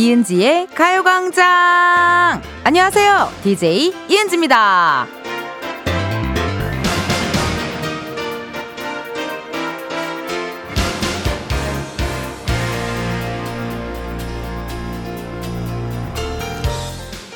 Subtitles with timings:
[0.00, 2.42] 이은지의 가요광장!
[2.64, 3.30] 안녕하세요.
[3.42, 5.06] DJ 이은지입니다.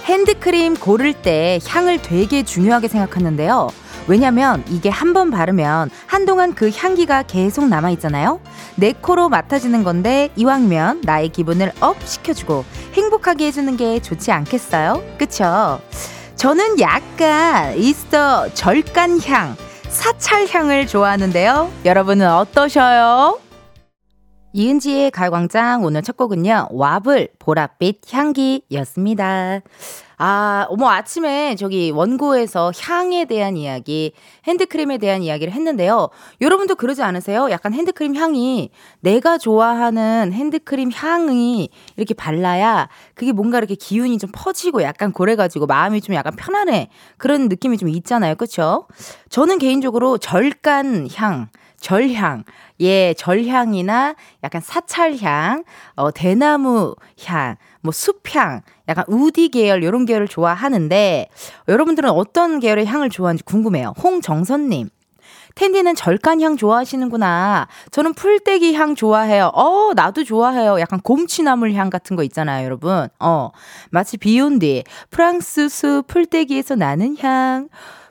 [0.05, 3.69] 핸드크림 고를 때 향을 되게 중요하게 생각하는데요.
[4.09, 8.41] 왜냐면 이게 한 번 바르면 한동안 그 향기가 계속 남아있잖아요.
[8.80, 15.02] 내 코로 맡아주는 건데 이왕이면 나의 기분을 up 시켜주고 행복하게 해주는 게 좋지 않겠어요?
[15.19, 15.79] 그쵸?
[16.37, 19.55] 저는 약간 이스터 절간향,
[19.91, 21.71] 사찰향을 좋아하는데요.
[21.85, 23.38] 여러분은 어떠셔요?
[24.55, 26.69] 이은지의 가요광장 오늘 첫 곡은요.
[26.71, 29.60] 와블 보랏빛 향기였습니다.
[30.23, 34.13] 아, 어머, 아침에 저기 원고에서 향에 대한 이야기,
[34.46, 36.10] 핸드크림에 대한 이야기를 했는데요.
[36.43, 37.51] 여러분도 그러지 않으세요?
[37.51, 38.68] 약간 핸드크림 향이
[39.01, 46.02] 내가 좋아하는 핸드크림 향이 이렇게 발라야 그게 뭔가 이렇게 기운이 좀 퍼지고 약간 고래가지고 마음이
[46.02, 46.90] 좀 약간 편안해.
[47.16, 48.34] 그런 느낌이 좀 있잖아요.
[48.34, 48.88] 그쵸?
[49.30, 52.45] 저는 개인적으로 절간 향, 절향,
[52.80, 55.65] 예, 절향이나 약간 사찰향,
[55.96, 58.60] 어, 대나무 향, 뭐 숲향,
[58.91, 61.29] 약간 우디 계열 요런 계열을 좋아하는데
[61.69, 63.95] 여러분들은 어떤 계열의 향을 좋아하는지 궁금해요.
[64.03, 64.91] 홍정선 님.
[65.55, 67.69] 텐디는 절간향 좋아하시는구나.
[67.91, 69.50] 저는 풀떼기 향 좋아해요.
[69.55, 70.81] 어, 나도 좋아해요.
[70.81, 73.09] 약간 곰취나물 향 같은 거 있잖아요, 여러분.
[73.19, 73.50] 어,
[73.91, 77.69] 마치 비온 뒤 프랑스 수 풀떼기에서 나는 향.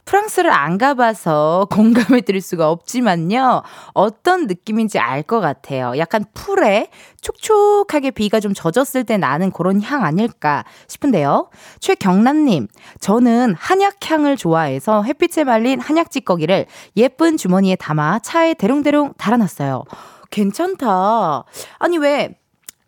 [0.09, 3.61] 프랑스를 안 가봐서 공감해 드릴 수가 없지만요.
[3.93, 5.93] 어떤 느낌인지 알 것 같아요.
[5.97, 6.89] 약간 풀에
[7.21, 11.51] 촉촉하게 비가 좀 젖었을 때 나는 그런 향 아닐까 싶은데요.
[11.79, 12.67] 최경란님,
[12.99, 16.65] 저는 한약향을 좋아해서 햇빛에 말린 한약 찌꺼기를
[16.97, 19.83] 예쁜 주머니에 담아 차에 대롱대롱 달아놨어요.
[20.31, 21.43] 괜찮다.
[21.77, 22.39] 아니, 왜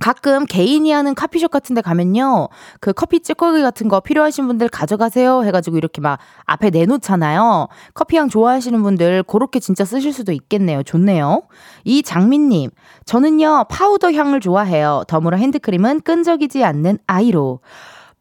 [0.02, 2.50] 가끔 개인이 하는 커피숍 같은 데 가면요.
[2.82, 7.70] 그 커피 찌꺼기 같은 거 필요하신 분들 가져가세요 해가지고 이렇게 막 앞에 내놓잖아요.
[7.94, 10.84] 커피향 좋아하시는 분들 그렇게 진짜 쓰실 수도 있겠네요.
[10.84, 11.44] 좋네요.
[11.86, 12.72] 이 장민님,
[13.06, 15.04] 저는요 파우더 향을 좋아해요.
[15.08, 17.60] 덤으로 핸드크림은 끈적이지 않는 아이로.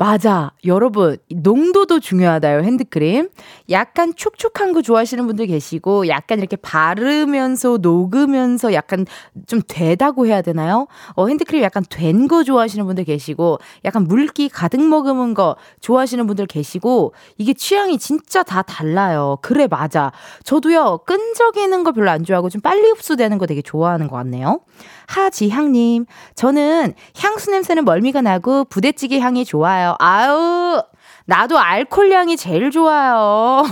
[0.01, 0.53] 맞아.
[0.65, 3.29] 여러분, 농도도 중요하다요, 핸드크림.
[3.69, 9.05] 약간 촉촉한 거 좋아하시는 분들 계시고, 약간 이렇게 바르면서 녹으면서 약간
[9.47, 10.87] 좀 되다고 해야 되나요?
[11.17, 16.47] 어, 핸드크림 약간 된 거 좋아하시는 분들 계시고, 약간 물기 가득 머금은 거 좋아하시는 분들
[16.47, 19.37] 계시고, 이게 취향이 진짜 다 달라요.
[19.43, 20.13] 그래, 맞아.
[20.45, 24.61] 저도요, 끈적이는 거 별로 안 좋아하고 좀 빨리 흡수되는 거 되게 좋아하는 것 같네요.
[25.11, 26.07] 하지향님,
[26.37, 29.97] 저는 향수 냄새는 멀미가 나고 부대찌개 향이 좋아요.
[29.99, 30.83] 아유,
[31.27, 33.63] 나도 알콜 향이 제일 좋아요.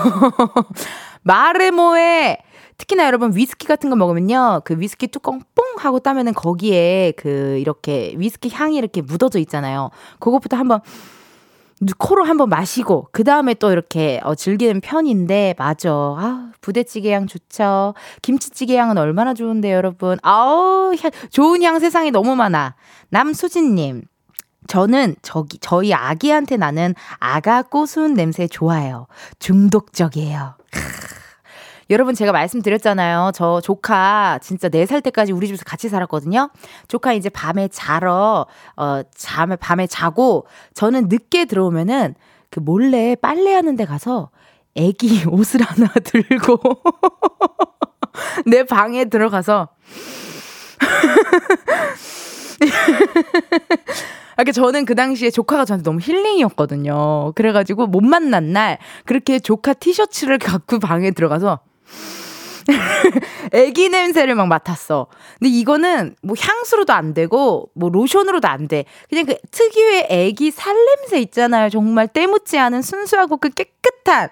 [1.22, 2.38] 말해 뭐해.
[2.76, 4.62] 특히나 여러분 위스키 같은 거 먹으면요.
[4.64, 9.90] 그 위스키 뚜껑 뽕 하고 따면은 거기에 그 이렇게 위스키 향이 이렇게 묻어져 있잖아요.
[10.20, 10.80] 그것부터 한번
[11.98, 15.90] 코로 한번 마시고 그 다음에 또 이렇게 어, 즐기는 편인데 맞아.
[15.90, 17.94] 아 부대찌개 향 좋죠.
[18.22, 20.18] 김치찌개 향은 얼마나 좋은데 여러분.
[20.22, 22.74] 아우 향, 좋은 향 세상에 너무 많아.
[23.10, 24.02] 남수진님.
[24.66, 29.06] 저는 저기 저희 아기한테 나는 아가 꼬순 냄새 좋아해요.
[29.38, 30.56] 중독적이에요.
[31.90, 33.30] 여러분 제가 말씀드렸잖아요.
[33.34, 36.50] 저 조카 진짜 4살 때까지 우리 집에서 같이 살았거든요.
[36.86, 42.14] 조카 이제 밤에 자러 어 잠에 밤에 자고 저는 늦게 들어오면은
[42.50, 44.28] 그 몰래 빨래하는 데 가서
[44.74, 46.60] 애기 옷을 하나 들고
[48.46, 49.68] 내 방에 들어가서
[54.36, 57.32] 이렇게 저는 그 당시에 조카가 저한테 너무 힐링이었거든요.
[57.34, 61.58] 그래가지고 못 만난 날 그렇게 조카 티셔츠를 갖고 방에 들어가서
[63.52, 65.06] 애기 냄새를 막 맡았어.
[65.38, 68.84] 근데 이거는 뭐 향수로도 안 되고 뭐 로션으로도 안 돼.
[69.08, 71.70] 그냥 그 특유의 애기 살냄새 있잖아요.
[71.70, 74.28] 정말 때묻지 않은 순수하고 그 깨끗한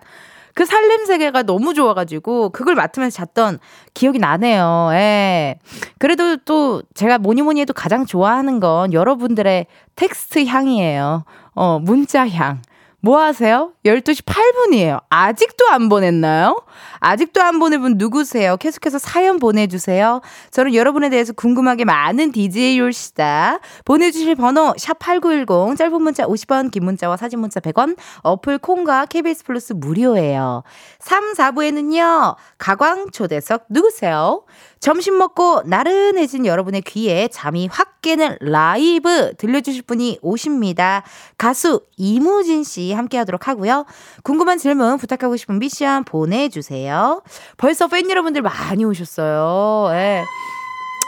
[0.56, 3.58] 그 살냄새가 너무 좋아가지고 그걸 맡으면서 잤던
[3.92, 4.88] 기억이 나네요.
[4.92, 5.58] 예.
[5.98, 9.66] 그래도 또 제가 뭐니 뭐니 해도 가장 좋아하는 건 여러분들의
[9.96, 11.24] 텍스트 향이에요.
[11.54, 12.62] 어, 문자 향.
[13.06, 13.70] 뭐 하세요?
[13.84, 15.00] 12시 8분이에요.
[15.10, 16.60] 아직도 안 보냈나요?
[16.98, 18.56] 아직도 안 보낸 분 누구세요?
[18.56, 20.22] 계속해서 사연 보내주세요.
[20.50, 23.60] 저는 여러분에 대해서 궁금하게 많은 DJ 율시다.
[23.84, 29.72] 보내주실 번호, 샵8910, 짧은 문자 50원, 긴 문자와 사진 문자 100원, 어플 콩과 KBS 플러스
[29.72, 30.64] 무료예요.
[30.98, 34.42] 3, 4부에는요, 가요광장 초대석 누구세요?
[34.80, 41.02] 점심 먹고 나른해진 여러분의 귀에 잠이 확 깨는 라이브 들려주실 분이 오십니다.
[41.38, 43.84] 가수 이무진 씨 함께 하도록 하고요.
[44.22, 47.22] 궁금한 질문 부탁하고 싶은 미션 보내주세요.
[47.56, 49.88] 벌써 팬 여러분들 많이 오셨어요.
[49.94, 50.24] 예.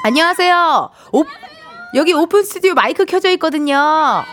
[0.04, 0.90] 안녕하세요.
[1.12, 1.24] 오,
[1.94, 4.24] 여기 오픈 스튜디오 마이크 켜져 있거든요.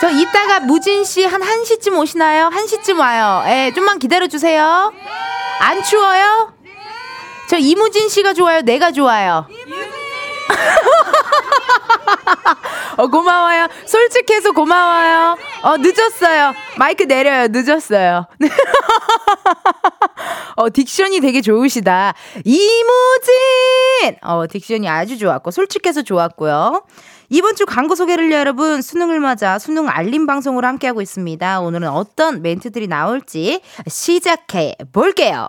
[0.00, 2.50] 저 이따가 무진 씨 한 1시쯤 오시나요?
[2.50, 3.42] 1시쯤 와요.
[3.46, 4.92] 예, 좀만 기다려 주세요.
[5.60, 6.52] 안 추워요?
[7.48, 8.60] 저 이무진 씨가 좋아요?
[8.62, 9.46] 내가 좋아요?
[12.96, 13.68] 어, 고마워요.
[13.86, 15.36] 솔직해서 고마워요.
[15.62, 16.54] 어, 늦었어요.
[16.78, 17.48] 마이크 내려요.
[17.50, 18.26] 늦었어요.
[20.56, 22.14] 어, 딕션이 되게 좋으시다.
[22.44, 24.16] 이무진!
[24.22, 26.84] 어, 딕션이 아주 좋았고, 솔직해서 좋았고요.
[27.30, 31.60] 이번 주 광고 소개를 여러분 수능을 맞아 수능 알림 방송으로 함께하고 있습니다.
[31.60, 35.48] 오늘은 어떤 멘트들이 나올지 시작해 볼게요.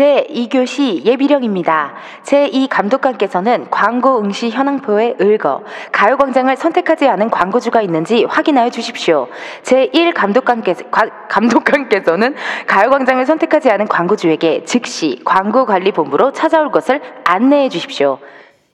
[0.00, 1.92] 제2교시 예비령입니다.
[2.22, 5.62] 제2 감독관께서는 광고 응시 현황표에 읽어
[5.92, 9.28] 가요광장을 선택하지 않은 광고주가 있는지 확인하여 주십시오.
[9.62, 10.84] 제1 감독관께서,
[11.28, 12.34] 감독관께서는
[12.66, 18.18] 가요광장을 선택하지 않은 광고주에게 즉시 광고관리본부로 찾아올 것을 안내해 주십시오.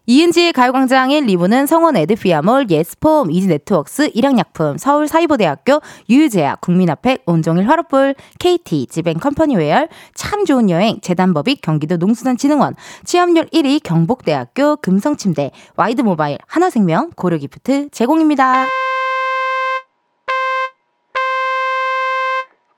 [0.08, 8.86] 이은지의 가요광장 1, 2부는 성원 에드피아몰, 예스폼, 이지네트웍스, 일양약품, 서울사이버대학교, 유유제약, 국민아팩, 온종일 화롯불, KT,
[8.86, 18.66] 지벤컴퍼니웨어, 참 좋은 여행, 재단법인, 경기도 농수산진흥원, 취업률 1위 경북대학교, 금성침대, 와이드모바일, 하나생명, 고려기프트 제공입니다.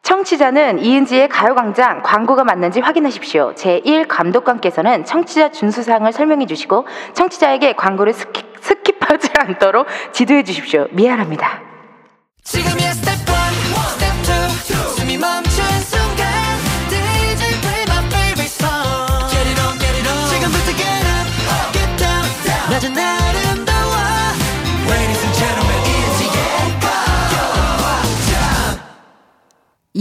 [0.08, 3.52] 청취자는 이은지의 가요광장 광고가 맞는지 확인하십시오.
[3.54, 10.86] 제1 감독관께서는 청취자 준수사항을 설명해 주시고 청취자에게 광고를 skip, skip하지 않도록 지도해 주십시오.
[10.92, 11.60] 미안합니다.
[12.42, 13.34] 지금이야 스텝 1,
[13.98, 15.47] 스텝 2, 숨이 멈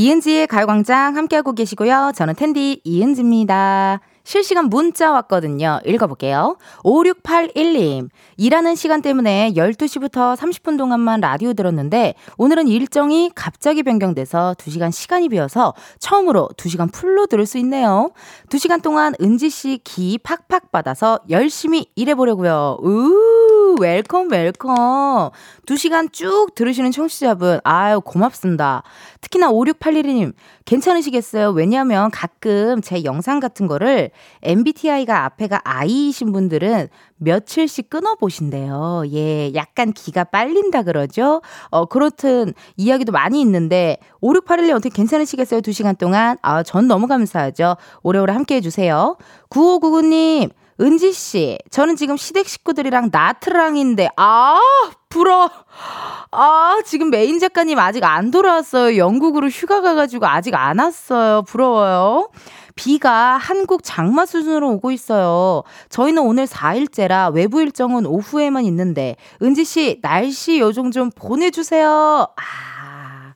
[0.01, 2.11] 이은지의 가요광장 함께하고 계시고요.
[2.13, 3.99] 저는 텐디 이은지입니다.
[4.23, 5.79] 실시간 문자 왔거든요.
[5.85, 6.57] 읽어볼게요.
[6.83, 8.09] 5681님.
[8.35, 15.73] 일하는 시간 때문에 12시부터 30분 동안만 라디오 들었는데 오늘은 일정이 갑자기 변경돼서 2시간 시간이 비어서
[15.97, 18.11] 처음으로 2시간 full로 들을 수 있네요.
[18.49, 22.77] 2시간 동안 은지 씨 기 팍팍 받아서 열심히 일해보려고요.
[23.67, 25.31] 우 welcome welcome.
[25.65, 28.83] 2시간 쭉 들으시는 청취자분 아유 고맙습니다.
[29.19, 30.33] 특히나 5681님
[30.63, 31.49] 괜찮으시겠어요?
[31.49, 34.11] 왜냐하면 가끔 제 영상 같은 거를
[34.41, 36.87] MBTI가 앞에가 I이신 분들은
[37.17, 39.03] 며칠씩 끊어보신대요.
[39.11, 41.41] 예, 약간 기가 빨린다 그러죠?
[41.69, 45.61] 어, 그렇든 이야기도 많이 있는데, 5681님 어떻게 괜찮으시겠어요?
[45.61, 46.37] 2시간 동안?
[46.41, 47.75] 아, 전 너무 감사하죠.
[48.03, 49.17] 오래오래 함께 해주세요.
[49.49, 54.59] 9599님, 은지 씨, 저는 지금 시댁 식구들이랑 나트랑인데, 아,
[55.09, 55.49] 불어.
[56.31, 58.97] 아, 지금 메인 작가님 아직 안 돌아왔어요.
[58.97, 61.41] 영국으로 휴가 가가지고 아직 안 왔어요.
[61.43, 62.29] 부러워요.
[62.75, 65.63] 비가 한국 장마 수준으로 오고 있어요.
[65.89, 72.27] 저희는 오늘 4일째라 외부 일정은 오후에만 있는데, 은지 씨, 날씨 요정 좀 보내주세요.
[72.35, 73.33] 아.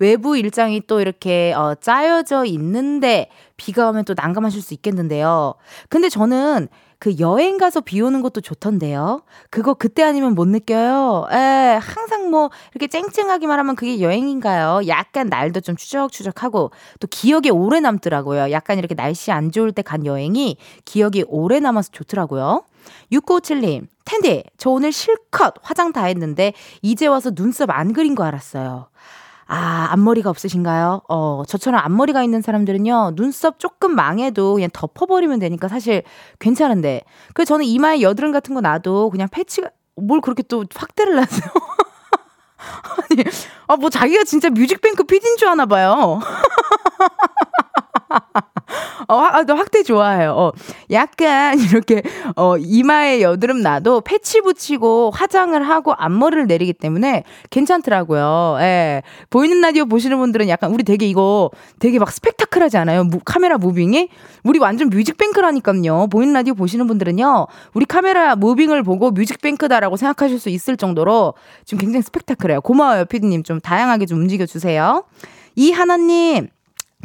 [0.00, 3.28] 외부 일정이 또 이렇게 어, 짜여져 있는데
[3.60, 5.54] 비가 오면 또 난감하실 수 있겠는데요.
[5.90, 6.68] 근데 저는
[6.98, 9.22] 그 여행 가서 비 오는 것도 좋던데요.
[9.50, 11.26] 그거 그때 아니면 못 느껴요.
[11.30, 14.86] 에, 항상 뭐 이렇게 쨍쨍하기만 하면 그게 여행인가요?
[14.86, 18.50] 약간 날도 좀 추적추적하고 또 기억에 오래 남더라고요.
[18.50, 22.64] 약간 이렇게 날씨 안 좋을 때 간 여행이 기억이 오래 남아서 좋더라고요.
[23.12, 26.52] 6957님, 텐디, 저 오늘 실컷 화장 다 했는데
[26.82, 28.88] 이제 와서 눈썹 안 그린 거 알았어요.
[29.52, 31.02] 아, 앞머리가 없으신가요?
[31.08, 36.04] 어, 저처럼 앞머리가 있는 사람들은요, 눈썹 조금 망해도 그냥 덮어버리면 되니까 사실
[36.38, 37.02] 괜찮은데.
[37.34, 41.50] 그래서 저는 이마에 여드름 같은 거 나도 그냥 패치가, 뭘 그렇게 또 확대를 하세요?
[43.10, 43.24] 아니,
[43.66, 46.20] 아, 뭐 자기가 진짜 뮤직뱅크 PD인 줄 아나 봐요.
[49.08, 50.32] 어, 아, 너 확대 좋아해요.
[50.32, 50.52] 어,
[50.90, 52.02] 약간 이렇게
[52.36, 58.58] 어, 이마에 여드름 나도 패치 붙이고 화장을 하고 앞머리를 내리기 때문에 괜찮더라고요.
[58.60, 59.02] 예.
[59.30, 63.04] 보이는 라디오 보시는 분들은 약간 우리 되게 이거 되게 막 스펙타클하지 않아요?
[63.04, 64.08] 무, 카메라 무빙이?
[64.44, 66.08] 우리 완전 뮤직뱅크라니까요.
[66.10, 67.46] 보이는 라디오 보시는 분들은요.
[67.74, 71.34] 우리 카메라 무빙을 보고 뮤직뱅크다라고 생각하실 수 있을 정도로
[71.64, 72.60] 지금 굉장히 스펙타클해요.
[72.60, 73.42] 고마워요, 피디님.
[73.42, 75.04] 좀 다양하게 좀 움직여 주세요.
[75.56, 76.48] 이 하나님.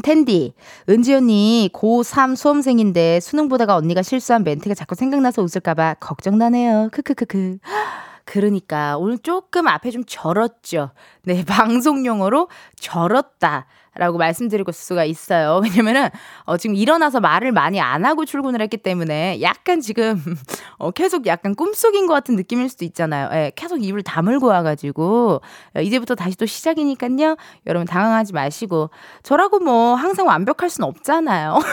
[0.04, 0.54] 텐디,
[0.90, 6.90] 은지 언니 고3 수험생인데 수능 보다가 언니가 실수한 멘트가 자꾸 생각나서 웃을까봐 걱정나네요.
[6.92, 7.58] 크크크크.
[8.26, 10.92] 그러니까 오늘 조금 앞에 좀 절었죠.
[11.24, 13.68] 네, 방송 용어로 절었다.
[13.96, 15.62] 라고 말씀드리고 수가 있어요.
[15.64, 16.10] 왜냐면은,
[16.44, 20.22] 어, 지금 일어나서 말을 많이 안 하고 출근을 했기 때문에 약간 지금,
[20.78, 23.30] 어, 계속 약간 꿈속인 것 같은 느낌일 수도 있잖아요.
[23.34, 25.42] 예, 계속 입을 다물고 와가지고,
[25.76, 27.36] 어, 이제부터 다시 또 시작이니까요.
[27.68, 28.90] 여러분 당황하지 마시고,
[29.24, 31.60] 저라고 뭐 항상 완벽할 순 없잖아요.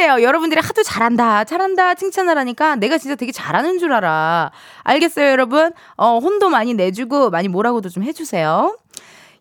[0.00, 0.22] 아니에요.
[0.22, 4.50] 여러분들이 하도 잘한다, 잘한다 칭찬을 하니까 내가 진짜 되게 잘하는 줄 알아.
[4.82, 5.72] 알겠어요, 여러분?
[5.96, 8.76] 어, 혼도 많이 내주고 많이 뭐라고도 좀 해주세요.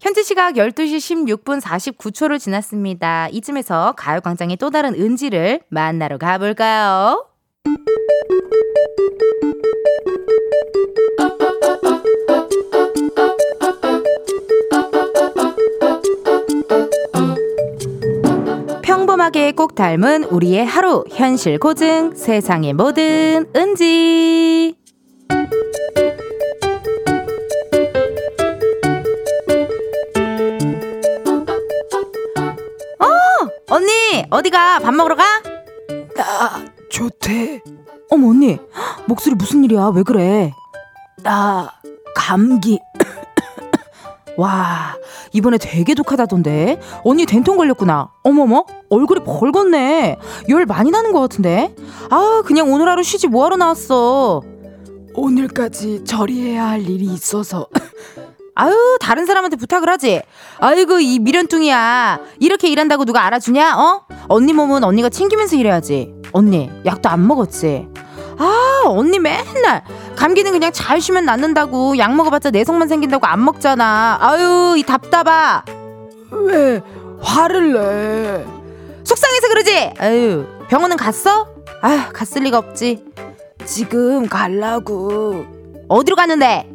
[0.01, 3.27] 현재 시각 12시 16분 49초를 지났습니다.
[3.29, 7.25] 이쯤에서 가요광장의 또 다른 은지를 만나러 가볼까요?
[18.81, 24.75] 평범하게 꼭 닮은 우리의 하루 현실 고증 세상의 모든 은지
[33.69, 34.79] 언니 어디가?
[34.79, 35.23] 밥 먹으러 가?
[36.15, 37.61] 나 좋대.
[38.09, 38.57] 어머 언니.
[39.05, 39.91] 목소리 무슨 일이야?
[39.93, 40.51] 왜 그래?
[41.21, 41.71] 나
[42.15, 42.79] 감기.
[44.37, 44.95] 와
[45.33, 46.79] 이번에 되게 독하다던데?
[47.03, 48.09] 언니 된통 걸렸구나.
[48.23, 48.65] 어머머.
[48.89, 50.17] 얼굴이 벌겋네.
[50.49, 51.75] 열 많이 나는 것 같은데?
[52.09, 54.41] 아 그냥 오늘 하루 쉬지 뭐하러 나왔어?
[55.13, 57.67] 오늘까지 처리해야 할 일이 있어서
[58.59, 60.21] 아유 다른 사람한테 부탁을 하지.
[60.59, 62.19] 아이고 이 미련뚱이야.
[62.39, 63.77] 이렇게 일한다고 누가 알아주냐?
[63.77, 64.01] 어?
[64.27, 66.13] 언니 몸은 언니가 챙기면서 일해야지.
[66.33, 67.87] 언니 약도 안 먹었지?
[68.37, 69.83] 아 언니 맨날
[70.17, 74.17] 감기는 그냥 잘 쉬면 낫는다고 약 먹어봤자 내성만 생긴다고 안 먹잖아.
[74.19, 75.63] 아유 이 답답아.
[76.31, 76.81] 왜
[77.21, 78.45] 화를 내?
[79.05, 79.93] 속상해서 그러지?
[79.99, 81.47] 아유 병원은 갔어?
[81.81, 83.05] 아 갔을 리가 없지.
[83.63, 85.45] 지금 갈라고.
[85.87, 86.69] 어디로 가는데?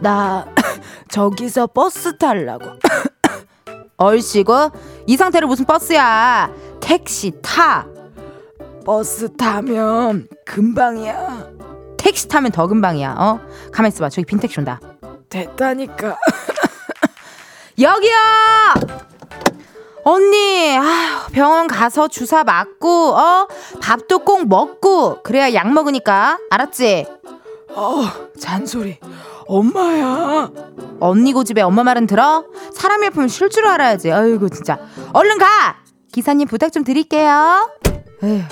[0.00, 0.44] 나
[1.08, 2.72] 저기서 버스 탈라고.
[3.98, 4.70] 얼씨구
[5.06, 6.50] 이 상태로 무슨 버스야?
[6.80, 7.86] 택시 타.
[8.84, 11.48] 버스 타면 금방이야.
[11.96, 13.40] 택시 타면 더 금방이야 어?
[13.72, 14.10] 가만 있어봐.
[14.10, 14.78] 저기 빈 택시 온다.
[15.28, 16.16] 됐다니까.
[17.80, 18.12] 여기요!
[20.04, 23.48] 언니 아휴, 병원 가서 주사 맞고 어?
[23.80, 26.38] 밥도 꼭 먹고 그래야 약 먹으니까.
[26.50, 27.06] 알았지?
[27.70, 28.04] 어
[28.38, 28.98] 잔소리
[29.48, 30.50] 엄마야.
[31.00, 32.44] 언니 고집에 엄마 말은 들어?
[32.72, 34.12] 사람이 아프면 쉴줄 알아야지.
[34.12, 34.78] 아이고 진짜.
[35.12, 35.46] 얼른 가!
[36.12, 37.70] 기사님 부탁 좀 드릴게요.
[38.22, 38.42] 에휴.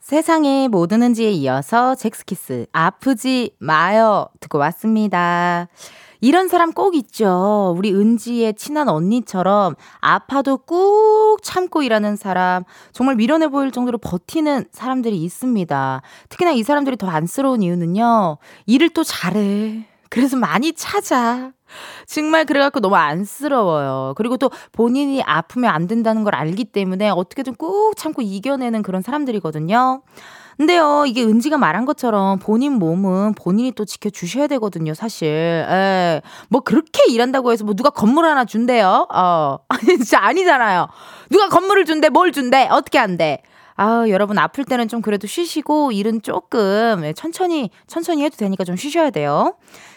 [0.00, 5.66] 세상의 모든 은지에 이어서 잭스키스 아프지 마요 듣고 왔습니다.
[6.20, 7.74] 이런 사람 꼭 있죠.
[7.76, 15.16] 우리 은지의 친한 언니처럼 아파도 꾹 참고 일하는 사람, 정말 미련해 보일 정도로 버티는 사람들이
[15.22, 16.02] 있습니다.
[16.28, 18.38] 특히나 이 사람들이 더 안쓰러운 이유는요.
[18.66, 19.86] 일을 또 잘해.
[20.08, 21.52] 그래서 많이 찾아.
[22.06, 24.14] 정말 그래갖고 너무 안쓰러워요.
[24.16, 30.02] 그리고 또 본인이 아프면 안 된다는 걸 알기 때문에 어떻게든 꾹 참고 이겨내는 그런 사람들이거든요.
[30.56, 35.28] 근데요, 이게 은지가 말한 것처럼 본인 몸은 본인이 또 지켜주셔야 되거든요, 사실.
[35.28, 39.06] 에, 뭐 그렇게 일한다고 해서 뭐 누가 건물 하나 준대요?
[39.12, 40.86] 어, 아니, 진짜 아니잖아요.
[41.30, 43.42] 누가 건물을 준대, 뭘 준대, 어떻게 한대.
[43.78, 49.10] 아, 여러분 아플 때는 좀 그래도 쉬시고 일은 조금 천천히 천천히 해도 되니까 좀 쉬셔야
[49.10, 49.54] 돼요.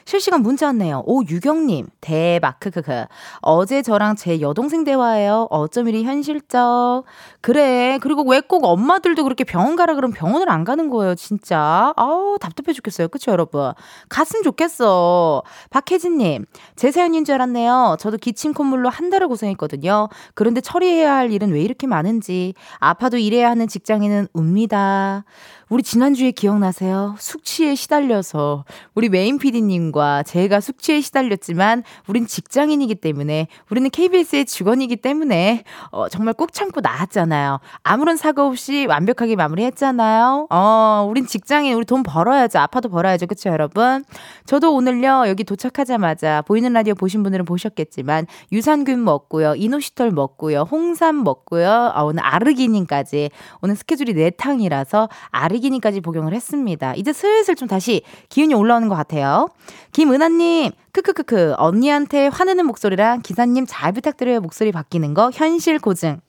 [0.10, 1.04] 실시간 문자 왔네요.
[1.06, 1.86] 오, 유경님.
[2.02, 2.60] 대박.
[2.60, 3.06] 크크크.
[3.42, 5.46] 어제 저랑 제 여동생 대화예요.
[5.52, 7.04] 어쩜 이리 현실적.
[7.42, 8.00] 그래.
[8.02, 11.94] 그리고 왜 꼭 엄마들도 그렇게 병원 가라 그러면 병원을 안 가는 거예요, 진짜.
[11.96, 13.10] 아우, 답답해 죽겠어요.
[13.10, 13.74] 그쵸, 여러분?
[14.10, 15.44] 갔으면 좋겠어.
[15.70, 16.46] 박혜진님.
[16.76, 17.98] 제 사연인 줄 알았네요.
[18.00, 20.10] 저도 기침 콧물로 한 달을 고생했거든요.
[20.34, 22.56] 그런데 처리해야 할 일은 왜 이렇게 많은지.
[22.80, 25.24] 아파도 일해야 하는 직장인은 웁니다.
[25.70, 27.16] 우리 지난주에 기억나세요?
[27.20, 35.64] 숙취에 시달려서 우리 메인 PD님과 제가 숙취에 시달렸지만 우린 직장인이기 때문에 우리는 KBS의 직원이기 때문에
[35.92, 37.60] 어, 정말 꼭 참고 나왔잖아요.
[37.84, 40.48] 아무런 사고 없이 완벽하게 마무리했잖아요.
[40.50, 42.58] 어, 우린 직장인, 우리 돈 벌어야죠.
[42.58, 43.28] 아파도 벌어야죠.
[43.28, 44.04] 그쵸, 여러분?
[44.48, 51.92] 저도 오늘요, 여기 도착하자마자 보이는 라디오 보신 분들은 보셨겠지만 유산균 먹고요, 이노시톨 먹고요, 홍삼 먹고요,
[51.94, 53.30] 어, 오늘 아르기닌까지
[53.62, 56.94] 오늘 스케줄이 네 탕이라서 아르 알기니까지 복용을 했습니다.
[56.96, 59.50] 이제 슬슬 좀 다시 기운이 올라오는 것 같아요.
[59.92, 66.20] 김은하님, 크크크크, 언니한테 화내는 목소리랑 기사님 잘 부탁드려요 목소리 바뀌는 거 현실 고증.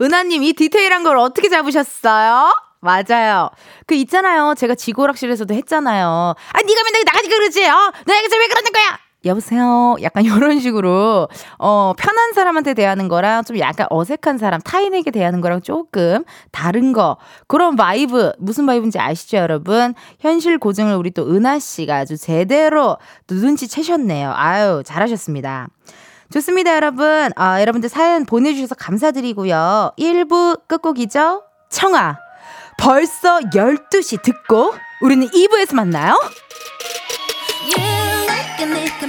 [0.00, 2.52] 은하님, 이 디테일한 걸 어떻게 잡으셨어요?
[2.80, 3.50] 맞아요.
[3.86, 4.54] 그 있잖아요.
[4.56, 6.06] 제가 지구오락실에서도 했잖아요.
[6.06, 7.64] 아, 네가 맨날 나가니까 그러지.
[7.64, 7.92] 어?
[8.06, 8.98] 너에게서 왜 그러는 거야?
[9.24, 9.96] 여보세요.
[10.02, 11.28] 약간 이런 식으로
[11.58, 17.16] 어 편한 사람한테 대하는 거랑 좀 약간 어색한 사람 타인에게 대하는 거랑 조금 다른 거
[17.46, 19.94] 그런 vibe 무슨 vibe인지 아시죠, 여러분?
[20.20, 24.32] 현실 고증을 우리 또 은하 씨가 아주 제대로 눈치 채셨네요.
[24.34, 25.68] 아유 잘하셨습니다.
[26.32, 27.30] 좋습니다, 여러분.
[27.36, 29.92] 아, 여러분들 사연 보내주셔서 감사드리고요.
[29.96, 31.44] 1부 끝곡이죠?
[31.70, 32.18] 청아.
[32.76, 36.18] 벌써 12시 듣고 우리는 2부에서 만나요.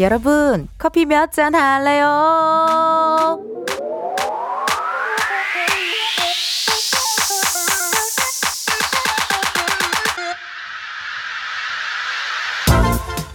[0.00, 3.38] 여러분, 커피 몇 잔 할래요?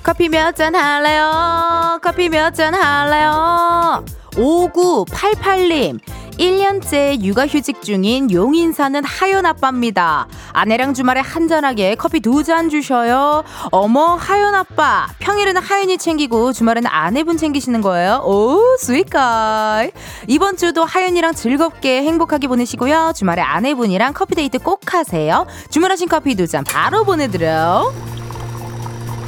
[0.03, 1.99] 커피 몇 잔 할래요?
[2.01, 4.03] 커피 몇 잔 할래요?
[4.35, 5.99] 5988님.
[6.37, 10.27] 1년째 육아휴직 중인 용인 사는 하연 아빠입니다.
[10.53, 13.43] 아내랑 주말에 한잔하게 커피 두 잔 주셔요.
[13.71, 15.07] 어머, 하연 아빠.
[15.19, 18.21] 평일에는 하연이 챙기고 주말에는 아내분 챙기시는 거예요.
[18.25, 19.91] 오, sweet guy.
[20.27, 23.13] 이번 주도 하연이랑 즐겁게 행복하게 보내시고요.
[23.15, 25.45] 주말에 아내분이랑 커피 데이트 꼭 하세요.
[25.69, 27.93] 주문하신 커피 두 잔 바로 보내드려요.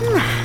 [0.01, 0.44] 음.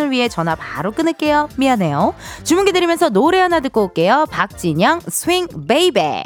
[0.09, 1.49] 위해 전화 바로 끊을게요.
[1.57, 2.15] 미안해요.
[2.43, 4.25] 주문 기다리면서 노래 하나 듣고 올게요.
[4.31, 6.23] 박진영 Swing Baby.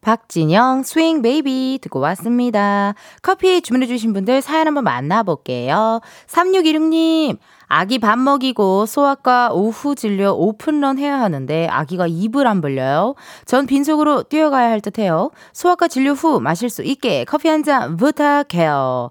[0.00, 2.94] 박진영 Swing Baby 듣고 왔습니다.
[3.22, 6.00] 커피 주문해주신 분들 사연 한번 만나볼게요.
[6.26, 13.14] 3616님, 아기 밥 먹이고 소아과 오후 진료 오픈런 해야 하는데 아기가 입을 안 벌려요.
[13.44, 15.30] 전 빈속으로 뛰어가야 할 듯해요.
[15.52, 19.10] 소아과 진료 후 마실 수 있게 커피 한 잔 부탁해요.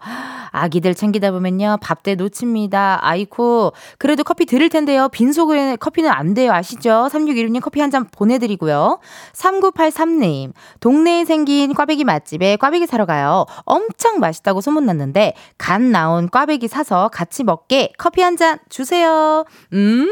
[0.51, 2.99] 아기들 챙기다 보면요 밥때 놓칩니다.
[3.01, 5.09] 아이코 그래도 커피 드릴 텐데요.
[5.09, 6.51] 빈속에 커피는 안 돼요.
[6.53, 7.09] 아시죠?
[7.11, 8.99] 3616님 커피 한 잔 보내드리고요.
[9.33, 13.45] 3983님 동네에 생긴 꽈배기 맛집에 꽈배기 사러 가요.
[13.65, 19.43] 엄청 맛있다고 소문났는데 갓 나온 꽈배기 사서 같이 먹게 커피 한잔 주세요.
[19.73, 20.09] 음.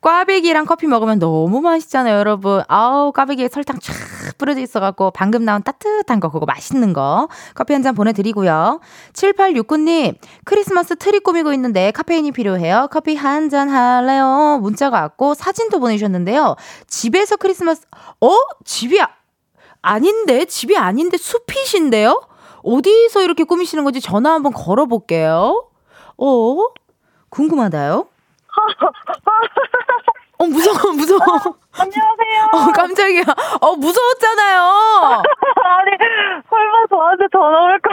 [0.00, 2.62] 꽈배기랑 커피 먹으면 너무 맛있잖아요, 여러분.
[2.68, 3.92] 아우, 꽈배기에 설탕 쫙
[4.38, 7.28] 뿌려져 있어갖고 방금 나온 따뜻한 거, 그거 맛있는 거.
[7.54, 8.80] 커피 한 잔 보내드리고요.
[9.12, 12.88] 7869님, 크리스마스 트리 꾸미고 있는데 카페인이 필요해요.
[12.90, 14.58] 커피 한 잔 할래요?
[14.62, 16.56] 문자가 왔고 사진도 보내주셨는데요.
[16.86, 17.82] 집에서 크리스마스,
[18.20, 18.30] 어?
[18.64, 19.08] 집이 아,
[19.82, 20.44] 아닌데?
[20.46, 22.22] 집이 아닌데 숲이신데요?
[22.62, 25.68] 어디서 이렇게 꾸미시는 건지 전화 한번 걸어볼게요.
[26.16, 26.56] 어?
[27.38, 28.06] 궁금하다요?
[30.38, 31.20] 어, 무서워, 무서워.
[31.78, 32.48] 안녕하세요.
[32.52, 33.22] 어, 깜짝이야.
[33.60, 34.62] 어, 무서웠잖아요.
[35.64, 35.90] 아니,
[36.48, 37.90] 설마 저한테 전화 올까?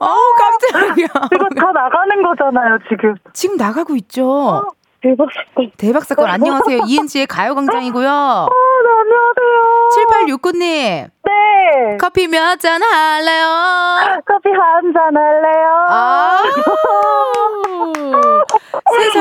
[0.00, 1.06] 어우, 깜짝이야.
[1.34, 3.14] 이거 다 나가는 거잖아요, 지금.
[3.32, 4.30] 지금 나가고 있죠?
[4.30, 4.68] 어,
[5.02, 5.70] 대박 사건.
[5.76, 6.30] 대박 사건.
[6.30, 6.80] 안녕하세요.
[6.86, 8.08] 이은지의 가요광장이고요.
[8.08, 10.36] 아, 네, 안녕하세요.
[10.38, 11.10] 7869님.
[11.24, 11.96] 네.
[12.00, 13.46] 커피 몇 잔 할래요?
[14.26, 15.86] 커피 한 잔 할래요?
[15.88, 16.42] 아.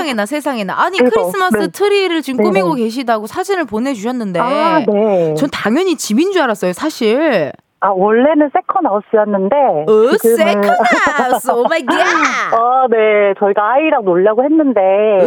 [0.08, 0.74] 세상에나, 세상에나.
[0.82, 1.12] 아니, 대박.
[1.14, 1.68] 크리스마스 네.
[1.68, 2.50] 트리를 지금 네네.
[2.62, 4.40] 꾸미고 계시다고 사진을 보내주셨는데.
[4.40, 5.34] 아, 네.
[5.36, 7.52] 전 당연히 집인 줄 알았어요, 사실.
[7.80, 9.56] 아, 원래는 second house였는데.
[9.56, 11.52] 어, 지금은- second house.
[11.52, 11.94] oh my god.
[11.96, 13.34] 아, 네.
[13.40, 14.82] 저희가 아이랑 놀려고 했는데,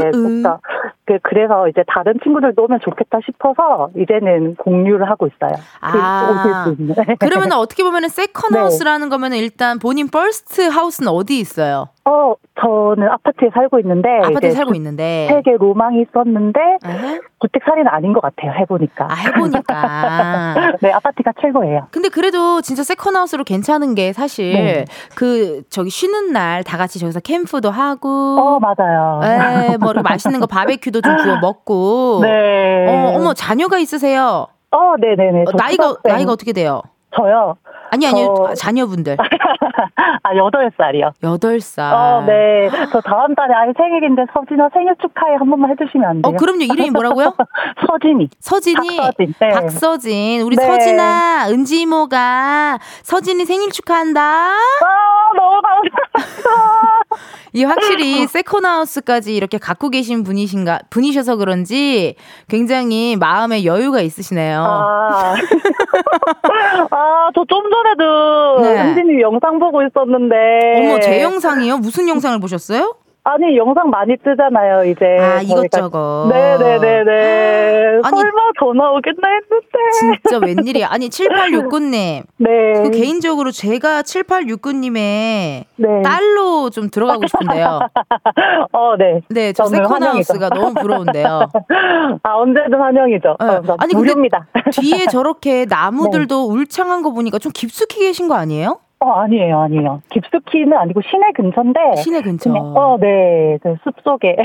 [0.06, 0.12] 으으.
[0.12, 0.58] 진짜.
[1.06, 5.56] 그, 그래서 이제 다른 친구들도 오면 좋겠다 싶어서, 이제는 공유를 하고 있어요.
[5.80, 6.72] 그 아.
[6.78, 6.94] 있는.
[7.20, 8.08] 그러면 어떻게 보면
[8.88, 11.88] second house라는 거면 일단 본인 first house는 어디 있어요?
[12.06, 14.08] 어, 저는 아파트에 살고 있는데.
[14.24, 15.28] 아파트에 살고 있는데.
[15.30, 17.20] 되게 로망이 있었는데, 에헤.
[17.42, 19.06] 주택 살이는 아닌 것 같아요, 해보니까.
[19.10, 20.54] 아, 해보니까.
[20.80, 21.88] 네, 아파트가 최고예요.
[21.90, 24.84] 근데 그래도 진짜 second house로 괜찮은 게 사실 네.
[25.14, 29.20] 그 저기 쉬는 날 다 같이 저기서 캠프도 하고 어, 맞아요.
[29.24, 32.86] 에, 뭐 이렇게 맛있는 거 바베큐도 좀 구워 먹고 네.
[32.88, 34.46] 어, 어머 자녀가 있으세요.
[34.70, 35.42] 어, 네네네.
[35.42, 35.94] 어, 저 나이가.
[36.04, 36.82] 나이가 어떻게 돼요?
[37.16, 37.56] 저요?
[37.90, 39.16] 아니 아니요 저- 아, 자녀분들
[40.22, 41.12] 아, 여덟 살이요.
[41.22, 41.92] 여덟 살.
[41.94, 42.68] 어, 네.
[42.92, 46.32] 저 다음 달에 아이 생일인데 서진아 생일 축하해 한 번만 해주시면 안 돼요?
[46.32, 47.34] 어 그럼요 이름이 뭐라고요?
[47.88, 48.28] 서진이.
[48.38, 49.34] 서진이 박서진.
[49.40, 49.48] 네.
[49.48, 50.66] 박서진 우리 네.
[50.66, 54.20] 서진아 은지 이모가 서진이 생일 축하한다.
[54.20, 54.54] 아,
[55.36, 55.96] 너무 감사합니다.
[57.52, 62.14] 이 확실히 세컨하우스까지 이렇게 갖고 계신 분이신가 분이셔서 그런지
[62.48, 64.62] 굉장히 마음에 여유가 있으시네요.
[64.62, 65.34] 아,
[66.90, 68.80] 아, 저 좀 전 에도 네.
[68.80, 70.34] 은지님 영상 보고 있었는데.
[70.76, 71.78] 어머 제 영상이요?
[71.78, 72.94] 무슨 영상을 보셨어요?
[73.22, 75.04] 아니 영상 많이 뜨잖아요 이제.
[75.18, 75.40] 아.
[75.42, 76.28] 이것저것.
[76.30, 78.00] 네네네네.
[78.02, 80.20] 아니, 설마 전화 오겠나 했는데.
[80.22, 80.88] 진짜 웬일이야.
[80.90, 82.22] 아니, 7869님.
[82.38, 82.48] 네.
[82.82, 86.02] 그 개인적으로 제가 7869님의 네.
[86.02, 87.80] 딸로 좀 들어가고 싶은데요.
[88.72, 89.20] 어, 네.
[89.28, 91.48] 네, 저 세컨하우스가 너무 부러운데요.
[92.22, 93.36] 아 언제든 환영이죠.
[93.38, 93.46] 네.
[93.46, 94.46] 어, 아니, 무료입니다.
[94.72, 98.78] 뒤에 저렇게 나무들도 울창한 거 보니까 좀 깊숙이 계신 거 아니에요?
[99.02, 100.02] 어 아니에요 아니에요.
[100.10, 101.80] 깊숙이는 아니고 시내 근처인데.
[101.96, 102.50] 시내 근처.
[102.50, 103.58] 그냥, 어, 네.
[103.62, 104.36] 그 숲속에.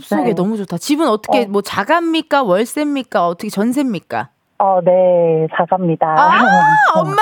[0.00, 0.34] 숲속에 네.
[0.34, 0.78] 너무 좋다.
[0.78, 1.46] 집은 어떻게 어.
[1.46, 2.42] 뭐 자가입니까?
[2.42, 3.26] 월세입니까?
[3.28, 4.28] 어떻게 전세입니까?
[4.60, 5.46] 어, 네.
[5.54, 6.06] 자갑니다.
[6.06, 6.30] 아,
[7.00, 7.16] 엄마!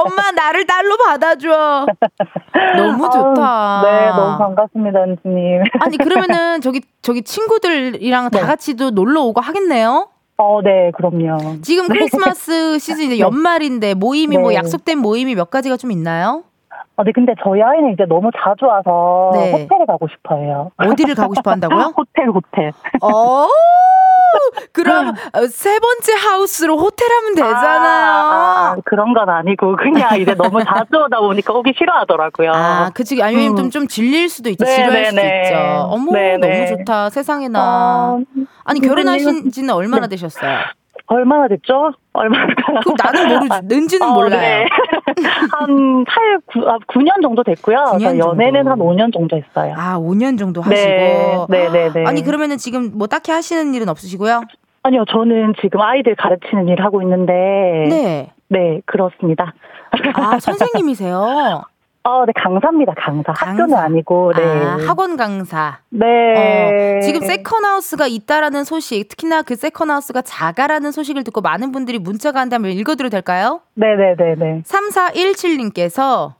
[0.00, 1.86] 엄마 나를 딸로 받아줘.
[2.76, 3.80] 너무 좋다.
[3.80, 5.62] 아우, 네, 너무 반갑습니다, 언니님.
[5.80, 8.46] 아니 그러면은 저기 저기 친구들이랑 다 네.
[8.46, 10.08] 같이도 놀러 오고 하겠네요.
[10.40, 11.60] 어, 네, 그럼요.
[11.62, 14.54] 지금 크리스마스 시즌 이제 연말인데 모임이 뭐 네.
[14.54, 16.44] 약속된 모임이 몇 가지가 좀 있나요?
[16.94, 19.50] 어, 네, 근데 저희 아이는 이제 너무 자주 와서 네.
[19.50, 20.70] 호텔에 가고 싶어 해요.
[20.76, 21.92] 어디를 가고 싶어 한다고요?
[21.98, 22.72] 호텔, 호텔.
[23.02, 23.48] 어.
[24.72, 27.58] 그럼 어, 세 번째 하우스로 호텔 하면 되잖아요.
[27.60, 32.52] 아, 아, 그런 건 아니고, 그냥 이제 너무 자주 오다 보니까 오기 싫어하더라고요.
[32.54, 33.22] 아, 그치.
[33.22, 33.56] 아니면 음.
[33.56, 34.64] 좀, 좀 질릴 수도 있지.
[34.64, 35.42] 네, 지루할 네, 수도 네.
[35.44, 35.56] 있죠.
[35.90, 36.66] 어머, 네, 너무 네.
[36.66, 37.10] 좋다.
[37.10, 37.60] 세상에나.
[37.60, 38.20] 어,
[38.64, 40.58] 아니, 결혼하신 지는 얼마나 되셨어요?
[41.06, 41.92] 얼마나 됐죠?
[42.12, 42.46] 얼마나.
[42.84, 43.48] 그 나는 모르지.
[43.64, 44.40] 는지는 어, 몰라요.
[44.40, 44.68] 네.
[45.52, 47.76] 한 8, 9, 아, 9년 정도 됐고요.
[47.76, 48.70] 9년 저 연애는 정도.
[48.70, 49.74] 한 5년 정도 했어요.
[49.76, 50.76] 아, 5년 정도 하시고.
[50.80, 52.04] 네, 네, 네, 네.
[52.06, 54.42] 아니, 그러면은 지금 뭐 딱히 하시는 일은 없으시고요?
[54.82, 57.32] 아니요, 저는 지금 아이들 가르치는 일 하고 있는데.
[57.88, 58.32] 네.
[58.48, 59.52] 네, 그렇습니다.
[60.14, 61.62] 아, 선생님이세요?
[62.08, 63.32] 어, 네, 강사입니다, 강사.
[63.32, 63.82] 학교는 강사.
[63.82, 64.42] 아니고, 네.
[64.42, 65.80] 아, 학원 강사.
[65.90, 66.06] 네.
[66.06, 72.70] 어, 지금 세컨하우스가 있다라는 소식, 특히나 그 세컨하우스가 자가라는 소식을 듣고 많은 분들이 문자가 한다면
[72.70, 73.60] 읽어드려도 될까요?
[73.74, 74.62] 네네네네.
[74.62, 76.32] 3417님께서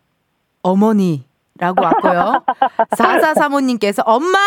[0.62, 1.27] 어머니
[1.58, 2.42] 라고 왔고요.
[2.92, 4.38] 4435님께서 엄마!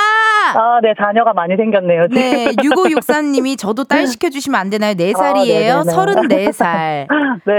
[0.55, 2.21] 아, 네, 자녀가 많이 생겼네요, 지금.
[2.21, 4.93] 네, 6563님이 저도 딸 시켜주시면 안 되나요?
[4.93, 5.71] 4살이에요.
[5.71, 6.51] 아, 네네네.
[6.51, 7.07] 34살.
[7.45, 7.53] 네.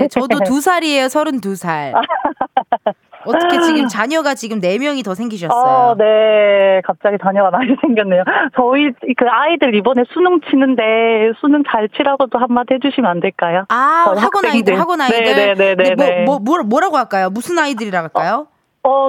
[0.00, 1.06] 네, 저도 2살이에요.
[1.06, 1.92] 32살.
[3.26, 5.60] 어떻게 지금 자녀가 지금 4명이 더 생기셨어요.
[5.60, 6.80] 어, 네.
[6.84, 8.22] 갑자기 자녀가 많이 생겼네요.
[8.54, 13.64] 저희 그 아이들 이번에 수능 치는데 수능 잘 치라고도 한마디 해주시면 안 될까요?
[13.68, 14.80] 아, 학원 아이들, 학생들.
[14.80, 15.24] 학원 아이들.
[15.24, 15.94] 네네네 네.
[15.96, 17.28] 네, 뭐, 뭐, 뭐, 뭐라고 할까요?
[17.30, 18.46] 무슨 아이들이라 할까요?
[18.48, 18.55] 어,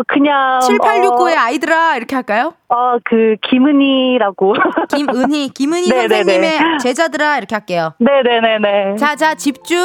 [0.08, 0.60] 그냥.
[0.60, 2.54] 7869의 아이들아, 이렇게 할까요?
[2.68, 4.54] 어, 어, 그, 김은희라고.
[4.96, 6.08] 김은희, 김은희 네네네.
[6.24, 7.94] 선생님의 제자들아, 이렇게 할게요.
[8.00, 8.96] 네네네네.
[8.98, 9.78] 자, 자, 집중.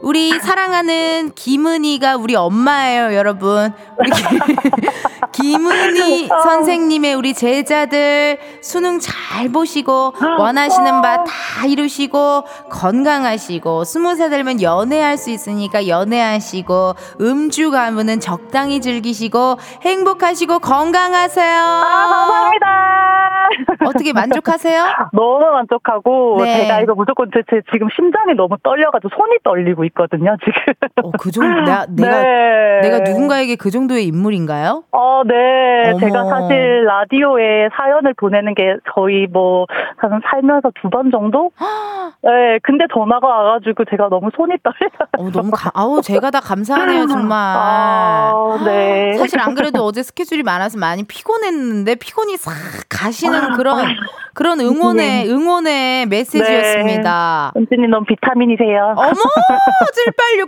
[0.00, 3.72] 우리 사랑하는 김은희가 우리 엄마예요, 여러분.
[3.98, 4.22] 우리 기-
[5.32, 14.60] 김은희 선생님의 우리 제자들 수능 잘 보시고 원하시는 바 다 이루시고 건강하시고 스무 살 되면
[14.62, 21.60] 연애할 수 있으니까 연애하시고 음주 가면은 적당히 즐기시고 행복하시고 건강하세요.
[21.62, 23.39] 아, 감사합니다.
[23.86, 24.84] 어떻게 만족하세요?
[25.12, 26.62] 너무 만족하고 네.
[26.62, 30.74] 제가 이거 무조건 제, 제 지금 심장이 너무 떨려가지고 손이 떨리고 있거든요 지금.
[31.02, 32.80] 어, 그 정도 내가 내가 네.
[32.82, 34.84] 내가 누군가에게 그 정도의 인물인가요?
[34.92, 35.90] 어, 네.
[35.90, 35.98] 어머.
[36.00, 41.50] 제가 사실 라디오에 사연을 보내는 게 거의 뭐, 한 살면서 두 번 정도?
[42.22, 42.58] 네.
[42.62, 44.90] 근데 전화가 와가지고 제가 너무 손이 떨려요.
[45.18, 47.38] 어, 너무 가, 아우 제가 다 감사하네요 정말.
[47.38, 49.14] 아, 네.
[49.16, 52.52] 사실 안 그래도 어제 스케줄이 많아서 많이 피곤했는데 피곤이 싹
[52.88, 53.86] 가시는 그런
[54.34, 57.52] 그런 응원의 응원의 메시지였습니다.
[57.56, 58.94] 은지님 너무 비타민이세요.
[58.96, 59.10] 어머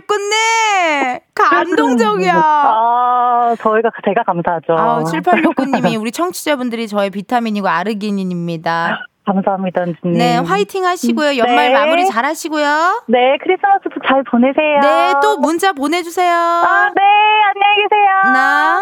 [0.07, 2.33] 7869님 감동적이야.
[2.35, 4.73] 아, 저희가, 제가 감사하죠.
[4.77, 9.05] 아 7869님이 우리 청취자분들이 저의 비타민이고 아르기닌입니다.
[9.25, 10.17] 감사합니다, 은지님.
[10.17, 11.73] 네 화이팅 하시고요 연말 네.
[11.73, 13.03] 마무리 잘 하시고요.
[13.07, 14.79] 네, 크리스마스도 잘 보내세요.
[14.81, 16.33] 네 또 문자 보내주세요.
[16.35, 17.01] 아, 네,
[17.45, 18.33] 안녕히 계세요.
[18.33, 18.81] 나,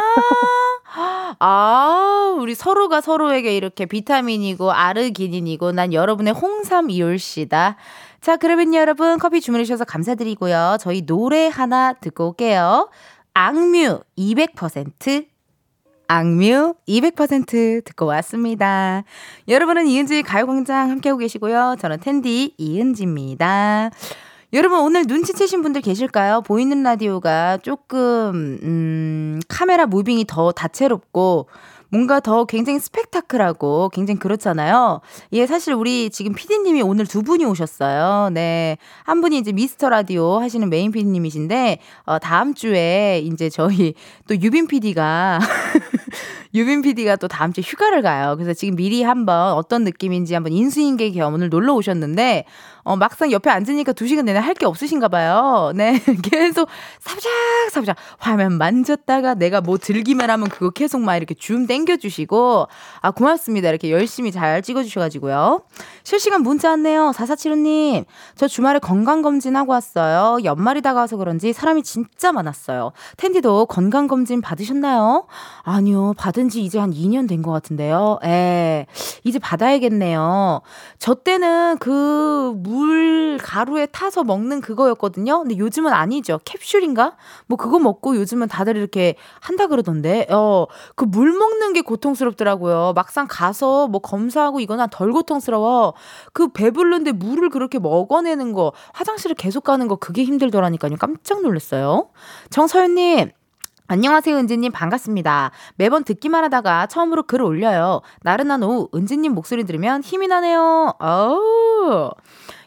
[0.93, 7.77] 아, 우리 서로가 서로에게 이렇게 비타민이고 아르기닌이고 난 여러분의 홍삼 이올씨다.
[8.19, 10.77] 자, 그러면 여러분 커피 주문해 주셔서 감사드리고요.
[10.79, 12.89] 저희 노래 하나 듣고 올게요.
[13.33, 15.25] 악뮤 200%
[16.07, 19.03] 악뮤 200% 듣고 왔습니다.
[19.47, 21.77] 여러분은 이은지의 가요광장 함께하고 계시고요.
[21.79, 23.91] 저는 텐디 이은지입니다.
[24.53, 26.41] 여러분 오늘 눈치채신 분들 계실까요?
[26.41, 31.47] 보이는 라디오가 조금 음, 카메라 무빙이 더 다채롭고
[31.87, 34.99] 뭔가 더 굉장히 스펙타클하고 굉장히 그렇잖아요.
[35.31, 38.29] 예, 사실 우리 지금 PD님이 오늘 두 분이 오셨어요.
[38.31, 38.77] 네.
[39.03, 43.93] 한 분이 이제 미스터 라디오 하시는 메인 PD님이신데, 어, 다음 주에 이제 저희
[44.27, 45.39] 또 유빈 PD가
[46.53, 48.35] 유빈 PD가 또 다음 주에 휴가를 가요.
[48.37, 52.45] 그래서 지금 미리 한번 어떤 느낌인지 한번 인수인계 겸 오늘 놀러 오셨는데,
[52.83, 55.71] 어, 막상 옆에 앉으니까 두 시간 내내 할 게 없으신가 봐요.
[55.75, 55.93] 네.
[56.29, 56.67] 계속
[56.99, 62.67] 사부작사부작 화면 만졌다가 내가 뭐 들기만 하면 그거 계속 막 이렇게 줌 땡겨주시고,
[63.01, 63.69] 아, 고맙습니다.
[63.69, 65.61] 이렇게 열심히 잘 찍어주셔가지고요.
[66.03, 67.11] 실시간 문자 왔네요.
[67.15, 68.05] 4475님.
[68.35, 70.43] 저 주말에 건강검진하고 왔어요.
[70.43, 72.91] 연말이 다가와서 그런지 사람이 진짜 많았어요.
[73.17, 75.27] 텐디도 건강검진 받으셨나요?
[75.63, 76.13] 아니요.
[76.17, 78.19] 받은 지 이제 한 2년 된 것 같은데요.
[78.23, 78.85] 에,
[79.23, 80.61] 이제 받아야겠네요.
[80.99, 85.39] 저 때는 그 물 가루에 타서 먹는 그거였거든요.
[85.39, 86.39] 근데 요즘은 아니죠.
[86.45, 87.15] 캡슐인가?
[87.47, 90.27] 뭐 그거 먹고 요즘은 다들 이렇게 한다 그러던데.
[90.29, 92.93] 어, 그 물 먹는 게 고통스럽더라고요.
[92.95, 95.93] 막상 가서 뭐 검사하고 이거나 덜 고통스러워.
[96.33, 100.95] 그 배불른데 물을 그렇게 먹어내는 거, 화장실을 계속 가는 거 그게 힘들더라니까요.
[100.97, 102.09] 깜짝 놀랐어요.
[102.49, 103.31] 정서연님,
[103.91, 104.71] 안녕하세요, 은지님.
[104.71, 105.51] 반갑습니다.
[105.75, 107.99] 매번 듣기만 하다가 처음으로 글 올려요.
[108.21, 110.93] 나른한 오후, 은지님 목소리 들으면 힘이 나네요.
[110.97, 112.11] 어우.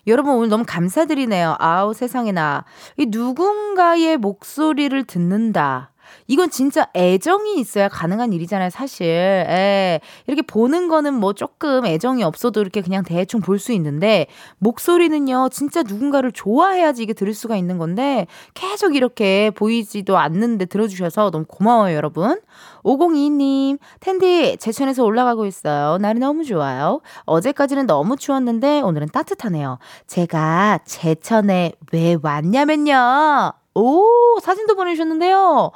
[0.06, 1.56] 여러분 오늘 너무 감사드리네요.
[1.58, 2.66] 아우 세상에나.
[2.98, 5.93] 이 누군가의 목소리를 듣는다.
[6.26, 9.06] 이건 진짜 애정이 있어야 가능한 일이잖아요, 사실.
[9.06, 14.26] 에, 이렇게 보는 거는 뭐 조금 애정이 없어도 이렇게 그냥 대충 볼 수 있는데,
[14.58, 21.44] 목소리는요, 진짜 누군가를 좋아해야지 이게 들을 수가 있는 건데, 계속 이렇게 보이지도 않는데 들어주셔서 너무
[21.46, 22.40] 고마워요, 여러분.
[22.84, 25.98] 5022님, 텐디, 제천에서 올라가고 있어요.
[25.98, 27.00] 날이 너무 좋아요.
[27.24, 29.78] 어제까지는 너무 추웠는데, 오늘은 따뜻하네요.
[30.06, 33.63] 제가 제천에 왜 왔냐면요.
[33.74, 35.72] 오, 사진도 보내주셨는데요.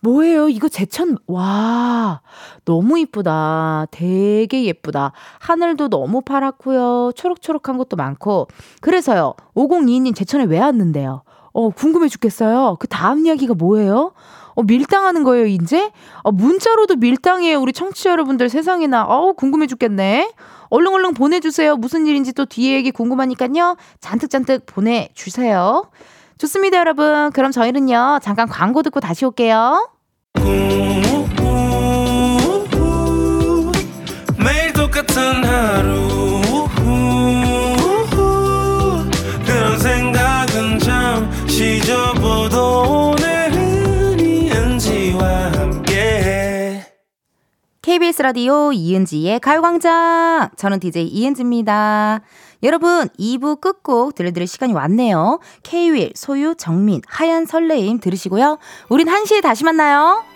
[0.00, 0.48] 뭐예요?
[0.48, 2.20] 이거 제천, 와,
[2.64, 3.86] 너무 이쁘다.
[3.90, 5.12] 되게 예쁘다.
[5.38, 7.12] 하늘도 너무 파랗고요.
[7.14, 8.48] 초록초록한 것도 많고.
[8.80, 11.22] 그래서요, 5022님 제천에 왜 왔는데요?
[11.52, 12.76] 어, 궁금해 죽겠어요.
[12.80, 14.12] 그 다음 이야기가 뭐예요?
[14.54, 15.90] 어, 밀당하는 거예요, 이제?
[16.22, 19.04] 어, 문자로도 밀당이에요, 우리 청취자 여러분들 세상에나.
[19.04, 20.32] 어우, 궁금해 죽겠네.
[20.68, 21.76] 얼른 얼른 보내주세요.
[21.76, 23.76] 무슨 일인지 또 뒤에 얘기 궁금하니까요.
[24.00, 25.84] 잔뜩잔뜩 보내주세요.
[26.38, 27.30] 좋습니다, 여러분.
[27.32, 29.90] 그럼 저희는요, 잠깐 광고 듣고 다시 올게요.
[34.36, 36.42] 매일 똑같은 하루
[39.46, 46.82] 그런 생각은 잠시 접어도 오늘은 이은지와 함께
[47.80, 50.50] KBS 라디오 이은지의 가요광장.
[50.56, 52.20] 저는 DJ 이은지입니다.
[52.64, 55.38] 여러분, 2부 끝곡 들려드릴 시간이 왔네요.
[55.62, 58.58] K-윌, 소유, 정민, 하얀 설레임 들으시고요.
[58.88, 60.33] 우린 1시에 다시 만나요.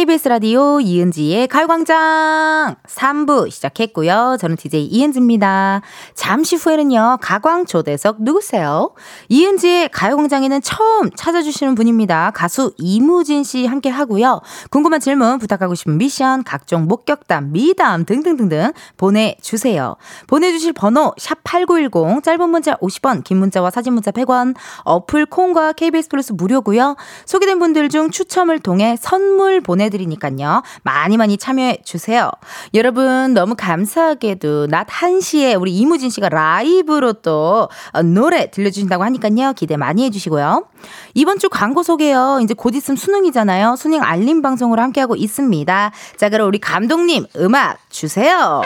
[0.00, 4.38] KBS 라디오 이은지의 가요광장 3부 시작했고요.
[4.40, 5.82] 저는 DJ 이은지입니다.
[6.14, 8.92] 잠시 후에는요, 가광 초대석 누구세요?
[9.28, 12.30] 이은지의 가요광장에는 처음 찾아주시는 분입니다.
[12.34, 14.40] 가수 이무진 씨 함께 하고요.
[14.70, 19.96] 궁금한 질문, 부탁하고 싶은 미션, 각종 목격담, 미담 등등등등 보내주세요.
[20.28, 26.32] 보내주실 번호 샵8910, 짧은 문자 50원, 긴 문자와 사진 문자 100원, 어플 콩과 KBS 플러스
[26.32, 26.96] 무료고요.
[27.26, 30.62] 소개된 분들 중 추첨을 통해 선물 보내 드리니까요.
[30.82, 32.30] 많이 많이 참여해 주세요.
[32.74, 39.52] 여러분 너무 감사하게도 낮 1시에 우리 이무진 씨가 라이브로 또 어, 노래 들려주신다고 하니까요.
[39.54, 40.66] 기대 많이 해주시고요.
[41.14, 42.40] 이번 주 광고 소개요.
[42.42, 43.76] 이제 곧 있으면 수능이잖아요.
[43.76, 45.90] 수능 알림 방송으로 함께하고 있습니다.
[46.16, 48.62] 자 그럼 우리 감독님 음악 주세요.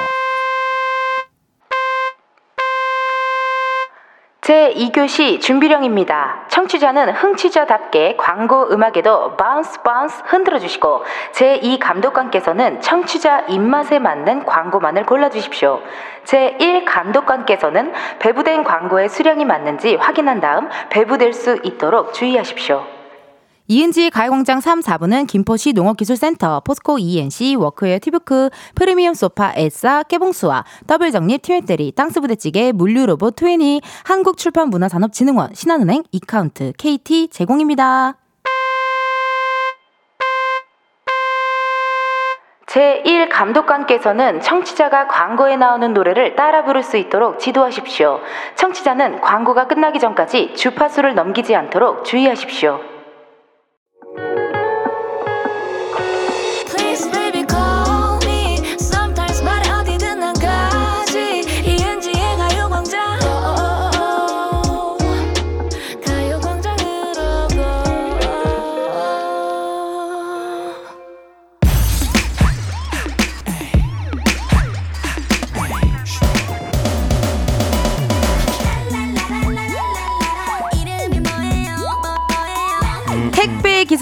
[4.45, 6.45] 제2교시 준비령입니다.
[6.49, 11.03] 청취자는 흥취자답게 광고 음악에도 bounce bounce 흔들어 주시고
[11.33, 15.81] 제2 감독관께서는 청취자 입맛에 맞는 광고만을 골라 주십시오.
[16.25, 23.04] 제1 감독관께서는 배부된 광고의 수량이 맞는지 확인한 다음 배부될 수 있도록 주의하십시오.
[23.66, 31.40] 이은지 가요광장 3, 4부는 김포시 농업기술센터, 포스코 E&C, 워크웨어 티브크, 프리미엄 소파 에싸, 깨봉수와 더블정립
[31.40, 38.18] 티웨테리, 땅스부대찌개, 물류로봇 20, 한국출판문화산업진흥원, 신한은행, 이카운트, KT 제공입니다.
[42.66, 48.20] 제1 감독관께서는 청취자가 광고에 나오는 노래를 따라 부를 수 있도록 지도하십시오.
[48.57, 52.94] 청취자는 광고가 끝나기 전까지 주파수를 넘기지 않도록 주의하십시오.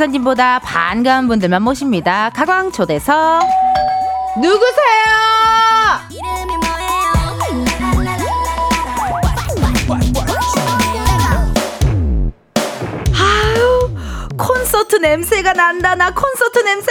[0.03, 2.31] 기사님보다 반가운 분들만 모십니다.
[2.31, 3.15] 가광 초대석
[4.37, 5.32] 누구세요?
[14.83, 16.91] 콘서트 냄새가 난다 나 콘서트 냄새.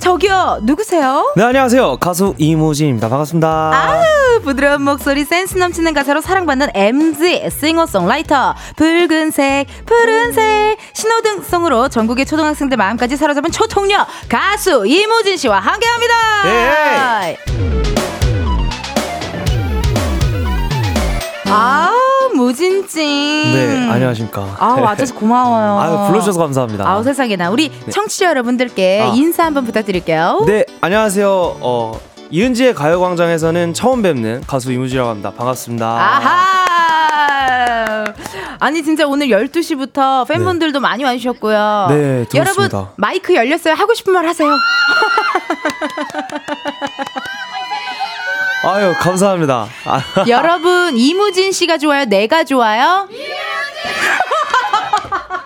[0.00, 1.32] 저기요 누구세요?
[1.36, 1.98] 네 안녕하세요.
[1.98, 3.08] 가수 이무진입니다.
[3.08, 3.70] 반갑습니다.
[3.72, 8.56] 아유 부드러운 목소리 센스 넘치는 가사로 사랑받는 MZ 싱어송라이터.
[8.76, 10.76] 붉은색 푸른색.
[10.92, 16.14] 신호등송으로 전국의 초등학생들 마음까지 사로잡은 초통녀 가수 이무진 씨와 함께합니다.
[16.46, 17.36] 예.
[21.46, 21.94] 아
[22.40, 23.04] 무진찡.
[23.52, 25.78] 네 안녕하십니까 아 와줘서 고마워요.
[25.78, 29.06] 아유 불러주셔서 감사합니다 아우 세상에 나 우리 청취자 여러분들께 아.
[29.14, 30.44] 인사 한번 부탁드릴게요.
[30.46, 31.28] 네 안녕하세요
[31.60, 32.00] 어
[32.30, 38.04] 이은지의 가요광장에서는 처음 뵙는 가수 이무진이라고 합니다 반갑습니다 아하.
[38.58, 41.86] 아니 진짜 오늘 12시부터 팬분들도 많이 와주셨고요.
[41.90, 42.90] 네, 여러분 들었습니다.
[42.96, 43.74] 마이크 열렸어요.
[43.74, 44.50] 하고 싶은 말 하세요.
[48.62, 52.04] 아유 감사합니다 아, 여러분 이무진 씨가 좋아요?
[52.04, 53.08] 내가 좋아요?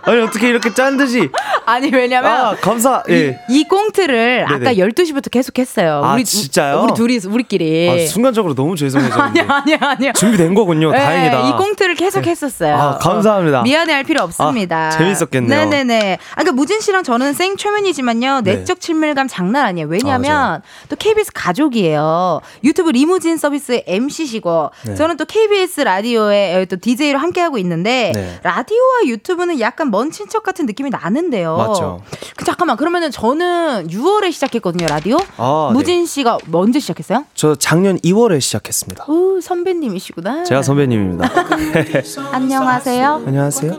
[0.06, 1.30] 아니 어떻게 이렇게 짠 듯이
[1.66, 4.70] 아니 왜냐면 아 감사 예 이, 이 꽁트를 네네.
[4.70, 6.02] 아까 12시부터 계속 했어요.
[6.04, 6.82] 아, 우리 진짜요?
[6.82, 7.88] 우리 둘이 우리끼리.
[8.04, 10.12] 아, 순간적으로 너무 죄송해졌는데 아니야 아니야 아니야.
[10.12, 12.30] 준비된 거군요 네, 다행이다 이 꽁트를 계속 네.
[12.30, 12.74] 했었어요.
[12.76, 13.60] 아, 감사합니다.
[13.60, 14.88] 어, 미안해할 필요 없습니다.
[14.88, 15.64] 아, 재밌었겠네요.
[15.64, 16.18] 네 네 네.
[16.32, 18.42] 아, 그러니까 무진 씨랑 저는 생 초면이지만요.
[18.42, 18.56] 네.
[18.56, 19.86] 내적 친밀감 장난 아니에요.
[19.88, 20.60] 왜냐하면 맞아요.
[20.88, 22.40] 또 KBS 가족이에요.
[22.62, 24.94] 유튜브 리무진 서비스의 MC시고 네.
[24.94, 28.38] 저는 또 KBS 라디오의 또 DJ로 함께 하고 있는데 네.
[28.42, 31.56] 라디오와 유튜브는 약간 먼 친척 같은 느낌이 나는데요.
[31.56, 32.00] 맞죠.
[32.34, 35.18] 그 잠깐만 그러면은 저는 6월에 시작했거든요 라디오.
[35.36, 35.78] 아, 네.
[35.78, 37.24] 무진 씨가 언제 시작했어요?
[37.34, 40.42] 저 작년 2월에 시작했습니다 오 선배님이시구나.
[40.42, 41.30] 제가 선배님입니다
[42.32, 43.22] 안녕하세요.
[43.24, 43.72] 안녕하세요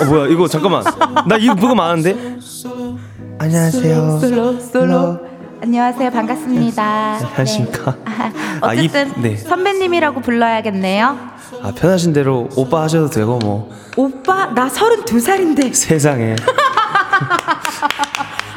[0.00, 0.84] 어 뭐야 이거 잠깐만
[1.28, 2.16] 나 이거 그거 많은데
[3.38, 5.27] 안녕하세요 솔로 솔로.
[5.60, 7.14] 안녕하세요 반갑습니다.
[7.16, 8.32] 안녕하십니까 네.
[8.60, 9.36] 아, 이- 어쨌든 네.
[9.36, 11.18] 선배님이라고 불러야겠네요.
[11.62, 15.74] 아 편하신 대로 오빠 하셔도 되고 뭐 오빠 나 32살인데.
[15.74, 16.36] 세상에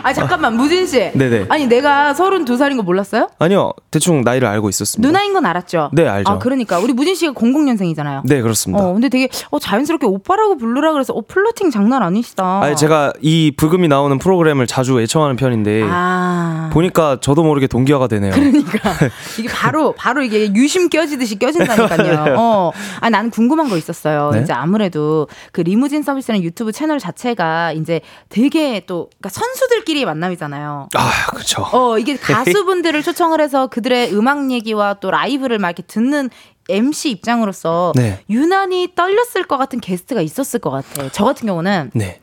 [0.03, 1.11] 아 잠깐만 무진 씨.
[1.13, 1.45] 네네.
[1.49, 3.29] 아니 내가 32살인 거 몰랐어요?
[3.39, 5.89] 아니요 대충 나이를 알고 있었습니다 누나인 건 알았죠?
[5.93, 6.31] 네, 알죠.
[6.31, 8.21] 아 그러니까 우리 무진 씨가 00년생이잖아요.
[8.25, 12.61] 네 그렇습니다 어 근데 되게 어 자연스럽게 오빠라고 부르라 그래서 어 플러팅 장난 아니시다.
[12.63, 16.69] 아니 제가 이 불금이 나오는 프로그램을 자주 애청하는 편인데 아.
[16.73, 18.93] 보니까 저도 모르게 동기화가 되네요 그러니까
[19.39, 22.35] 이게 바로 바로 이게 유심 껴지듯이 껴진다니까요.
[22.39, 24.31] 어, 아 나는 궁금한 거 있었어요.
[24.33, 24.41] 네?
[24.41, 30.89] 이제 아무래도 그 리무진 서비스라는 유튜브 채널 자체가 이제 되게 또 그러니까 선수들끼리 만남이잖아요.
[30.95, 36.30] 아 그쵸 어 이게 가수분들을 초청을 해서 그들의 음악 얘기와 또 라이브를 막 이렇게 듣는
[36.69, 38.19] MC 입장으로서 네.
[38.30, 41.10] 유난히 떨렸을 것 같은 게스트가 있었을 것 같아.
[41.12, 42.19] 저 같은 경우는 네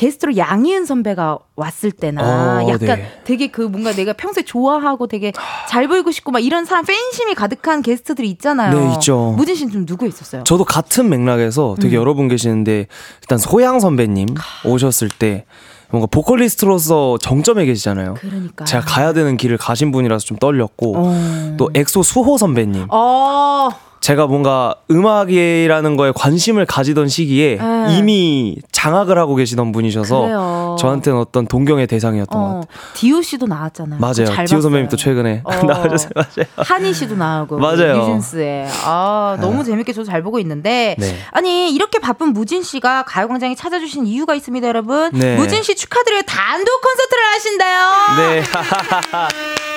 [0.00, 2.22] 게스트로 양희은 선배가 왔을 때나
[2.62, 3.20] 어, 약간 네.
[3.24, 5.30] 되게 그 뭔가 내가 평소에 좋아하고 되게
[5.68, 8.78] 잘 보이고 싶고 막 이런 사람 팬심이 가득한 게스트들이 있잖아요.
[8.78, 9.34] 네, 있죠.
[9.36, 10.44] 무진 씨는 좀 누구 있었어요?
[10.44, 12.00] 저도 같은 맥락에서 되게 음.
[12.00, 12.86] 여러 분 계시는데
[13.20, 14.28] 일단 소향 선배님
[14.64, 15.44] 오셨을 때
[15.90, 18.14] 뭔가 보컬리스트로서 정점에 계시잖아요.
[18.14, 18.64] 그러니까.
[18.64, 21.54] 제가 가야 되는 길을 가신 분이라서 좀 떨렸고 어.
[21.56, 23.68] 또 엑소 수호 선배님 어.
[24.10, 27.96] 제가 뭔가 음악이라는 거에 관심을 가지던 시기에 네.
[27.96, 30.76] 이미 장악을 하고 계시던 분이셔서 그래요.
[30.80, 32.54] 저한테는 어떤 동경의 대상이었던 것 어.
[32.60, 32.64] 같아요.
[32.94, 34.00] 디오 씨도 나왔잖아요.
[34.00, 34.24] 맞아요.
[34.24, 34.60] 잘 디오.
[34.60, 35.54] 선배님 또 최근에 어.
[35.64, 36.10] 나와주세요.
[36.16, 36.46] 맞아요.
[36.56, 37.98] 한희 씨도 나오고 맞아요.
[37.98, 41.16] 뉴진스에 아 너무 재밌게 저도 잘 보고 있는데 네.
[41.30, 45.36] 아니 이렇게 바쁜 무진 씨가 가요광장에 찾아주신 이유가 있습니다 여러분 네.
[45.36, 47.78] 무진 씨 축하드려요 단독 콘서트를 하신대요
[48.16, 48.42] 네.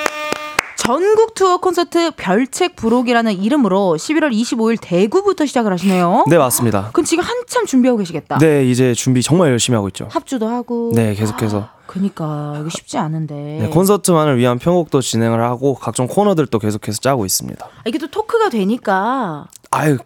[0.86, 6.90] 전국 투어 콘서트 별책 부록이라는 이름으로 11월 25일 대구부터 시작을 하시네요 네, 맞습니다.
[6.92, 10.08] 그럼 지금 한참 준비하고 계시겠다 네, 이제 준비 정말 열심히 하고 있죠.
[10.12, 11.70] 합주도 하고 네, 계속해서.
[11.88, 17.66] 그니까 이거 쉽지 않은데 네, 콘서트만을 위한 편곡도 진행을 하고 각종 코너들도 계속해서 짜고 있습니다.
[17.66, 19.98] 아, 이게 또 토크가 되니까 아유,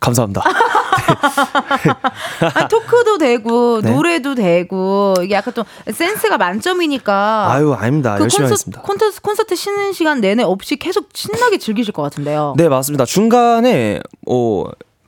[0.00, 0.42] 감사합니다.
[2.54, 3.90] 아, 토크도 되고 네.
[3.90, 7.52] 노래도 되고 이게 약간 좀 센스가 만점이니까.
[7.52, 8.14] 아유, 아닙니다.
[8.16, 8.78] 그 열심히 콘서트.
[8.80, 12.54] 콘서트 콘서트 쉬는 시간 내내 없이 계속 신나게 즐기실 것 같은데요.
[12.56, 13.04] 네, 맞습니다.
[13.04, 14.64] 중간에 어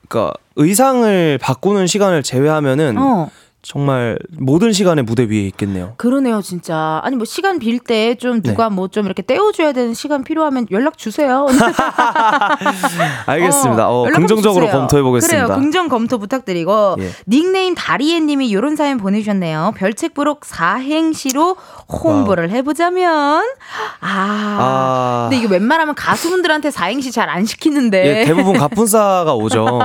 [0.08, 3.30] 그러니까 의상을 바꾸는 시간을 제외하면은 어.
[3.68, 5.94] 정말 모든 시간에 무대 위에 있겠네요.
[5.96, 7.00] 그러네요, 진짜.
[7.02, 11.46] 아니 뭐 시간 빌 때 좀 누가 뭐좀 이렇게 떼어줘야 되는 시간 필요하면 연락 주세요.
[13.26, 13.90] 알겠습니다.
[13.90, 14.68] 어, 좀 긍정적으로.
[14.68, 15.46] 검토해 보겠습니다.
[15.46, 17.10] 그래요, 긍정 검토 부탁드리고 예.
[17.26, 19.74] 닉네임 다리애님이 이런 사연 보내주셨네요.
[19.76, 21.56] 별책부록 사행시로
[21.88, 23.42] 홍보를 해보자면
[24.00, 25.26] 아, 아.
[25.28, 29.80] 근데 이게 웬만하면 가수분들한테 사행시 잘 안 시키는데 예, 대부분 갑분싸가 오죠.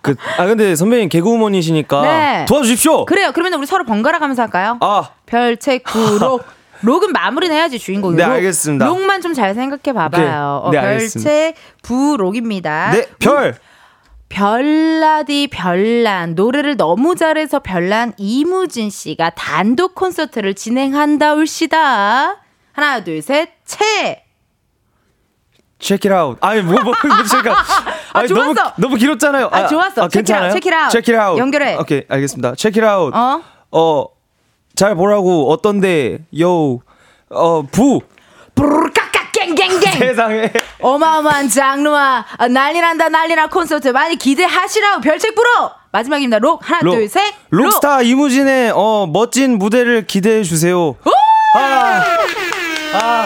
[0.00, 2.44] 그, 아 근데 선배님 개그우먼이시니까 네.
[2.48, 3.04] 도와 주십시오.
[3.04, 3.30] 그래요.
[3.32, 4.78] 그러면 우리 서로 번갈아 가면서 할까요?
[4.80, 6.44] 아, 별책부록
[6.82, 8.16] 록은 마무리는 해야지 주인공이.
[8.16, 8.86] 네, 록, 알겠습니다.
[8.86, 10.64] 록만 좀 잘 생각해 봐봐요.
[10.66, 10.80] 오케이.
[10.80, 11.30] 네, 어, 알겠습니다.
[11.30, 12.90] 별책 부록입니다.
[12.92, 13.54] 네, 별.
[14.28, 22.36] 별나디 별난 노래를 너무 잘해서 별난 이무진 씨가 단독 콘서트를 진행한다 울시다.
[22.72, 24.24] 하나 둘 셋 채.
[25.78, 26.38] Check it out.
[26.40, 27.56] 아니 뭐 뭐, 뭐 제가
[28.12, 28.72] 아니, 너무 좋았어.
[28.76, 29.48] 너무 길었잖아요.
[29.52, 30.08] 아, 좋았어.
[30.08, 30.52] Check it out, 괜찮아요?
[31.14, 31.38] it out.
[31.40, 31.76] 연결해.
[31.76, 32.54] 오케이, 알겠습니다.
[32.86, 33.16] Out.
[33.16, 33.40] 어?
[33.72, 34.06] 어,
[34.74, 36.18] 잘 보라고 어떤데?
[36.40, 36.78] 요.
[37.30, 38.00] 어, 부.
[38.54, 39.92] 브르르깍깍 갱갱갱.
[39.98, 40.52] 세상에.
[40.80, 45.48] 어마어마한 장르와 아, 난리난다 난리나 콘서트 많이 기대하시라고 별책부로
[45.92, 46.38] 마지막입니다.
[46.38, 47.32] 록 하나 록- 둘 셋.
[47.50, 50.96] 록스타 이무진의 어 멋진 무대를 기대해 주세요.
[51.54, 52.02] 아,
[52.94, 53.24] 아,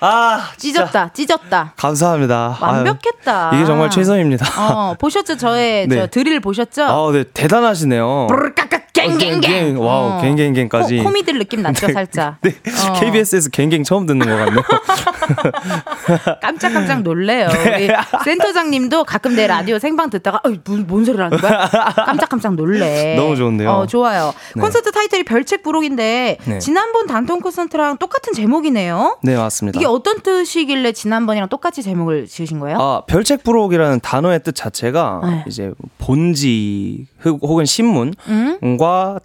[0.00, 1.72] 아, 찢었다 찢었다.
[1.76, 2.58] 감사합니다.
[2.60, 3.50] 완벽했다.
[3.50, 4.46] 아유, 이게 정말 최선입니다.
[4.72, 5.96] 어 보셨죠 저의 네.
[5.96, 6.84] 저 드릴 보셨죠?
[6.84, 8.26] 아, 네 대단하시네요.
[8.28, 8.75] 브르르깍깍
[9.08, 9.78] gang gang gang.
[9.78, 10.20] wow, 어.
[10.22, 10.98] gang gang gang까지.
[10.98, 12.36] 코, 코미들 느낌 났죠 살짝.
[12.42, 12.92] 네, 어.
[13.00, 14.62] KBS에서 gang gang 처음 듣는 것 같네요.
[16.40, 17.48] 깜짝깜짝 놀래요.
[17.48, 17.76] 네.
[17.76, 17.88] 우리
[18.24, 21.68] 센터장님도 가끔 내 라디오 생방 듣다가 어이, 뭔, 뭔 소리를 하는 거야?
[22.06, 23.14] 깜짝깜짝 놀래.
[23.18, 23.70] 너무 좋은데요.
[23.70, 24.32] 어, 좋아요.
[24.54, 24.60] 네.
[24.60, 26.58] 콘서트 타이틀이 별책 부록인데 네.
[26.58, 29.18] 지난번 단통 콘서트랑 똑같은 제목이네요.
[29.22, 29.78] 네, 맞습니다.
[29.78, 32.78] 이게 어떤 뜻이길래 지난번이랑 똑같이 제목을 지으신 거예요?
[32.80, 35.44] 아, 별책 부록이라는 단어의 뜻 자체가 네.
[35.46, 38.58] 이제 본지 혹- 혹은 신문과 음?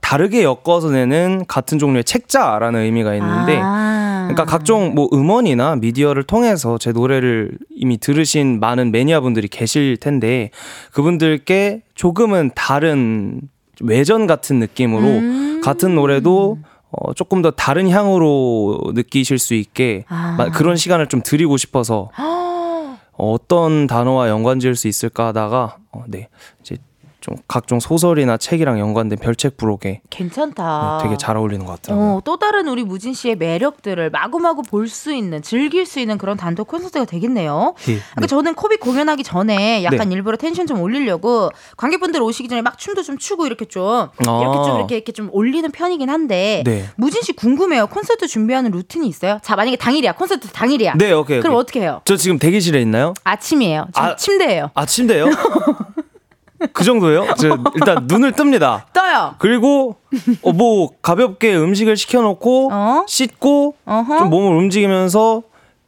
[0.02, 4.28] 다르게 엮어서 내는 같은 종류의 책자라는 의미가 있는데 아.
[4.30, 10.52] 그러니까 각종 뭐 음원이나 미디어를 통해서 제 노래를 이미 들으신 많은 매니아분들이 계실 텐데
[10.94, 13.42] 그분들께 조금은 다른
[13.82, 15.62] 외전 같은 느낌으로 음.
[15.64, 16.60] 같은 노래도
[16.92, 20.36] 어, 조금 더 다른 향으로 느끼실 수 있게 아.
[20.38, 26.04] 마- 그런 시간을 좀 드리고 싶어서 어, 어떤 단어와 연관 지을 수 있을까 하다가 어,
[26.08, 26.28] 네
[26.62, 26.78] 이제
[27.22, 30.98] 좀 각종 소설이나 책이랑 연관된 별책 부록에 괜찮다.
[31.02, 32.16] 네, 되게 잘 어울리는 것 같더라고요.
[32.18, 36.36] 어, 또 다른 우리 무진 씨의 매력들을 마구마구 볼 수 있는, 즐길 수 있는 그런
[36.36, 37.76] 단독 콘서트가 되겠네요.
[37.90, 40.16] 예, 아까 저는 코비 공연하기 전에 약간 네.
[40.16, 44.28] 일부러 텐션 좀 올리려고 관객분들 오시기 전에 막 춤도 좀 추고 이렇게 좀 이렇게
[44.60, 44.64] 아.
[44.64, 46.86] 좀 이렇게 이렇게 좀 올리는 편이긴 한데 네.
[46.98, 47.88] 무진 씨 궁금해요.
[47.88, 49.40] 콘서트 준비하는 루틴이 있어요?
[49.44, 50.96] 자 만약에 당일이야 콘서트 당일이야.
[50.98, 51.40] 네, 오케이.
[51.40, 51.62] 그럼 오케이.
[51.62, 52.02] 어떻게 해요?
[52.06, 53.14] 저 지금 대기실에 있나요?
[53.24, 53.88] 아침이에요.
[53.94, 54.16] 아.
[54.16, 54.72] 침대예요.
[54.74, 55.28] 아 침대요?
[56.74, 57.26] 그 정도예요?
[57.38, 58.84] 저 일단 눈을 뜹니다.
[58.94, 59.36] 떠요.
[59.40, 59.96] 그리고
[60.44, 63.04] 어, 뭐 가볍게 음식을 시켜놓고 어?
[63.08, 64.18] 씻고 어허.
[64.20, 65.44] 좀 몸을 움직이면서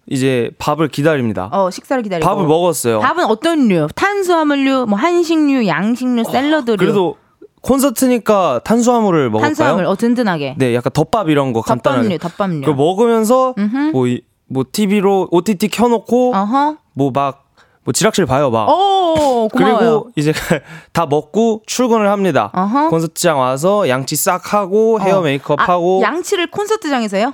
[0.07, 1.49] 이제 밥을 기다립니다.
[1.51, 2.27] 어 식사를 기다리고.
[2.27, 2.99] 밥을 먹었어요.
[2.99, 3.87] 밥은 어떤 류?
[3.95, 6.77] 탄수화물류, 뭐 한식류, 양식류, 샐러드류.
[6.77, 7.15] 그래도
[7.61, 9.47] 콘서트니까 탄수화물을 먹을까요?
[9.49, 10.55] 탄수화물 어 든든하게.
[10.57, 12.17] 네, 약간 덮밥 이런 거 간단하게.
[12.17, 12.59] 덮밥류, 덮밥류.
[12.61, 13.77] 그걸 먹으면서 음흠.
[13.93, 16.75] 뭐, 이- 뭐 TV로 OTT 켜놓고 어허.
[16.93, 17.45] 뭐막
[17.83, 18.69] 뭐 지락실 봐요 막.
[18.69, 19.77] 오, 고마워요.
[19.77, 20.31] 그리고 이제
[20.93, 22.51] 다 먹고 출근을 합니다.
[22.53, 22.89] 어허.
[22.89, 25.21] 콘서트장 와서 양치 싹 하고 헤어 어.
[25.21, 27.33] 메이크업 아, 하고 양치를 콘서트장에서요?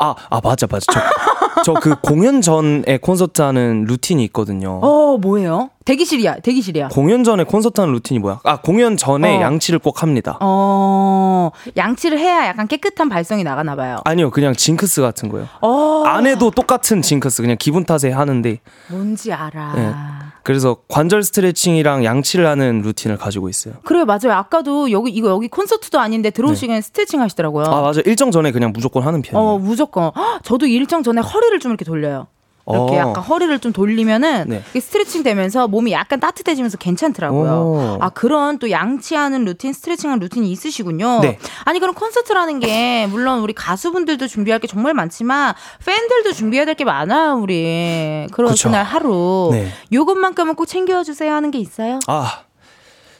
[0.00, 0.86] 아, 아 맞아 맞아.
[1.64, 4.80] 저 그 공연 전에 콘서트 하는 루틴이 있거든요.
[4.82, 5.70] 어, 뭐예요?
[5.84, 6.88] 대기실이야, 대기실이야.
[6.88, 8.40] 공연 전에 콘서트 하는 루틴이 뭐야?
[8.44, 9.40] 아, 공연 전에 어.
[9.42, 10.38] 양치를 꼭 합니다.
[10.40, 13.98] 어, 양치를 해야 약간 깨끗한 발성이 나가나 봐요.
[14.04, 15.48] 아니요, 그냥 징크스 같은 거예요.
[15.60, 18.58] 어, 안 해도 똑같은 징크스, 그냥 기분 탓에 하는데.
[18.88, 19.72] 뭔지 알아.
[19.74, 19.92] 네.
[20.42, 23.74] 그래서 관절 스트레칭이랑 양치를 하는 루틴을 가지고 있어요.
[23.84, 24.32] 그래요, 맞아요.
[24.32, 27.64] 아까도 여기 이거 여기 콘서트도 아닌데 들어오시기 전에 스트레칭 하시더라고요.
[27.64, 27.70] 네.
[27.70, 28.00] 아, 맞아.
[28.04, 29.50] 일정 전에 그냥 무조건 하는 편이에요.
[29.50, 30.12] 어, 무조건.
[30.16, 32.26] 헉, 저도 일정 전에 허리를 좀 이렇게 돌려요.
[32.72, 32.98] 이렇게 어.
[33.08, 34.62] 약간 허리를 좀 돌리면은 네.
[34.80, 37.50] 스트레칭 되면서 몸이 약간 따뜻해지면서 괜찮더라고요.
[37.52, 37.98] 오.
[38.00, 41.20] 아 그런 또 양치하는 루틴, 스트레칭하는 루틴이 있으시군요.
[41.20, 41.38] 네.
[41.64, 45.54] 아니 그럼 콘서트라는 게 물론 우리 가수분들도 준비할 게 정말 많지만
[45.84, 48.26] 팬들도 준비해야 될 게 많아요, 우리.
[48.32, 48.68] 그런 그쵸.
[48.68, 49.50] 그날 하루.
[49.52, 49.68] 네.
[49.92, 51.98] 요것만큼은 꼭 챙겨 주세요 하는 게 있어요?
[52.06, 52.40] 아,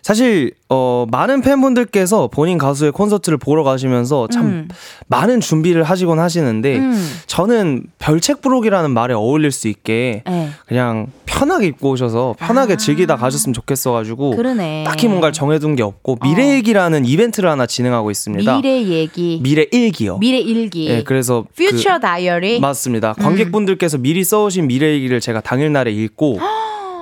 [0.02, 4.68] 사실 어 많은 팬분들께서 본인 가수의 콘서트를 보러 가시면서 참 음.
[5.08, 7.10] 많은 준비를 하시곤 하시는데 음.
[7.26, 10.50] 저는 별책 부록이라는 말에 어울릴 수 있게 네.
[10.66, 12.76] 그냥 편하게 입고 오셔서 편하게 아.
[12.76, 14.84] 즐기다 가셨으면 좋겠어 가지고 그러네.
[14.86, 16.16] 딱히 뭔가를 정해둔 게 없고 어.
[16.22, 18.56] 미래 얘기라는 이벤트를 하나 진행하고 있습니다.
[18.56, 19.40] 미래 얘기.
[19.42, 20.18] 미래 일기요.
[20.18, 20.88] 미래 일기.
[20.88, 22.60] 예, 그래서 그- 퓨처 다이어리.
[22.60, 23.12] 맞습니다.
[23.14, 26.38] 관객분들께서 미리 써오신 미래 얘기를 제가 당일 날에 읽고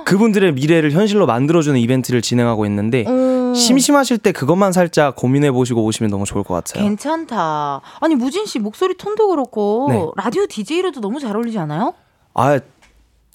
[0.09, 3.53] 그분들의 미래를 현실로 만들어주는 이벤트를 진행하고 있는데 음.
[3.55, 6.83] 심심하실 때 그것만 살짝 고민해 보시고 오시면 너무 좋을 것 같아요.
[6.83, 7.81] 괜찮다.
[7.99, 10.23] 아니 무진 씨 목소리 톤도 그렇고 네.
[10.23, 11.93] 라디오 DJ로도 너무 잘 어울리지 않아요?
[12.33, 12.59] 아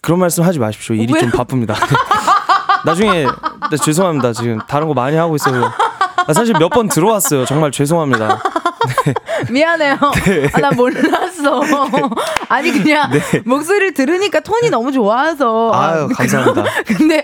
[0.03, 0.95] 그런 말씀 하지 마십시오.
[0.95, 1.75] 일이 좀 바쁩니다.
[2.85, 3.25] 나중에
[3.70, 4.33] 네, 죄송합니다.
[4.33, 5.70] 지금 다른 거 많이 하고 있어서
[6.27, 7.45] 아, 사실 몇 번 들어왔어요.
[7.45, 8.41] 정말 죄송합니다.
[9.51, 9.97] 미안해요.
[10.53, 11.34] 아, 나 몰랐어.
[12.49, 13.11] 아니 그냥
[13.45, 15.70] 목소리를 들으니까 톤이 너무 좋아서.
[15.72, 15.78] 네.
[15.78, 16.64] 아유 감사합니다.
[16.86, 17.22] 근데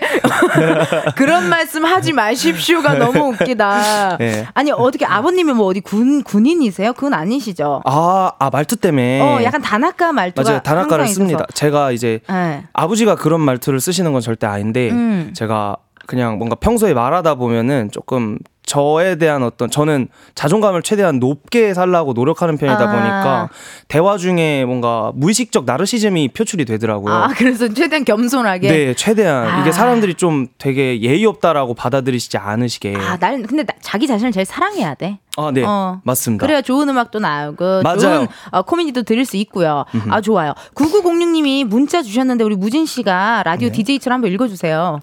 [1.15, 4.17] 그런 말씀 하지 마십시오가 너무 웃기다.
[4.17, 4.47] 네.
[4.53, 6.93] 아니 어떻게 아버님이 뭐 어디 군 군인이세요?
[6.93, 7.81] 그건 아니시죠?
[7.85, 10.61] 아, 아 말투 때문에 어 약간 단아까 말투가 맞아요.
[10.65, 11.39] 항상 씁니다.
[11.39, 11.47] 있어서.
[11.53, 12.63] 제가 이제 네.
[12.73, 15.31] 아버지가 그런 말투를 쓰시는 건 절대 아닌데 음.
[15.35, 18.37] 제가 그냥 뭔가 평소에 말하다 보면은 조금
[18.71, 22.87] 저에 대한 어떤 저는 자존감을 최대한 높게 살라고 노력하는 편이다 아.
[22.89, 23.49] 보니까
[23.89, 27.13] 대화 중에 뭔가 무의식적 나르시즘이 표출이 되더라고요.
[27.13, 28.67] 아 그래서 최대한 겸손하게.
[28.69, 29.61] 네, 최대한 아.
[29.61, 32.95] 이게 사람들이 좀 되게 예의 없다라고 받아들이시지 않으시게.
[32.95, 35.19] 아, 날 근데 나- 자기 자신을 제일 사랑해야 돼.
[35.37, 35.99] 아, 네, 어.
[36.03, 36.45] 맞습니다.
[36.45, 37.97] 그래야 좋은 음악도 나오고 맞아요.
[37.99, 39.85] 좋은 어, 코미디도 들을 수 있고요.
[40.09, 40.53] 아 좋아요.
[40.75, 44.99] 9906님이 문자 주셨는데 우리 무진 씨가 라디오 DJ처럼 한번 읽어 주세요.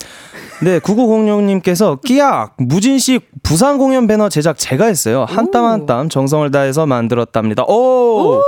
[0.62, 5.24] 네, 9906님께서 끼약 무진 씨 부산 공연 배너 제작 제가 했어요.
[5.28, 7.64] 한 땀 한땀 정성을 다해서 만들었답니다.
[7.64, 8.42] 오,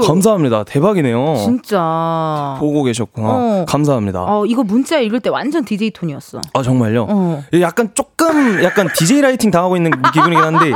[0.00, 0.64] 감사합니다.
[0.64, 1.36] 대박이네요.
[1.44, 2.56] 진짜.
[2.58, 3.28] 보고 계셨구나.
[3.28, 3.64] 어.
[3.68, 4.24] 감사합니다.
[4.26, 6.40] 어 이거 문자 읽을 때 완전 DJ 톤이었어.
[6.52, 7.06] 아 정말요?
[7.08, 7.42] 어.
[7.60, 10.72] 약간 조금 약간 DJ lighting 당하고 있는 기분이긴 한데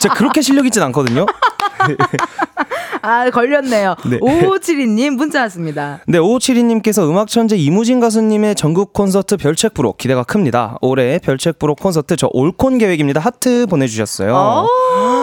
[0.00, 1.26] 제가 그렇게 실력 있진 않거든요.
[3.02, 3.96] 아 걸렸네요.
[4.08, 4.18] 네.
[4.20, 6.00] 5572님 문자 왔습니다.
[6.06, 10.76] 네, 5572님께서 음악천재 이무진 가수님의 전국 콘서트 별책 부록 기대가 큽니다.
[10.80, 13.20] 올해 별책 부록 콘서트 저 all콘 계획입니다.
[13.20, 14.66] 하트 보내주셨어요.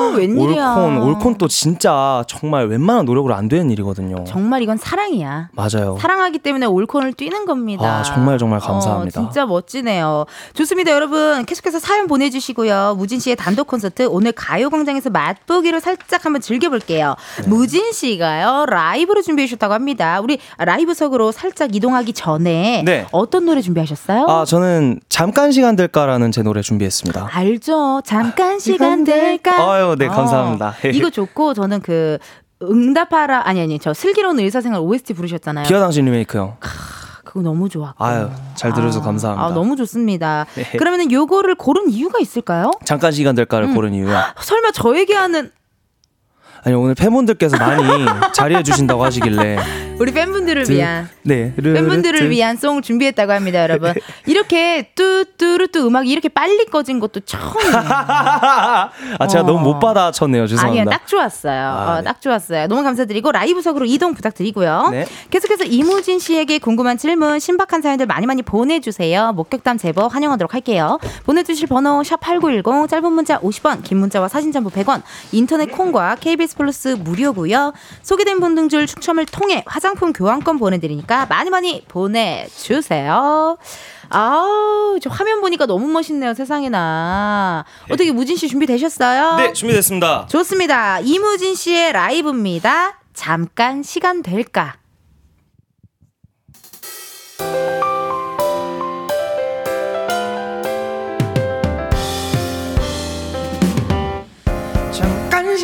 [0.10, 0.76] 어 웬일이야.
[0.76, 4.24] 올콘, 올콘 또 진짜 정말 웬만한 노력으로 안 되는 일이거든요.
[4.26, 5.50] 정말 이건 사랑이야.
[5.54, 5.98] 맞아요.
[6.00, 8.00] 사랑하기 때문에 올콘을 뛰는 겁니다.
[8.00, 9.22] 아, 정말 정말 감사합니다.
[9.22, 10.26] 어, 진짜 멋지네요.
[10.54, 11.46] 좋습니다, 여러분.
[11.46, 12.96] 계속해서 사연 보내주시고요.
[12.98, 17.16] 무진 씨의 단독 콘서트 오늘 가요광장에서 맛보기로 살짝 한번 즐겨볼게요.
[17.44, 17.48] 네.
[17.48, 20.20] 무진 씨가요 라이브로 준비해 주셨다고 합니다.
[20.22, 23.06] 우리 라이브석으로 살짝 이동하기 전에 네.
[23.12, 24.26] 어떤 노래 준비하셨어요?
[24.28, 27.30] 아, 저는 잠깐 시간 될까라는 제 노래 준비했습니다.
[27.32, 28.02] 알죠.
[28.06, 29.72] 잠깐 시간 될까?
[29.72, 30.76] 아유, 네, 감사합니다.
[30.94, 32.18] 이거 좋고 저는 그
[32.62, 35.66] 응답하라 아니 아니 저 슬기로운 의사생활 OST 부르셨잖아요.
[35.66, 36.58] 기아 당신 리메이크요.
[37.26, 38.04] 그거 너무 좋았고.
[38.04, 39.46] 아유, 잘 들어줘서 아, 감사합니다.
[39.46, 40.48] 아, 너무 좋습니다.
[40.56, 40.64] 네.
[40.78, 42.72] 그러면은 요거를 고른 이유가 있을까요?
[42.86, 43.76] 잠깐 시간 될까를 음.
[43.76, 44.18] 고른 이유요.
[44.42, 45.52] 설마 저에게 하는
[46.64, 47.84] 아니, 오늘 팬분들께서 많이
[48.34, 49.58] 자리해 주신다고 하시길래.
[50.00, 51.54] 우리 팬분들을 드- 위한 네.
[51.56, 52.30] 팬분들을 르르르.
[52.32, 53.94] 위한 송을 준비했다고 합니다, 여러분.
[54.26, 57.74] 이렇게 뚜뚜루뚜 음악이 이렇게 빨리 꺼진 것도 처음이에요.
[59.20, 59.46] 아, 제가 어.
[59.48, 60.44] 너무 못 받아쳤네요.
[60.44, 60.90] 아니요, 죄송합니다.
[60.92, 61.62] 딱 좋았어요.
[61.62, 62.04] 아, 어, 네.
[62.04, 62.68] 딱 좋았어요.
[62.68, 64.88] 너무 감사드리고 라이브석으로 이동 부탁드리고요.
[64.92, 65.06] 네.
[65.30, 69.34] 계속해서 이무진 씨에게 궁금한 질문, 신박한 사연들 많이 많이 보내주세요.
[69.34, 70.98] 목격담 제보 환영하도록 할게요.
[71.26, 75.02] 보내주실 번호 샵 #8910 짧은 문자 50원, 긴 문자와 사진 첨부 100원,
[75.34, 77.74] 인터넷 콩과 KBS 플러스 무료고요.
[78.02, 83.58] 소개된 분 등 줄 추첨을 통해 화장품 교환권 보내드리니까 많이 많이 보내주세요.
[84.10, 87.64] 아우, 저 화면 보니까 너무 멋있네요, 세상에나.
[87.92, 89.36] 어떻게 무진 씨 준비되셨어요?
[89.38, 90.28] 네, 준비됐습니다.
[90.30, 91.00] 좋습니다.
[91.02, 93.00] 이무진 씨의 라이브입니다.
[93.14, 94.76] 잠깐 시간 될까?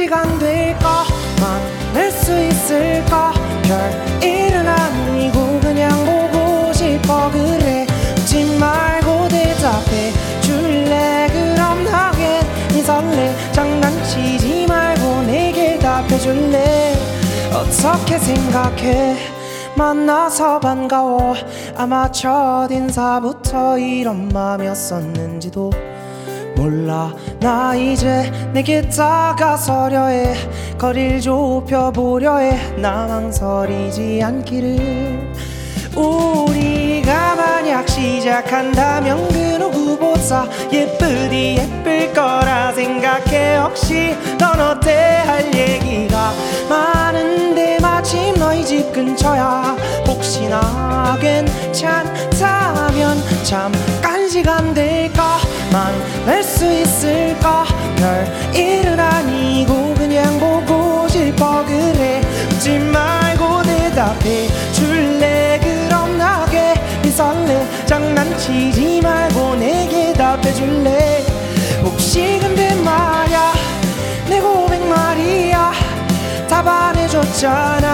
[0.05, 1.03] 시간 될까?
[1.41, 3.33] 만날 수 있을까?
[3.63, 7.31] 별일은 아니고 그냥 보고 싶어.
[7.31, 11.27] 그래 웃지 말고 대답해 줄래?
[11.33, 16.93] 그럼 하겠니 설레 장난치지 말고 내게 답해 줄래?
[17.51, 19.17] 어떻게 생각해?
[19.75, 21.33] 만나서 반가워.
[21.75, 25.71] 아마 첫 인사부터 이런 맘이었었는지도
[26.55, 27.13] 몰라.
[27.39, 30.35] 나 이제 내게 다가서려 해.
[30.77, 32.59] 거리를 좁혀보려 해.
[33.31, 35.33] 서리지 않기를.
[35.95, 43.57] 우리가 만약 시작한다면 그 누구보다 예쁘디 예쁠 거라 생각해.
[43.57, 45.23] 혹시 넌 어때?
[45.25, 46.31] 할 얘기가
[46.69, 49.75] 많은데 마침 너희 집 근처야.
[50.07, 55.37] 혹시나 괜찮다면 잠깐 시간 될까
[55.75, 57.65] 만날 수 있을까?
[57.97, 62.21] 별 일은 아니고 그냥 보고 싶어 그래.
[62.53, 65.59] 웃지 말고 대답해 줄래?
[65.61, 71.25] 그럼 나게 이 설레 장난치지 말고 내게 답해 줄래?
[71.83, 73.51] 혹시 근데 말야
[74.29, 75.73] 내 고백 말이야.
[76.47, 77.84] 답 안 해줬잖아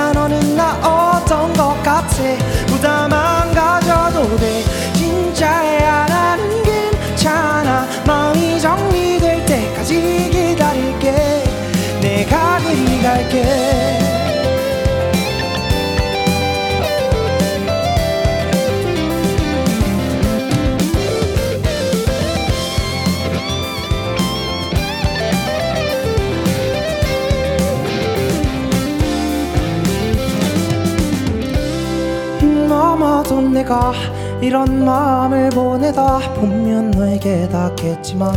[33.72, 33.94] 내가
[34.42, 38.36] 이런 마음을 보내다 보면 너에게 닿겠지만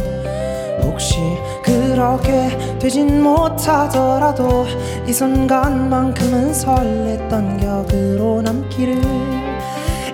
[0.80, 1.18] 혹시
[1.64, 4.64] 그렇게 되진 못하더라도
[5.08, 9.02] 이 순간만큼은 설렜던 격으로 남기를.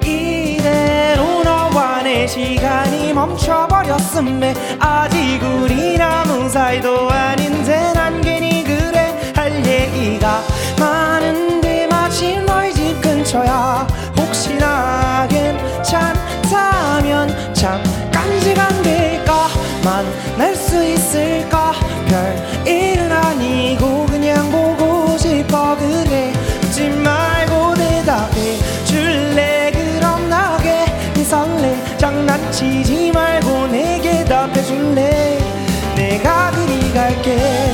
[0.02, 10.40] 이대로 너와 내 시간이 멈춰버렸음에 아직 우린 아무 사이도 아닌데 난 괜히 그래 할 얘기가
[10.78, 13.86] 많은데 마침 너희 집 근처야
[19.85, 21.72] 만날 수 있을까?
[22.09, 26.33] 별 일은 아니고 그냥 보고 싶어 그래
[26.64, 29.70] 웃지 말고 대답해 줄래?
[29.72, 31.97] 그럼 나게 네 설레.
[31.99, 35.39] 장난치지 말고 내게 답해 줄래?
[35.95, 37.69] 내가 그리 갈게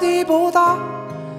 [0.00, 0.78] 한마디보다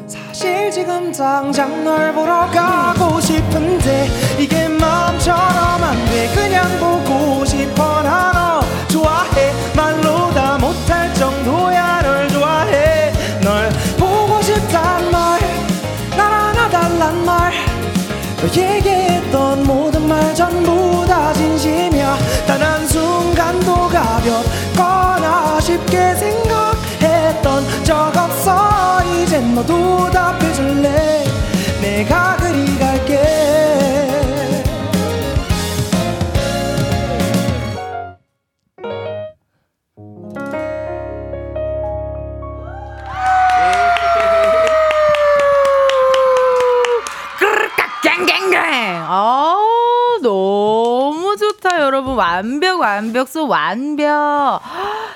[0.08, 4.08] 사실 지금 당장 널 보러 가고 싶은데
[4.40, 6.30] 이게 마음처럼 안 돼.
[6.34, 9.52] 그냥 보고 싶어 나 너 좋아해.
[9.76, 13.12] 말로 다 못할 정도야 널 좋아해.
[13.42, 17.54] 널 보고 싶단 말날 안아달란 말
[18.42, 22.18] 너에게 했던 모든 말 전부 다 진심이야.
[22.48, 26.16] 단 한순간도 가볍거나 쉽게
[53.32, 54.60] 소 완벽.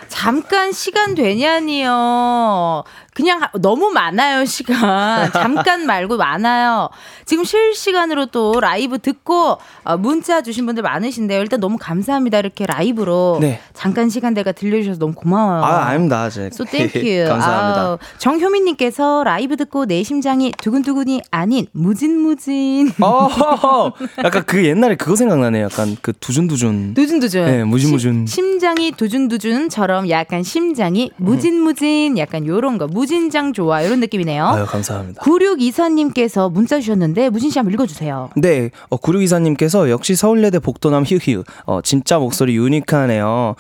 [0.08, 2.86] 잠깐 시간 되냐니요.
[3.16, 5.32] 그냥 하- 너무 많아요, 시간.
[5.32, 6.90] 잠깐 말고 많아요.
[7.24, 11.40] 지금 실시간으로 또 라이브 듣고 어, 문자 주신 분들 많으신데요.
[11.40, 12.40] 일단 너무 감사합니다.
[12.40, 13.62] 이렇게 라이브로 네.
[13.74, 15.64] 잠깐 시간 내가 들려주셔서 너무 고마워요.
[15.64, 16.30] 아, 아닙니다.
[16.30, 16.48] 제.
[16.48, 17.26] So thank you.
[17.32, 17.82] 감사합니다.
[17.82, 22.92] 아우, 정효민 님께서 라이브 듣고 내 심장이 두근두근이 아닌 무진무진.
[23.02, 23.94] 어,
[24.26, 25.64] 약간 그 옛날에 그거 생각나네요.
[25.66, 26.96] 약간 그 두준두준.
[26.96, 27.46] 두준두준.
[27.46, 28.26] 네, 무진무진.
[28.28, 32.18] 심, 심장이 두준두준처럼 약간 심장이 무진무진.
[32.18, 32.88] 약간 요런 거.
[32.88, 33.82] 무 진장 좋아.
[33.82, 34.46] 이런 느낌이네요.
[34.46, 35.22] 아유, 감사합니다.
[35.22, 38.30] 9624님께서 문자 주셨는데 무진 씨 한번 읽어주세요.
[38.36, 41.44] 네, 어, 구류기사님께서 역시 서울예대 복도남 휴휴.
[41.66, 43.56] 어, 진짜 목소리 유니크하네요.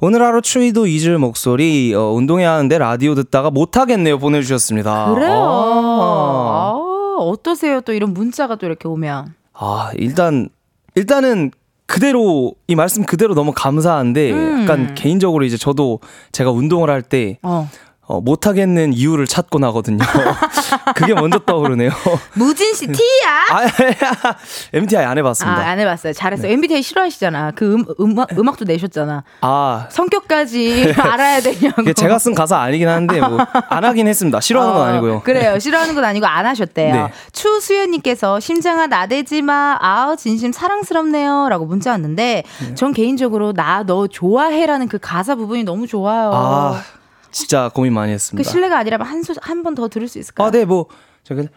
[0.00, 4.18] 오늘 하루 추위도 잊을 목소리, 어, 운동해야 하는데 라디오 듣다가 못하겠네요.
[4.18, 5.12] 보내주셨습니다.
[5.14, 5.32] 그래요.
[5.32, 7.80] 아, 아, 어떠세요?
[7.80, 9.34] 또 이런 문자가 또 이렇게 오면.
[9.54, 10.48] 아, 일단,
[10.94, 11.50] 일단은
[11.86, 14.62] 그대로, 이 말씀 그대로 너무 감사한데, 음.
[14.62, 17.68] 약간 개인적으로 이제 저도 제가 운동을 할 때, 어.
[18.08, 19.98] 어, 못하겠는 이유를 찾곤 하거든요.
[20.96, 21.90] 그게 먼저 떠오르네요.
[22.34, 22.96] 무진 씨 T야?
[23.52, 24.34] 아,
[24.72, 25.60] MTI 안 해봤습니다.
[25.60, 26.14] 아, 안 해봤어요.
[26.14, 26.46] 잘했어.
[26.46, 27.52] MBTI 싫어하시잖아.
[27.54, 29.24] 그 음, 음악, 음악도 내셨잖아.
[29.42, 31.92] 아, 성격까지 알아야 되냐고.
[31.92, 33.38] 제가 쓴 가사 아니긴 한데 뭐
[33.70, 34.40] 안 하긴 했습니다.
[34.40, 35.20] 싫어하는 건 어, 아니고요.
[35.20, 35.58] 그래요.
[35.58, 36.94] 싫어하는 건 아니고 안 하셨대요.
[36.94, 37.12] 네.
[37.32, 39.76] 추수연님께서 심장아 나대지 마.
[39.80, 42.44] 아우 진심 사랑스럽네요.라고 문자 왔는데
[42.74, 46.30] 전 개인적으로 나 너 좋아해라는 그 가사 부분이 너무 좋아요.
[46.34, 46.82] 아,
[47.30, 48.50] 진짜 고민 많이 그 했습니다.
[48.50, 50.48] 실례가 아니라면 한한 번 더 들을 수 있을까요?
[50.48, 50.86] 아, 네, 뭐
[51.24, 51.48] 저기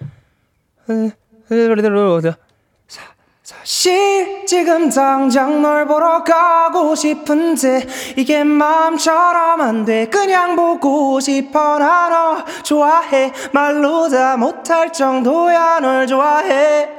[3.43, 12.09] 사실 지금 당장 널 보러 가고 싶은데 이게 마음처럼 안 돼 그냥 보고 싶어 나
[12.09, 16.89] 너 좋아해 말로 다 못할 정도야 널 좋아해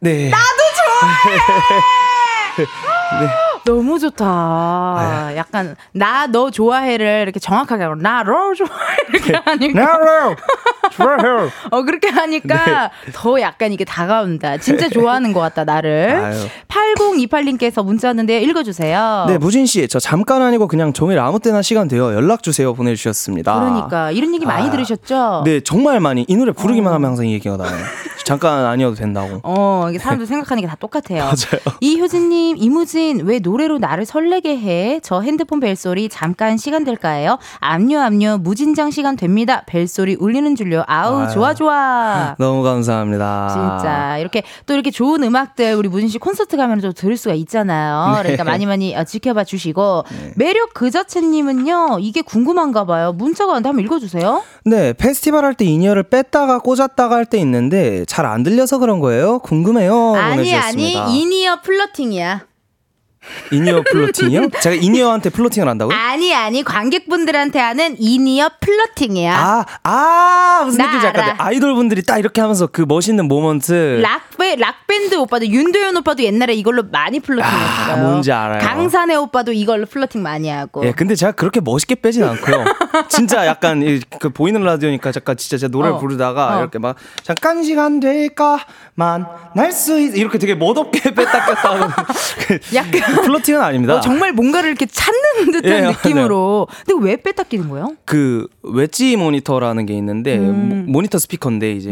[0.00, 0.30] 네.
[3.64, 5.32] 너무 좋다.
[5.36, 10.36] 약간 나 너 좋아해를 이렇게 정확하게 하고 나너 좋아해 이렇게 하니까 나로
[10.92, 11.50] 좋아해요.
[11.70, 14.56] 어 그렇게 하니까 더 약간 이게 다가온다.
[14.58, 16.10] 진짜 좋아하는 것 같다 나를.
[16.24, 16.46] 아유.
[16.68, 19.26] 8028님께서 문자 왔는데 읽어주세요.
[19.28, 23.54] 네, 무진 씨, 저 잠깐 아니고 그냥 종일 아무 때나 시간 되어 연락 주세요 보내주셨습니다.
[23.54, 24.70] 그러니까 이런 얘기 많이 아.
[24.70, 25.42] 들으셨죠?
[25.44, 27.74] 네, 정말 많이 이 노래 부르기만 하면 항상 이 얘기가 나와요.
[28.24, 29.40] 잠깐 아니어도 된다고.
[29.42, 31.18] 어, 이게 사람들 생각하는 게 다 똑같아요.
[31.24, 31.60] 맞아요.
[31.80, 35.00] 이효진님, 이무진, 왜 노래로 나를 설레게 해?
[35.02, 37.38] 저 핸드폰 벨소리 잠깐 시간 될까요?
[37.60, 39.62] 압류, 압류, 무진장 시간 됩니다.
[39.66, 40.84] 벨소리 울리는 줄요.
[40.86, 41.32] 아우, 아유.
[41.32, 42.34] 좋아, 좋아.
[42.38, 43.48] 너무 감사합니다.
[43.52, 48.16] 진짜 이렇게 또 이렇게 좋은 음악들 우리 무진 씨 콘서트 가면 또 들을 수가 있잖아요.
[48.16, 48.22] 네.
[48.22, 50.04] 그러니까 많이 많이 어, 지켜봐 주시고
[50.36, 53.12] 매력 그 자체님은요 이게 궁금한가 봐요.
[53.12, 54.42] 문자가 왔는데 한번 읽어주세요.
[54.66, 59.38] 네, 페스티벌 할 때 in-ear를 뺐다가 꽂았다가 할 때 있는데 잘 안 들려서 그런 거예요?
[59.40, 60.14] 궁금해요.
[60.14, 60.92] 아니 아니.
[61.20, 62.42] in-ear flirting이야.
[63.52, 64.48] in-ear flirting이요?
[64.60, 65.96] 제가 in-ear한테 flirting을 한다고요?
[65.96, 69.36] 아니 아니 관객분들한테 하는 in-ear flirting이야.
[69.36, 71.34] 아, 아, 무슨 나 느낌인지 알것.
[71.38, 74.00] 아이돌 분들이 딱 이렇게 하면서 그 멋있는 moment.
[74.02, 77.92] 락배 락밴드 오빠도 윤도현 오빠도 옛날에 이걸로 많이 flirting했어요.
[77.92, 78.60] 아, 뭔지 알아요.
[78.60, 80.84] 강산에 오빠도 이걸로 flirting 많이 하고.
[80.84, 82.64] 예, 근데 제가 그렇게 멋있게 빼진 않고요.
[83.08, 85.98] 진짜 약간 이, 그 보이는 라디오니까 잠깐 진짜 제가 노래 를 어.
[85.98, 86.60] 부르다가 어.
[86.60, 92.06] 이렇게 막 잠깐 시간 될까만 날수있 이렇게 되게 멋없게 뺐다 꼈다
[92.74, 93.96] 약간 flirting은 아닙니다.
[93.96, 96.66] 어, 정말 뭔가를 이렇게 찾는 듯한 예, 느낌으로.
[96.86, 97.16] 근데 왜
[97.48, 97.96] 끼는 거예요?
[98.04, 100.86] 그 웨지 모니터라는 게 있는데 음.
[100.88, 101.90] 모, 니터 스피커인데 이제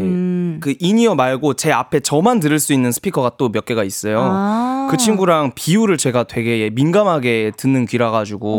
[0.59, 4.19] 그 in-ear 말고 제 앞에 저만 들을 수 있는 스피커가 또 몇 개가 있어요.
[4.21, 4.87] 아.
[4.89, 8.57] 그 친구랑 비율을 제가 되게 민감하게 듣는 귀라 가지고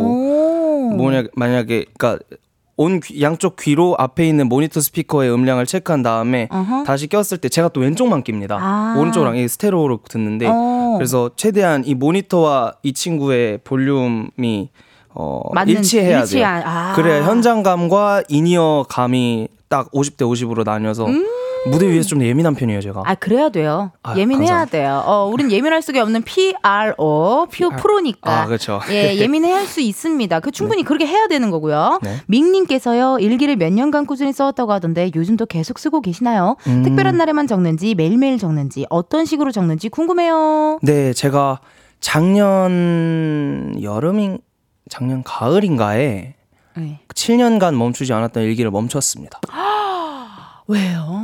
[0.91, 0.91] 오.
[0.97, 2.25] 뭐냐 만약에 그러니까
[2.77, 6.85] 온 귀- 양쪽 귀로 앞에 있는 모니터 스피커의 음량을 체크한 다음에 어허.
[6.85, 8.59] 다시 꼈을 때 제가 또 왼쪽만 낍니다.
[8.61, 8.97] 아.
[8.99, 10.95] 오른쪽랑 이 스테레오로 듣는데 어.
[10.99, 14.71] 그래서 최대한 이 모니터와 이 친구의 볼륨이
[15.15, 16.63] 어 일치해야 일치한- 돼요.
[16.67, 16.93] 아.
[16.97, 21.07] 그래야 현장감과 in-ear 감이 딱 50대 50으로 나뉘어서
[21.71, 23.03] 무대 위에서 좀 예민한 편이에요, 제가.
[23.07, 23.93] 아 그래야 돼요.
[24.03, 24.71] 아, 예민해야 감사합니다.
[24.79, 25.03] 돼요.
[25.07, 28.43] 어, 우린 예민할 수가 없는 프로, 표 프로니까.
[28.43, 28.81] 아, 그렇죠.
[28.91, 30.41] 예, 예민해야 할 수 있습니다.
[30.41, 31.99] 그 충분히 그렇게 해야 되는 거고요.
[32.03, 32.17] 네.
[32.27, 36.57] 밍님께서요 일기를 몇 년간 꾸준히 써왔다고 하던데 요즘도 계속 쓰고 계시나요?
[36.67, 36.83] 음.
[36.83, 40.79] 특별한 날에만 적는지 매일매일 적는지 어떤 식으로 적는지 궁금해요.
[40.83, 41.61] 네, 제가
[42.01, 44.39] 작년 여름인
[44.91, 46.35] 작년 가을인가에
[46.77, 47.01] 네.
[47.15, 49.41] 7년간 멈추지 않았던 일기를 멈췄습니다.
[50.69, 51.23] 왜요?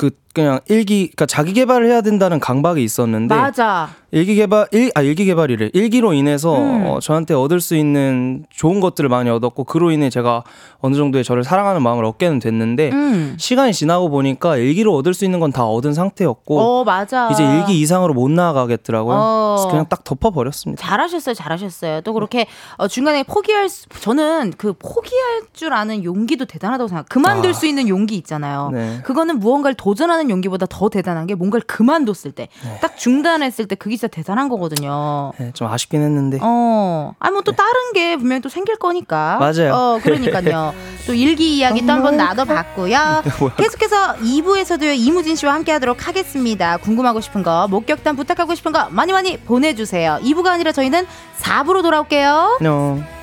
[0.00, 3.90] 그 그냥 일기 그러니까 자기 개발을 해야 된다는 강박이 있었는데 맞아.
[4.12, 6.84] 일기 개발 일, 아 일기 개발이래 일기로 인해서 음.
[6.86, 10.42] 어, 저한테 얻을 수 있는 좋은 것들을 많이 얻었고 그로 인해 제가
[10.80, 13.36] 어느 정도의 저를 사랑하는 마음을 얻게는 됐는데 음.
[13.38, 17.28] 시간이 지나고 보니까 일기로 얻을 수 있는 건 다 얻은 상태였고 어 맞아.
[17.32, 19.16] 이제 일기 이상으로 못 나아가겠더라고요.
[19.16, 19.54] 어.
[19.58, 20.80] 그래서 그냥 딱 덮어 버렸습니다.
[20.86, 22.00] 잘하셨어요, 잘하셨어요.
[22.02, 27.08] 또 그렇게 어, 중간에 포기할 수, 저는 그 포기할 줄 아는 용기도 대단하다고 생각.
[27.08, 27.52] 그만둘 아.
[27.52, 28.70] 수 있는 용기 있잖아요.
[28.72, 29.00] 네.
[29.02, 32.48] 그거는 무언가를 도전하는 용기보다 더 대단한 게 뭔가를 그만뒀을 때,
[32.82, 35.32] 딱 중단했을 때 그게 진짜 대단한 거거든요.
[35.38, 39.38] 네, 좀 아쉽긴 했는데 어, 아니 뭐또 다른 게 분명히 또 생길 거니까.
[39.38, 39.72] 맞아요.
[39.74, 40.74] 어, 그러니까요.
[41.06, 43.22] 또 일기 이야기 또 한번 나눠봤고요.
[43.56, 46.76] 계속해서 2부에서도요 이무진 씨와 함께하도록 하겠습니다.
[46.78, 50.18] 궁금하고 싶은 거, 목격담 부탁하고 싶은 거 많이 많이 보내주세요.
[50.22, 51.06] 2부가 아니라 저희는
[51.40, 52.58] 4부로 돌아올게요.
[52.60, 53.19] 안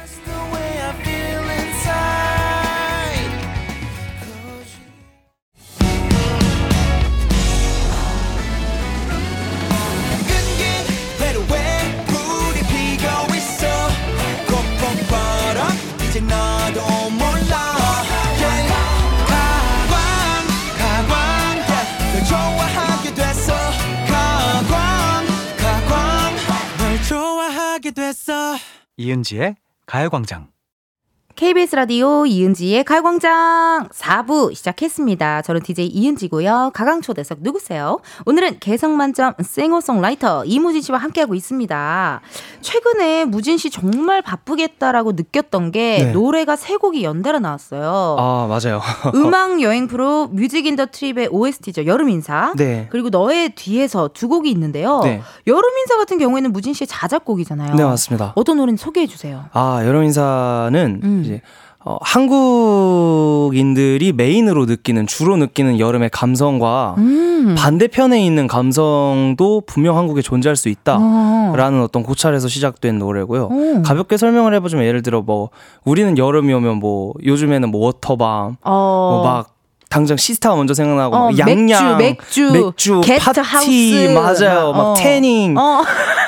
[28.98, 29.56] 이은지의
[29.86, 30.52] 가요광장.
[31.38, 35.44] KBS 라디오 이은지의 가요광장 4부 시작했습니다.
[35.44, 36.72] 저는 DJ 이은지고요.
[36.74, 38.00] 가광초대석 누구세요?
[38.26, 42.22] 오늘은 개성만점 싱어송라이터 이무진 씨와 함께하고 있습니다.
[42.62, 46.12] 최근에 무진 씨 정말 바쁘겠다라고 느꼈던 게 네.
[46.12, 48.16] 노래가 세 곡이 연달아 나왔어요.
[48.18, 48.82] 아 맞아요.
[49.14, 51.86] 음악 여행 프로 Music in the Trip의 OST죠.
[51.86, 52.52] 여름 인사.
[52.58, 52.88] 네.
[52.90, 55.02] 그리고 너의 뒤에서 두 곡이 있는데요.
[55.04, 55.22] 네.
[55.46, 57.76] 여름 인사 같은 경우에는 무진 씨의 자작곡이잖아요.
[57.76, 58.34] 네 맞습니다.
[58.34, 59.46] 어떤 노래인지 소개해 주세요.
[59.54, 61.27] 아 여름 인사는 음.
[61.28, 61.42] 이제
[61.86, 67.56] 어, 한국인들이 메인으로 느끼는 주로 느끼는 여름의 감성과 음.
[67.58, 70.72] 반대편에 있는 감성도 분명 한국에 존재할 수 어.
[70.72, 73.46] 있다라는 어 떤 고찰에서 시작된 노래고요.
[73.46, 73.82] 오.
[73.84, 75.50] 가볍게 설명을 해보자면 예를 들어 뭐
[75.86, 79.22] 우리는 여름이 오면 뭐 요즘에는 뭐 워터밤 어.
[79.24, 79.54] 뭐막
[79.90, 84.14] 당장 시스타가 먼저 생각나고 어, 막 양양, 맥주, 맥주, 맥주, 파티 하우스.
[84.14, 84.74] 맞아요.
[84.74, 84.94] 막 어.
[84.98, 85.58] 태닝.
[85.58, 85.82] 어.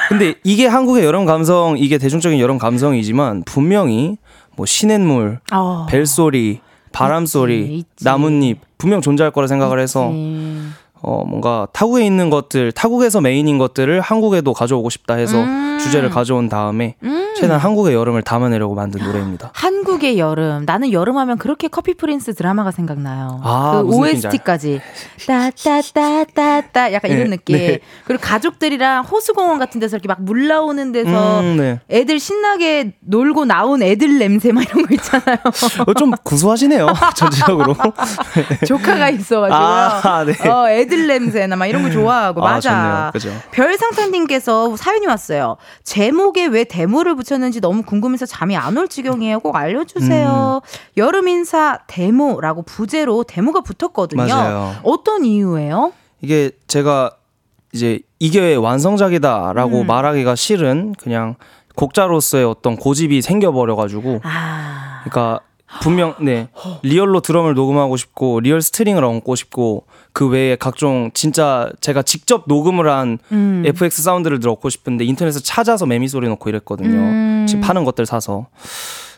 [0.08, 4.16] 근데 이게 한국의 여름 감성, 이게 대중적인 여름 감성이지만 분명히
[4.60, 5.86] 뭐 시냇물, 어.
[5.90, 6.60] 벨소리,
[6.92, 7.86] 바람소리.
[8.02, 10.76] 나뭇잎 분명 존재할 거라 생각을 해서 음.
[11.02, 15.78] 어 뭔가 타국에 있는 것들, 타국에서 메인인 것들을 한국에도 가져오고 싶다 해서 음.
[15.80, 16.96] 주제를 가져온 다음에
[17.42, 19.52] 최대한 한국의 여름을 담아내려고 만든 노래입니다.
[19.56, 20.64] 한국의 여름.
[20.66, 23.40] 나는 여름하면 그렇게 커피 프린스 드라마가 생각나요.
[23.44, 24.82] 아, 그 OST까지
[25.28, 27.58] 따따따따따 약간 네, 이런 느낌.
[27.58, 27.80] 네.
[28.06, 31.80] 그리고 가족들이랑 호수공원 같은 데서 이렇게 막 물 나오는 데서 음, 네.
[31.90, 35.38] 애들 신나게 놀고 나온 애들 냄새 막 이런 거 있잖아요.
[35.88, 36.88] 어, 좀 구수하시네요.
[37.16, 37.74] 전체적으로.
[38.68, 39.60] 조카가 있어가지고요.
[39.60, 40.48] 아, 네.
[40.50, 42.70] 어, 애들 냄새나 막 이런 거 좋아하고 아, 맞아.
[42.70, 43.32] 좋네요.
[43.34, 43.42] 그죠.
[43.52, 45.56] 별상탄님께서 사연이 왔어요.
[45.84, 49.40] 제목에 왜 데모를 붙 였는지 너무 궁금해서 잠이 안 올 지경이에요.
[49.40, 50.62] 꼭 알려주세요.
[50.64, 50.68] 음.
[50.98, 54.26] 여름 인사 데모라고 부제로 데모가 붙었거든요.
[54.28, 54.76] 맞아요.
[54.84, 55.92] 어떤 이유예요?
[56.22, 57.12] 이게 제가
[57.74, 59.88] 이제 이게 완성작이다라고 음.
[59.88, 61.36] 말하기가 싫은 그냥
[61.76, 65.40] 작곡자로서의 어떤 고집이 생겨버려가지고 아, 그러니까
[65.82, 66.50] 분명 네
[66.82, 72.90] real로 드럼을 녹음하고 싶고 real string을 얹고 싶고 그 외에 각종 진짜 제가 직접 녹음을
[72.90, 73.64] 한 음.
[73.66, 76.98] FX 사운드를 넣고 싶은데 인터넷에서 찾아서 매미 소리 넣고 이랬거든요.
[76.98, 77.46] 음.
[77.48, 78.48] 지금 파는 것들 사서.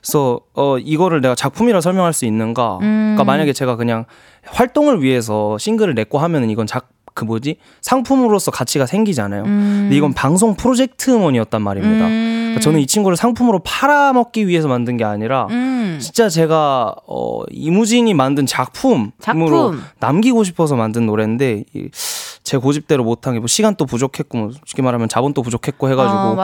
[0.02, 2.80] 그래서 어 이거를 내가 작품이라 설명할 수 있는가?
[2.82, 3.14] 음.
[3.16, 4.06] 그러니까 만약에 제가 그냥
[4.46, 9.44] 활동을 위해서 싱글을 냈고 하면은 이건 작 그 뭐지 상품으로서 가치가 생기잖아요.
[9.44, 12.08] 근데 이건 방송 프로젝트 음원이었단 말입니다.
[12.08, 12.42] 음.
[12.52, 15.48] 그러니까 저는 이 친구를 상품으로 팔아먹기 위해서 만든 게 아니라
[15.82, 16.00] 음.
[16.00, 19.12] 진짜 제가 어 이무진이 만든 작품으로
[19.72, 19.82] 작품.
[20.00, 21.90] 남기고 싶어서 만든 노래인데 이,
[22.44, 26.36] 제 고집대로 못한 게 뭐 시간도 부족했고 뭐 솔직히 말하면 자본도 부족했고 해가지고 어.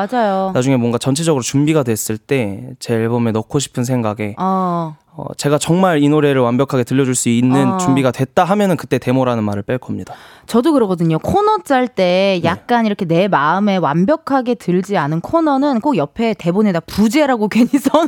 [0.53, 4.95] 나중에 뭔가 전체적으로 준비가 됐을 때 제 앨범에 넣고 싶은 생각에 어.
[5.18, 7.78] 어, 제가 정말 이 노래를 완벽하게 들려줄 수 있는 어.
[7.78, 10.13] 준비가 됐다 하면은 그때 데모라는 말을 뺄 겁니다.
[10.45, 11.18] 저도 그러거든요.
[11.18, 12.41] 코너 짤때 네.
[12.43, 18.05] 약간 이렇게 내 마음에 완벽하게 들지 않은 코너는 꼭 옆에 대본에다 부제라고 괜히 써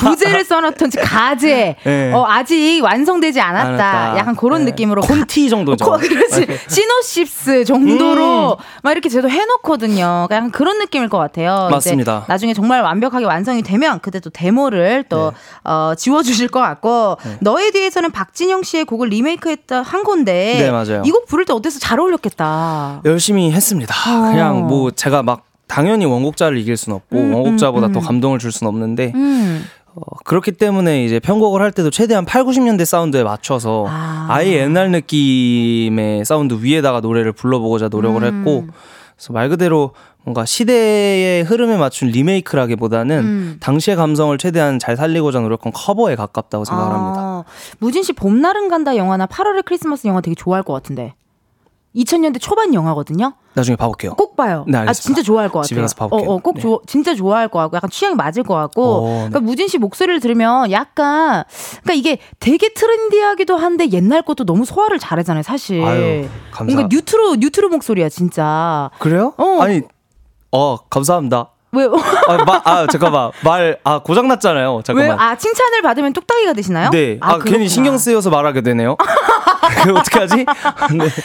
[0.00, 1.76] 부제를 써놓던지 가제.
[1.84, 2.12] 네.
[2.12, 3.68] 어, 아직 완성되지 않았다.
[3.68, 4.18] 않았다.
[4.18, 4.72] 약간 그런 네.
[4.72, 5.84] 느낌으로 콘티 정도죠.
[5.84, 6.46] 코, 그렇지.
[6.68, 8.56] 시노십스 정도로 음.
[8.82, 10.28] 막 이렇게 저도 해놓거든요.
[10.30, 11.68] 약간 그런 느낌일 것 같아요.
[11.70, 12.24] 맞습니다.
[12.26, 15.70] 나중에 정말 완벽하게 완성이 되면 그때 또 데모를 또 네.
[15.70, 21.02] 어, 지워주실 것 같고 너의 뒤에서는 박진영 씨의 곡을 리메이크했다 한 건데 네, 맞아요.
[21.04, 23.02] 이 곡 부를 때 어땠어 잘 어울렸겠다.
[23.04, 23.94] 열심히 했습니다.
[23.94, 24.30] 어.
[24.30, 28.04] 그냥 뭐 제가 막 당연히 원곡자를 이길 순 없고 음, 원곡자보다 음, 더 음.
[28.04, 29.64] 감동을 줄순 없는데 음.
[29.94, 34.26] 어, 그렇기 때문에 이제 편곡을 할 때도 최대한 8, 90년대 사운드에 맞춰서 아.
[34.30, 34.44] 아.
[34.44, 38.38] 예 옛날 느낌의 사운드 위에다가 노래를 불러보고자 노력을 음.
[38.38, 38.66] 했고
[39.16, 39.92] 그래서 말 그대로
[40.28, 43.56] 뭔가 시대의 흐름에 맞춘 리메이크라기보다는 음.
[43.60, 47.20] 당시의 감성을 최대한 잘 살리고자 노력한 커버에 가깝다고 생각을 합니다.
[47.20, 47.44] 아,
[47.78, 51.14] 무진 씨 봄날은 간다 영화나 8월의 크리스마스 영화 되게 좋아할 것 같은데.
[51.96, 53.32] 2000년대 초반 영화거든요.
[53.54, 54.12] 나중에 봐볼게요.
[54.14, 54.66] 꼭 봐요.
[54.68, 54.92] 네, 아.
[54.92, 55.68] 진짜 좋아할 것 같아요.
[55.68, 56.30] 집에 가서 봐볼게요.
[56.30, 56.60] 어, 어, 꼭 네.
[56.60, 58.82] 좋아, 진짜 좋아할 것 같고 약간 취향이 맞을 것 같고.
[58.84, 59.14] 어, 네.
[59.30, 61.44] 그러니까 무진 씨 목소리를 들으면 약간
[61.82, 65.82] 그러니까 이게 되게 트렌디하기도 한데 옛날 것도 너무 소화를 잘하잖아요, 사실.
[65.82, 66.64] 아유, 감사.
[66.74, 68.90] 뭔가 뉴트로 뉴트로 목소리야, 진짜.
[68.98, 69.32] 그래요?
[69.38, 69.58] 어.
[69.62, 69.80] 아니,
[70.50, 71.50] 어 감사합니다.
[71.72, 71.84] 왜?
[71.84, 74.76] 아, 마, 아 잠깐만 말 아 고장 났잖아요.
[74.76, 74.82] 왜?
[74.82, 75.18] 잠깐만.
[75.18, 76.90] 아 칭찬을 받으면 뚝딱이가 되시나요?
[76.90, 77.18] 네.
[77.20, 77.50] 아, 그렇구나.
[77.52, 78.96] 괜히 신경 쓰여서 말하게 되네요.
[79.84, 80.36] 그 어떡하지?
[80.36, 80.44] 네.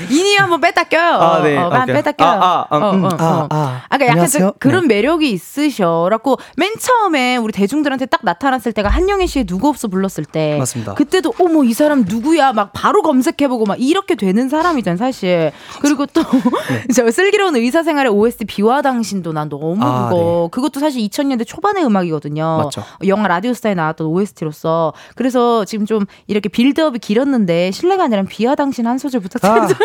[0.09, 1.13] 이니 한번 뺐다 껴요.
[1.15, 1.57] 아, 네.
[1.57, 1.95] 어, 한 오케이.
[1.95, 2.29] 뺐다 껴요.
[2.29, 3.09] 아, 아, 음, 음.
[3.17, 3.81] 아, 아.
[3.89, 4.29] 아, 그러니까 약간.
[4.29, 4.95] 그, 그런 네.
[4.95, 10.57] 매력이 있으셔라고 맨 처음에 우리 대중들한테 딱 나타났을 때가 한영애 씨의 누구 없어 불렀을 때
[10.59, 10.93] 맞습니다.
[10.95, 15.51] 그때도 어머 이 사람 누구야 막 바로 검색해보고 막 이렇게 되는 사람이잖아요 사실.
[15.81, 16.21] 그리고 또
[16.95, 19.85] 저 슬기로운 의사생활의 OST 비와 당신도 난 너무 네.
[19.85, 22.57] 아, 그거 그것도 사실 2000년대 초반의 음악이거든요.
[22.63, 22.83] 맞죠.
[23.07, 28.97] 영화 라디오스타에 나왔던 OST로서 그래서 지금 좀 이렇게 빌드업이 길었는데 실례가 아니라 비와 당신 한
[28.97, 29.77] 소절 부탁드립니다.
[29.79, 29.83] 아.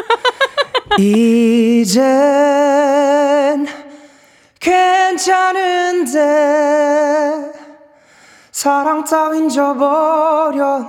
[0.98, 2.02] 이젠
[4.60, 6.18] 괜찮은데
[8.50, 10.88] 사랑 따윈 저버렸는데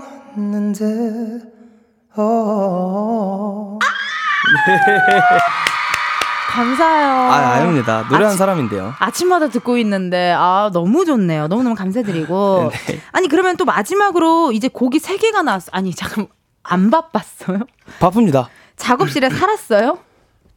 [2.15, 3.77] 어.
[6.63, 7.07] 감사해요.
[7.07, 11.47] 아 아닙니다 노래하는 아침- 사람인데요 아침마다 듣고 있는데 아 너무 좋네요.
[11.47, 12.99] 너무너무 감사드리고 네.
[13.11, 15.69] 아니 그러면 또 마지막으로 이제 곡이 세 개가 나왔어.
[15.71, 16.27] 아니 잠깐
[16.63, 17.59] 안 바빴어요?
[17.99, 19.97] 바쁩니다 작업실에 살았어요?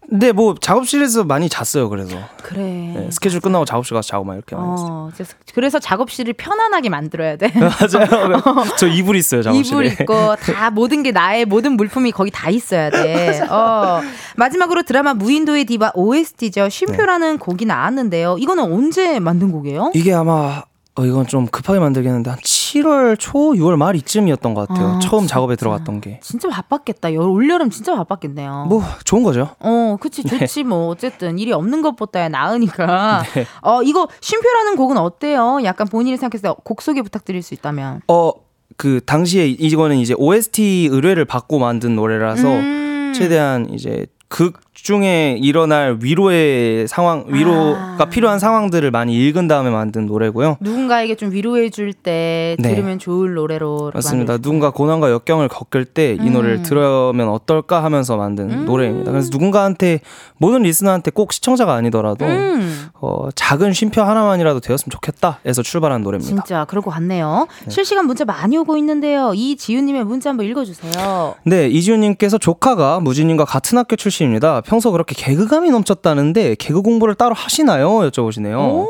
[0.09, 2.61] 근데 뭐 작업실에서 많이 잤어요 그래서 그래.
[2.62, 6.88] 네, 스케줄 끝나고 작업실 가서 자고 막 이렇게 많이 했어요 어, 그래서- 그래서 작업실을 편안하게
[6.90, 7.50] 만들어야 돼.
[7.57, 8.42] 맞아요
[8.78, 12.90] 저 이불 있어요 작업실에 이불 있고 다 모든 게 나의 모든 물품이 거기 다 있어야
[12.90, 13.40] 돼.
[13.48, 14.00] 어.
[14.36, 16.68] 마지막으로 드라마 무인도의 디바 OST죠.
[16.68, 18.36] 쉼표라는 곡이 나왔는데요.
[18.38, 19.92] 이거는 언제 만든 곡이에요?
[19.94, 20.62] 이게 아마
[20.95, 24.88] 어, 이건 좀 급하게 만들겠는데 한 7월 초, 6월 말 이쯤이었던 것 같아요.
[24.88, 25.34] 아, 처음 진짜.
[25.36, 26.20] 작업에 들어갔던 게.
[26.22, 27.14] 진짜 바빴겠다.
[27.14, 28.66] 여- 올여름 진짜 바빴겠네요.
[28.68, 29.49] 뭐 좋은 거죠.
[29.61, 30.88] 어, 그치, 좋지, 뭐.
[30.88, 33.22] 어쨌든, 일이 없는 것보다야 나으니까.
[33.34, 33.47] 네.
[33.62, 35.61] 어, 이거, 쉼표라는 곡은 어때요?
[35.64, 38.03] 약간 본인이 생각했을 때 곡 소개 부탁드릴 수 있다면.
[38.09, 38.32] 어,
[38.76, 43.12] 그 당시에 이거는 이제 OST 의뢰를 받고 만든 노래라서 음.
[43.14, 48.04] 최대한 이제 극 중에 일어날 위로의 상황, 위로가 아.
[48.08, 50.56] 필요한 상황들을 많이 읽은 다음에 만든 노래고요.
[50.60, 52.70] 누군가에게 좀 위로해 줄 때 네.
[52.70, 53.92] 들으면 좋을 노래로.
[53.94, 54.38] 맞습니다.
[54.38, 56.32] 누군가 고난과 역경을 겪을 때이 음.
[56.32, 58.64] 노래를 들으면 어떨까 하면서 만든 음.
[58.64, 59.10] 노래입니다.
[59.12, 60.00] 그래서 누군가한테
[60.38, 62.88] 모든 리스너한테 꼭 시청자가 아니더라도 음.
[62.94, 66.44] 어, 작은 쉼표 하나만이라도 되었으면 좋겠다 해서 출발한 노래입니다.
[66.44, 67.46] 진짜 그럴 것 같네요.
[67.68, 69.32] 실시간 문자 많이 오고 있는데요.
[69.34, 71.34] 이지윤님의 문자 한번 읽어주세요.
[71.44, 74.61] 네, 이지훈님께서 조카가 무진님과 같은 학교 출신입니다.
[74.62, 77.88] 평소 그렇게 개그감이 넘쳤다는데 개그 공부를 따로 하시나요?
[78.10, 78.56] 여쭤보시네요.
[78.58, 78.88] 오.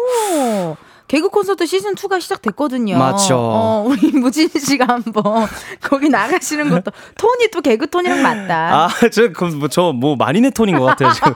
[1.13, 2.97] 개그 콘서트 시즌 2가 시작됐거든요.
[2.97, 3.37] 맞죠.
[3.37, 5.47] 어, 우리 무진 씨가 한번
[5.83, 8.87] 거기 나가시는 것도 톤이 또 개그 톤이랑 맞다.
[8.87, 11.13] 아, 저저뭐 마리네 톤인 것 같아요.
[11.13, 11.35] 지금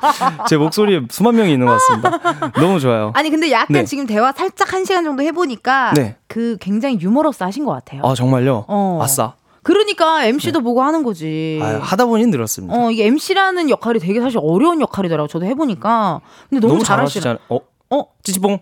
[0.48, 2.52] 제 목소리에 수만 명이 있는 것 같습니다.
[2.58, 3.12] 너무 좋아요.
[3.14, 3.84] 아니 근데 약간 네.
[3.84, 6.16] 지금 대화 살짝 한 시간 정도 해보니까 네.
[6.26, 8.00] 그 굉장히 유머러스 하신 것 같아요.
[8.02, 8.64] 아 정말요?
[8.68, 9.00] 어.
[9.02, 9.34] 아싸.
[9.66, 11.58] 그러니까 MC도 보고 하는 거지.
[11.60, 12.72] 아, 하다 보니 늘었습니다.
[12.72, 15.26] 어, 이게 MC라는 역할이 되게 사실 어려운 역할이더라고.
[15.26, 16.20] 저도 해보니까.
[16.48, 17.20] 근데 너무, 잘하시라.
[17.20, 17.38] 잘하시잖아요.
[17.48, 17.58] 어,
[17.90, 18.60] 어, 찌찌뽕.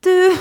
[0.00, 0.36] 뚜.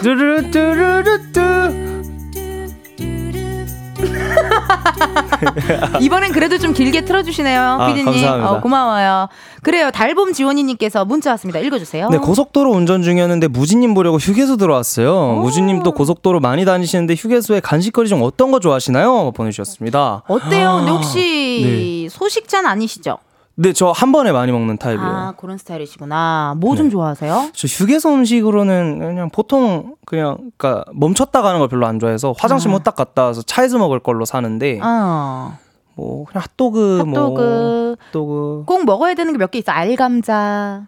[6.01, 8.05] 이번엔 그래도 좀 길게 틀어주시네요, 아, 피디님.
[8.05, 8.51] 감사합니다.
[8.51, 9.28] 어, 고마워요.
[9.63, 11.59] 그래요, 달봄 지원이님께서 문자 왔습니다.
[11.59, 12.09] 읽어주세요.
[12.09, 15.34] 네, 고속도로 운전 중이었는데 무진님 보려고 휴게소 들어왔어요.
[15.41, 19.32] 무진님도 고속도로 많이 다니시는데 휴게소에 간식거리 중 어떤 거 좋아하시나요?
[19.32, 20.24] 보내주셨습니다.
[20.28, 20.76] 어때요?
[20.78, 23.18] 근데 혹시 소식잔 아니시죠?
[23.60, 25.10] 네, 저 한 번에 많이 먹는 타입이에요.
[25.10, 26.55] 아, 그런 스타일이시구나.
[26.60, 26.91] 뭐좀 네.
[26.91, 27.49] 좋아하세요?
[27.53, 32.74] 저 휴게소 음식으로는 그냥 보통 그냥 그러니까 멈췄다 가는 걸 별로 안 좋아해서 화장실 아.
[32.74, 35.58] 못딱 갔다 와서 차에서 먹을 걸로 사는데 어.
[35.95, 37.95] 뭐 그냥 핫도그, 뭐 핫도그.
[38.12, 39.72] 핫도그 꼭 먹어야 되는 게 몇 개 있어.
[39.72, 40.86] 알감자.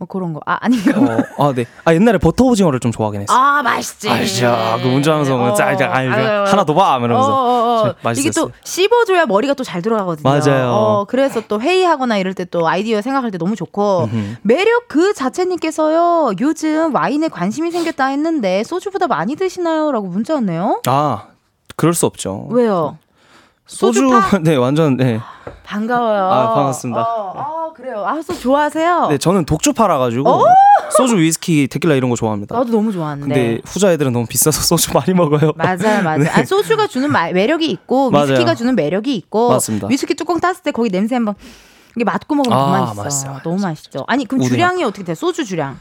[0.00, 0.40] 뭐 그런 거.
[0.46, 0.98] 아, 아닌가?
[1.36, 1.66] 어, 아, 네.
[1.84, 3.36] 아, 옛날에 버터 오징어를 좀 좋아하긴 했어요.
[3.38, 4.08] 아, 맛있지.
[4.08, 4.56] 알죠.
[4.82, 6.16] 그 운전하면서 보면 짜, 짜, 알죠.
[6.16, 6.44] 아유.
[6.46, 6.96] 하나 더 봐.
[6.98, 7.28] 이러면서.
[7.30, 7.94] 어, 어, 어.
[8.02, 8.20] 맛있었어요.
[8.20, 10.22] 이게 또 씹어줘야 머리가 또잘 돌아가거든요.
[10.28, 10.70] 맞아요.
[10.72, 14.36] 어, 그래서 또 회의하거나 이럴 때 또 아이디어 생각할 때 너무 좋고 음흠.
[14.42, 16.32] 매력 그 자체님께서요.
[16.40, 20.80] 요즘 와인에 관심이 생겼다 했는데 소주보다 많이 드시나요?라고 문자 왔네요.
[20.86, 21.26] 아,
[21.76, 22.46] 그럴 수 없죠.
[22.50, 22.96] 왜요?
[23.70, 24.10] 소주?
[24.42, 25.20] 네, 완전, 네.
[25.64, 26.24] 반가워요.
[26.24, 27.00] 아, 반갑습니다.
[27.00, 28.04] 어, 어, 그래요.
[28.06, 29.06] 아, 소주 좋아하세요?
[29.10, 30.44] 네, 저는 독주 팔아가지고
[30.96, 32.56] 소주, 위스키, 테킬라 이런 거 좋아합니다.
[32.56, 33.32] 나도 너무 좋아하는데.
[33.32, 35.52] 근데 후자 애들은 너무 비싸서 소주 많이 먹어요.
[35.54, 36.24] 맞아요, 맞아요.
[36.32, 38.32] 아, 소주가 주는 마- 매력이 있고 맞아요.
[38.32, 39.86] 위스키가 주는 매력이 있고 맞습니다.
[39.86, 41.36] 위스키 뚜껑 땄을 때 거기 냄새 한번
[41.96, 43.02] 이게 맡고 먹으면 아, 너무 맛있어.
[43.04, 44.04] 맛있어요, 너무 맛있죠.
[44.08, 44.50] 아니 그럼 우드나.
[44.56, 45.14] 주량이 어떻게 돼?
[45.14, 45.78] 소주 주량.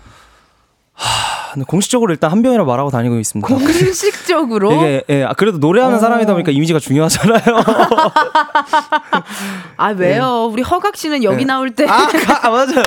[1.02, 3.48] 아, 공식적으로 일단 한 병이라 말하고 다니고 있습니다.
[3.48, 6.00] 공식적으로 이게 예, 아, 그래도 노래하는 어.
[6.00, 7.40] 사람이다 보니까 이미지가 중요하잖아요.
[9.78, 10.50] 아 왜요?
[10.52, 11.46] 우리 허각 씨는 여기 네.
[11.46, 12.08] 나올 때 아,
[12.44, 12.84] 아, 맞아요.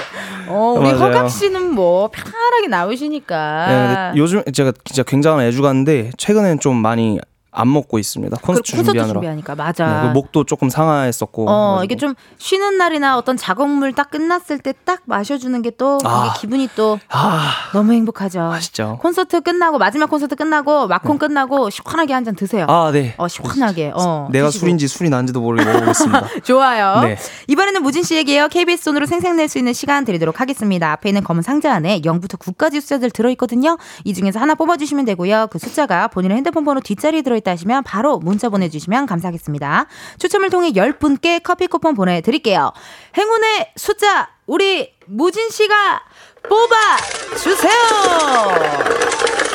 [0.48, 1.04] 어, 우리 맞아요.
[1.04, 4.12] 허각 씨는 뭐 편하게 나오시니까.
[4.14, 7.18] 네, 요즘 제가 진짜 굉장한 애주가인데 최근엔 좀 많이
[7.54, 8.36] 안 먹고 있습니다.
[8.38, 9.12] 그 콘서트 콘서트 준비하느라.
[9.14, 10.02] 준비하니까 네, 맞아.
[10.02, 11.42] 그 목도 조금 상하했었고.
[11.48, 11.84] 어, 그래가지고.
[11.84, 16.34] 이게 좀 쉬는 날이나 어떤 작업물 딱 끝났을 때 딱 마셔주는 게또 아.
[16.40, 18.40] 기분이 또 아, 너무 행복하죠.
[18.40, 18.98] 맛있죠.
[19.00, 22.66] 콘서트 끝나고 마지막 콘서트 끝나고 마콘 끝나고 시원하게 한 잔 드세요.
[22.68, 23.14] 아, 네.
[23.18, 23.92] 어 시원하게.
[23.94, 24.28] 어.
[24.32, 24.60] 내가 드시고.
[24.60, 26.26] 술인지 술이 난지도 모르게 먹어보겠습니다.
[26.44, 27.00] 좋아요.
[27.02, 27.16] 네.
[27.48, 28.48] 이번에는 무진 씨에게요.
[28.48, 30.90] KBS 손으로 생생낼 수 있는 시간 드리도록 하겠습니다.
[30.92, 33.76] 앞에 있는 검은 상자 안에 0부터 9까지 숫자들 들어있거든요.
[34.04, 35.48] 이 중에서 하나 뽑아주시면 되고요.
[35.50, 39.86] 그 숫자가 본인의 핸드폰 번호 뒷자리에 들어 있다 하시면 바로 문자 보내주시면 감사하겠습니다.
[40.18, 42.72] 추첨을 통해 10분께 커피 쿠폰 보내드릴게요.
[43.16, 46.02] 행운의 숫자 우리 무진 씨가
[46.48, 46.96] 뽑아
[47.36, 47.72] 주세요.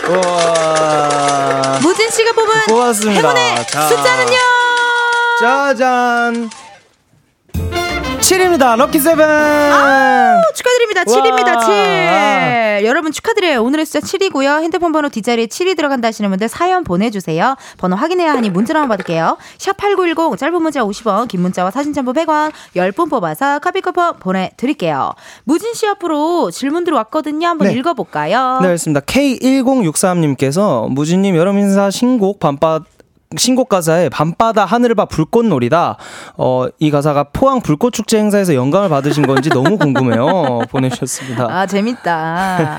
[0.10, 1.80] 와.
[1.82, 3.20] 무진 씨가 뽑은 고맙습니다.
[3.20, 3.88] 행운의 자.
[3.88, 4.38] 숫자는요.
[5.40, 6.66] 짜잔.
[8.28, 8.76] 7입니다.
[8.76, 9.26] 럭키 세븐.
[10.54, 11.04] 축하드립니다.
[11.08, 11.16] 와.
[11.16, 11.66] 7입니다.
[11.66, 12.86] 7.
[12.86, 13.64] 여러분 축하드려요.
[13.64, 14.62] 오늘의 숫자 7이고요.
[14.62, 17.56] 핸드폰 번호 뒷자리에 7이 들어간다 하시는 분들 사연 보내주세요.
[17.78, 19.38] 번호 확인해야 하니 문자로 한번 받을게요.
[19.60, 25.14] 샵8910 짧은 문자 50원 긴 문자와 사진 첨부 100원 10분 뽑아서 커피 쿠폰 보내드릴게요.
[25.46, 27.48] 무진 씨 앞으로 질문들 왔거든요.
[27.48, 27.76] 한번 네.
[27.76, 28.60] 읽어볼까요?
[28.62, 29.02] 네, 알겠습니다.
[29.02, 32.82] K1063님께서 무진님 여름 인사 신곡 밤바
[33.36, 35.98] 신곡 가사에 밤바다 하늘을 봐 불꽃놀이다.
[36.38, 40.62] 어, 이 가사가 포항 불꽃 축제 행사에서 영감을 받으신 건지 너무 궁금해요.
[40.70, 41.48] 보내주셨습니다.
[41.50, 42.78] 아 재밌다.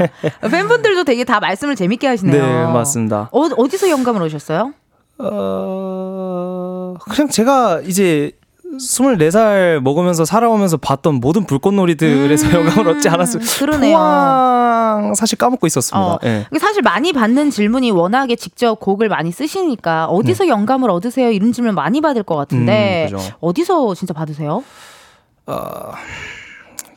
[0.50, 2.42] 팬분들도 되게 다 말씀을 재밌게 하시네요.
[2.42, 3.28] 네, 맞습니다.
[3.30, 4.72] 어, 어디서 영감을 오셨어요?
[5.18, 8.32] 어, 그냥 제가 이제
[8.76, 13.42] 24살 먹으면서 살아오면서 봤던 모든 불꽃놀이들에서 음, 영감을 얻지 않았어요.
[13.58, 13.96] 그러네요.
[13.96, 16.14] 포항 사실 까먹고 있었습니다.
[16.14, 16.46] 어, 예.
[16.50, 21.30] 이게 사실 많이 받는 질문이 워낙에 직접 곡을 많이 쓰시니까 어디서 영감을 얻으세요?
[21.30, 23.18] 이런 질문 많이 받을 것 같은데 음.
[23.40, 24.62] 어디서 진짜 받으세요?
[25.46, 25.92] 어,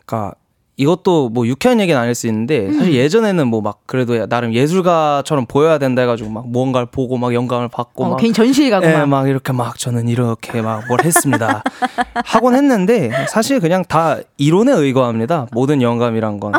[0.06, 0.36] 그러니까
[0.82, 2.74] 이것도 뭐 유쾌한 얘기는 아닐 수 있는데 음.
[2.74, 7.68] 사실 예전에는 뭐 막 그래도 나름 예술가처럼 보여야 된다 해가지고 막 무언가를 보고 막 영감을
[7.68, 9.06] 받고 어, 막 괜히 전시회 가고 예, 막.
[9.08, 11.62] 막 이렇게 막 저는 이렇게 막 뭘 했습니다.
[12.26, 15.46] 하곤 했는데 사실 그냥 다 이론에 의거합니다.
[15.52, 16.54] 모든 영감이란 건.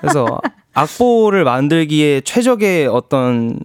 [0.00, 0.40] 그래서
[0.74, 3.58] 악보를 만들기에 최적의 어떤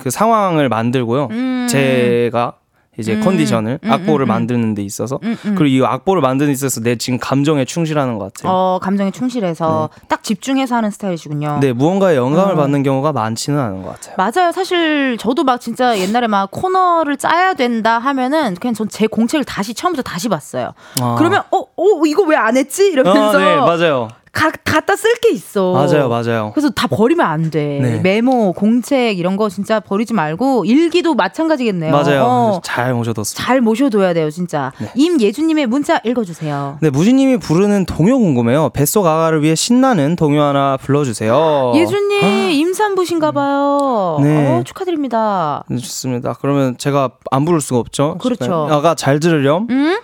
[0.00, 1.28] 그 상황을 만들고요.
[1.30, 1.66] 음.
[1.70, 2.54] 제가
[2.98, 3.20] 이제 음.
[3.20, 4.28] 컨디션을 음, 악보를 음, 음.
[4.28, 5.54] 만드는 데 있어서 음, 음.
[5.56, 8.52] 그리고 이 악보를 만드는 데 있어서 내 지금 감정에 충실하는 것 같아요.
[8.52, 11.58] 어, 감정에 충실해서 딱 집중해서 하는 스타일이시군요.
[11.60, 12.56] 네, 무언가에 영감을 어.
[12.56, 14.14] 받는 경우가 많지는 않은 것 같아요.
[14.16, 14.52] 맞아요.
[14.52, 19.74] 사실 저도 막 진짜 옛날에 막 코너를 짜야 된다 하면은 그냥 전 제 공책을 다시
[19.74, 20.70] 처음부터 다시 봤어요.
[21.02, 21.16] 아.
[21.18, 22.82] 그러면 어, 어 이거 왜 안 했지?
[22.84, 24.08] 어, 이러면서 네, 맞아요.
[24.36, 25.72] 가, 갖다 쓸 게 있어.
[25.72, 26.50] 맞아요, 맞아요.
[26.52, 27.78] 그래서 다 버리면 안 돼.
[27.80, 28.00] 네.
[28.00, 31.90] 메모, 공책 이런 거 진짜 버리지 말고 일기도 마찬가지겠네요.
[31.90, 32.22] 맞아요.
[32.24, 33.42] 어, 잘 모셔뒀습니다.
[33.42, 34.72] 잘 모셔둬야 돼요, 진짜.
[34.94, 36.76] 임예주님의 문자 읽어주세요.
[36.82, 38.68] 네, 무진님이 부르는 동요 궁금해요.
[38.74, 41.72] 뱃속 아가를 위해 신나는 동요 하나 불러주세요.
[41.74, 44.18] 예주님 임산부신가봐요.
[44.22, 44.58] 네.
[44.58, 45.64] 어, 축하드립니다.
[45.68, 46.34] 네, 좋습니다.
[46.38, 48.18] 그러면 제가 안 부를 수가 없죠.
[48.20, 48.68] 그렇죠.
[48.70, 49.66] 아가 잘 들으렴.
[49.70, 49.96] 응?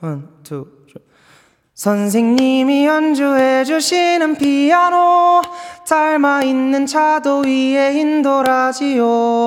[0.00, 0.77] One, two.
[1.78, 5.42] 선생님이 연주해 주시는 피아노
[5.86, 9.46] 닮아 있는 차도 위에 인도라지요.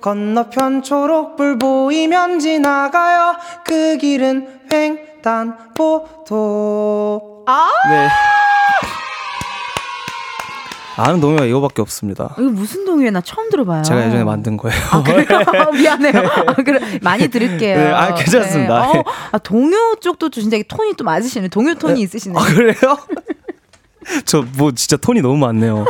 [0.00, 3.34] 건너편 초록불 보이면 지나가요.
[3.64, 6.22] 그 길은 횡단보도.
[7.48, 7.68] 아!
[7.90, 8.08] 네
[11.02, 13.82] 아는 동요가 이거밖에 없습니다 이거 무슨 동요에 나 처음 들어봐요.
[13.82, 15.26] 제가 예전에 만든 거예요 아, 그래요?
[15.72, 16.22] 미안해요.
[16.46, 16.98] 아, 그래.
[17.02, 17.76] 많이 들을게요.
[17.76, 18.92] 네, 아, 괜찮습니다.
[18.92, 18.98] 네.
[18.98, 21.48] 어, 아, 동요 쪽도 좀 진짜 톤이 또 맞으시네.
[21.48, 22.38] 동요 톤이 있으시네.
[22.38, 22.74] 아 그래요?
[24.26, 25.86] 저 뭐 진짜 톤이 너무 많네요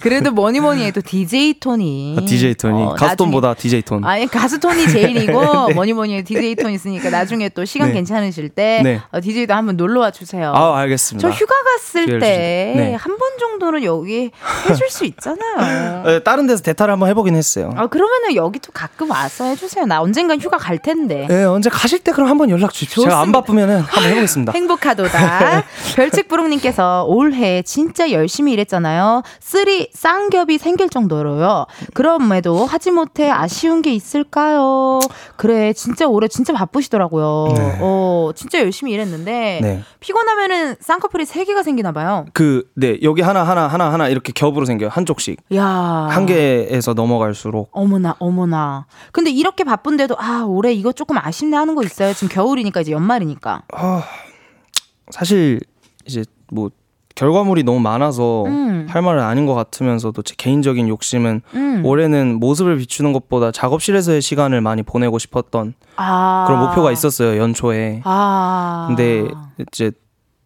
[0.00, 2.16] 그래도 뭐니 뭐니 해도 DJ 톤이.
[2.18, 5.74] 아, DJ 톤이 어, 가수 나중에- 톤보다 DJ 톤 아니 가수 톤이 제일이고 네.
[5.74, 7.94] 뭐니 뭐니 해도 DJ 톤 있으니까 나중에 또 시간 네.
[7.94, 9.00] 괜찮으실 때 네.
[9.12, 10.52] 어, DJ도 한번 놀러 와 주세요.
[10.54, 12.72] 아 알겠습니다 저 휴가 갔을 때.
[12.76, 12.94] 네.
[12.94, 14.30] 한번 정도는 여기
[14.68, 16.02] 해줄 수 있잖아요.
[16.06, 17.72] 네, 다른 데서 대타를 한번 해보긴 했어요.
[17.76, 19.86] 아 그러면은 여기도 가끔 와서 해주세요.
[19.86, 21.26] 나 언젠간 휴가 갈 텐데.
[21.28, 23.02] 네, 언제 가실 때 그럼 한번 연락 주십시오.
[23.04, 23.40] 제가 안 좋습니다.
[23.40, 24.52] 바쁘면은 한번 해보겠습니다.
[24.58, 25.64] 행복하도다.
[25.96, 29.22] 별책부릉님께서 올해 진짜 열심히 일했잖아요.
[29.40, 31.66] three 쌍겹이 생길 정도로요.
[31.94, 35.00] 그럼에도 하지 못해 아쉬운 게 있을까요?
[35.36, 37.54] 그래, 진짜 올해 진짜 바쁘시더라고요.
[37.56, 37.78] 네.
[37.80, 39.82] 어, 진짜 열심히 일했는데 네.
[40.00, 42.26] 피곤하면은 쌍꺼풀이 세 개가 생기나 봐요.
[42.32, 44.90] 그, 네, 여기 하나, 하나, 하나, 하나 이렇게 겹으로 생겨요.
[44.90, 45.40] 한쪽씩.
[45.54, 45.64] 야.
[45.64, 47.70] 한 개에서 넘어갈수록.
[47.72, 48.86] 어머나, 어머나.
[49.12, 52.12] 근데 이렇게 바쁜데도 아, 올해 이거 조금 아쉽네 하는 거 있어요.
[52.14, 53.62] 지금 겨울이니까 이제 연말이니까.
[53.72, 54.02] 아,
[55.10, 55.60] 사실
[56.06, 56.70] 이제 뭐
[57.18, 58.86] 결과물이 너무 많아서 음.
[58.88, 61.82] 할 말은 아닌 것 같으면서도 제 개인적인 욕심은 음.
[61.84, 66.44] 올해는 모습을 비추는 것보다 작업실에서의 시간을 많이 보내고 싶었던 아.
[66.46, 68.02] 그런 목표가 있었어요 연초에.
[68.04, 68.84] 아.
[68.86, 69.26] 근데
[69.58, 69.90] 이제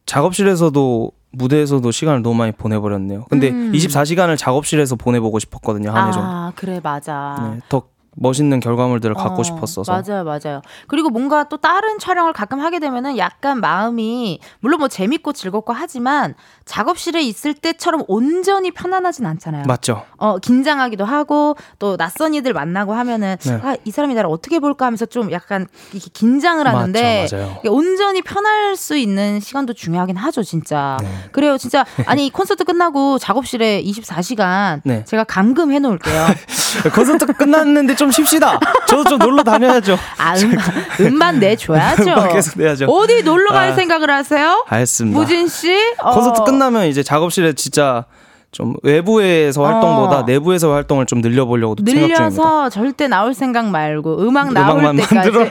[0.06, 3.26] 작업실에서도 무대에서도 시간을 너무 많이 보내버렸네요.
[3.28, 3.72] 근데 음.
[3.74, 6.26] 24시간을 작업실에서 보내보고 싶었거든요 한 해 정도.
[6.26, 7.50] 아, 그래 맞아.
[7.52, 7.82] 네, 더
[8.14, 9.90] 멋있는 결과물들을 갖고 어, 싶었어서.
[9.90, 10.60] 맞아요, 맞아요.
[10.86, 16.34] 그리고 뭔가 또 다른 촬영을 가끔 하게 되면은 약간 마음이 물론 뭐 재밌고 즐겁고 하지만
[16.64, 19.64] 작업실에 있을 때처럼 온전히 편안하진 않잖아요.
[19.66, 20.04] 맞죠.
[20.18, 23.60] 어 긴장하기도 하고 또 낯선 이들 만나고 하면은 네.
[23.62, 28.96] 아이 사람이 나를 어떻게 볼까 하면서 좀 약간 이렇게 긴장을 하는데 맞죠, 온전히 편할 수
[28.96, 30.98] 있는 시간도 중요하긴 하죠, 진짜.
[31.00, 31.08] 네.
[31.32, 35.04] 그래요, 진짜 아니 이 콘서트 끝나고 작업실에 24시간 네.
[35.04, 36.26] 제가 감금해 놓을게요.
[36.94, 38.58] 콘서트 끝났는데 좀 쉽시다.
[38.88, 39.96] 저도 좀 놀러 다녀야죠.
[40.18, 42.02] 아, 음반, 음반 내줘야죠.
[42.02, 42.86] 음반 계속 내야죠.
[42.86, 43.74] 어디 놀러 갈 아.
[43.76, 44.64] 생각을 하세요?
[44.68, 45.16] 알겠습니다.
[45.16, 45.72] 무진 씨?
[46.02, 46.10] 어.
[46.10, 48.04] 콘서트 끝나면 이제 작업실에 진짜
[48.52, 50.22] 좀 외부에서 활동보다 어.
[50.24, 52.18] 내부에서 활동을 좀 늘려보려고 생각 중입니다.
[52.18, 55.30] 늘려서 절대 나올 생각 말고 음악 나올 때까지.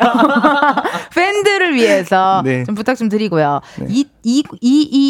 [1.16, 2.64] 팬들을 위해서 네.
[2.64, 3.60] 좀 부탁 좀 드리고요.
[3.80, 3.88] 네.
[3.90, 4.44] 이, 이,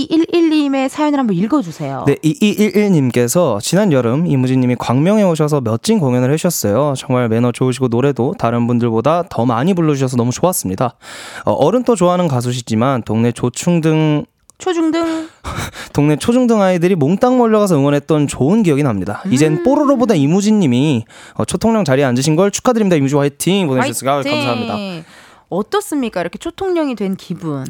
[0.09, 2.05] 2211님의 사연을 한번 읽어주세요.
[2.07, 6.93] 네, 2211님께서 지난 여름 이무진님이 광명에 오셔서 멋진 공연을 해주셨어요.
[6.97, 10.95] 정말 매너 좋으시고 노래도 다른 분들보다 더 많이 불러주셔서 너무 좋았습니다.
[11.43, 14.25] 어, 어른도 좋아하는 가수시지만 동네 조충 등
[14.61, 15.27] 초중등
[15.91, 19.23] 동네 초중등 아이들이 몽땅 몰려가서 응원했던 좋은 기억이 납니다.
[19.25, 19.33] 음.
[19.33, 22.95] 이젠 뽀로로보다 이무진님이 어, 초통령 자리에 앉으신 걸 축하드립니다.
[22.95, 24.15] 이무지 화이팅 보내주셨습니다.
[24.17, 24.31] 화이팅!
[24.31, 25.07] 감사합니다.
[25.49, 26.21] 어떻습니까?
[26.21, 27.65] 이렇게 초통령이 된 기분.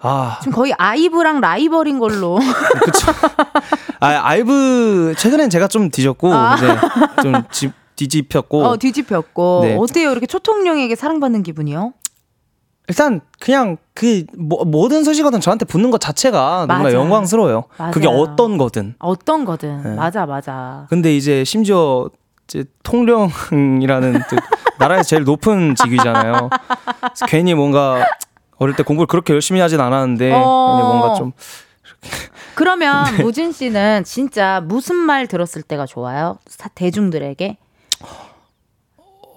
[0.00, 2.38] 아, 지금 거의 아이브랑 라이벌인 걸로.
[2.84, 3.12] 그쵸.
[4.00, 6.56] 아, 아이브 최근엔 제가 좀 뒤졌고 아.
[6.56, 6.66] 이제
[7.22, 9.60] 좀 집, 뒤집혔고 어, 뒤집혔고.
[9.62, 9.76] 네.
[9.78, 10.10] 어때요?
[10.10, 11.92] 이렇게 초통령에게 사랑받는 기분이요?
[12.88, 16.96] 일단 그냥 그 뭐, 모든 소식어든 저한테 붙는 것 자체가 너무나 맞아.
[16.96, 17.64] 영광스러워요.
[17.92, 18.20] 그게 맞아요.
[18.20, 18.94] 어떤 거든.
[18.98, 19.94] 어떤 거든 네.
[19.94, 20.86] 맞아 맞아.
[20.90, 22.10] 근데 이제 심지어
[22.46, 24.36] 이제 통령이라는 또
[24.78, 26.50] 나라에서 제일 높은 직위잖아요.
[27.26, 28.04] 괜히 뭔가
[28.58, 30.38] 어릴 때 공부를 그렇게 열심히 하진 않았는데 어.
[31.00, 31.32] 뭔가 좀
[32.54, 33.22] 그러면 네.
[33.22, 36.38] 무진 씨는 진짜 무슨 말 들었을 때가 좋아요?
[36.46, 37.56] 사- 대중들에게?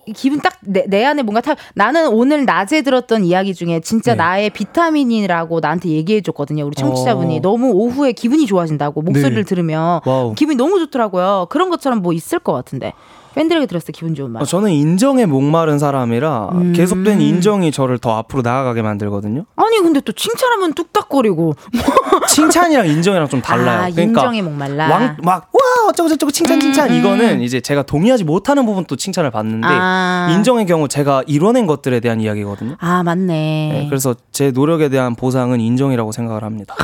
[0.08, 4.18] 이 기분 딱내 안에 뭔가 타 나는 오늘 낮에 들었던 이야기 중에 진짜 네.
[4.18, 6.66] 나의 비타민이라고 나한테 얘기해 줬거든요.
[6.66, 7.42] 우리 청취자분이 어.
[7.42, 9.48] 너무 오후에 기분이 좋아진다고 목소리를 네.
[9.48, 10.34] 들으면 wow.
[10.34, 11.48] 기분이 너무 좋더라고요.
[11.50, 12.94] 그런 것처럼 뭐 있을 것 같은데
[13.38, 14.42] 팬들에게 들었을 때 기분 좋은 말.
[14.42, 16.74] 어, 저는 인정에 목마른 사람이라 음.
[16.74, 19.46] 계속된 인정이 저를 더 앞으로 나아가게 만들거든요.
[19.56, 21.54] 아니 근데 또 칭찬하면 뚝딱거리고
[22.30, 23.84] 칭찬이랑 인정이랑 좀 달라요.
[23.84, 24.90] 아, 그러니까 인정에 목말라.
[24.90, 26.90] 왕, 막, 와, 어쩌고 저쩌고 칭찬, 칭찬.
[26.90, 27.44] 음, 음, 이거는 음.
[27.44, 30.30] 이제 제가 동의하지 못하는 부분 또 칭찬을 받는데, 아.
[30.32, 32.76] 인정의 경우 제가 이뤄낸 것들에 대한 이야기거든요.
[32.80, 33.28] 아 맞네.
[33.28, 36.76] 네, 그래서 제 노력에 대한 보상은 인정이라고 생각을 합니다.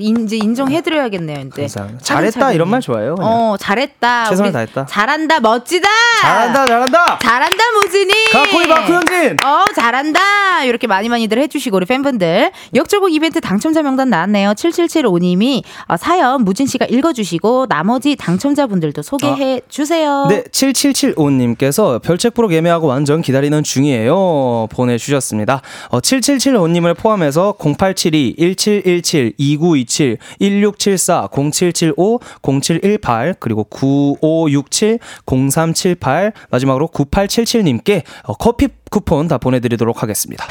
[0.00, 1.40] 인- 이제 인정해드려야겠네요.
[1.46, 2.02] 이제 감사합니다.
[2.02, 3.14] 잘했다 이런 말 좋아해요.
[3.16, 3.30] 그냥.
[3.30, 4.24] 어 잘했다.
[4.30, 4.86] 최선을 다했다.
[4.86, 5.88] 잘한다 멋지다.
[6.22, 7.18] 잘한다, 잘한다!
[7.20, 8.12] 잘한다 무진이.
[8.32, 9.36] 가코이 바쿠현진!
[9.44, 15.96] 어 잘한다 이렇게 많이 많이들 해주시고 우리 팬분들 역조곡 이벤트 당첨자 명단 나왔네요 7775님이 어,
[15.96, 24.68] 사연 무진 씨가 읽어주시고 나머지 당첨자분들도 소개해 주세요 네, 7775님께서 별책부록 예매하고 완전 기다리는 중이에요.
[24.70, 25.62] 보내주셨습니다.
[25.90, 38.34] 어, 7775님을 포함해서 0872 1717 2927 1674 0775 0718 그리고 9567 0378 마지막으로 9877님께 어,
[38.34, 40.46] 커피 쿠폰 다 보내드리도록 하겠습니다.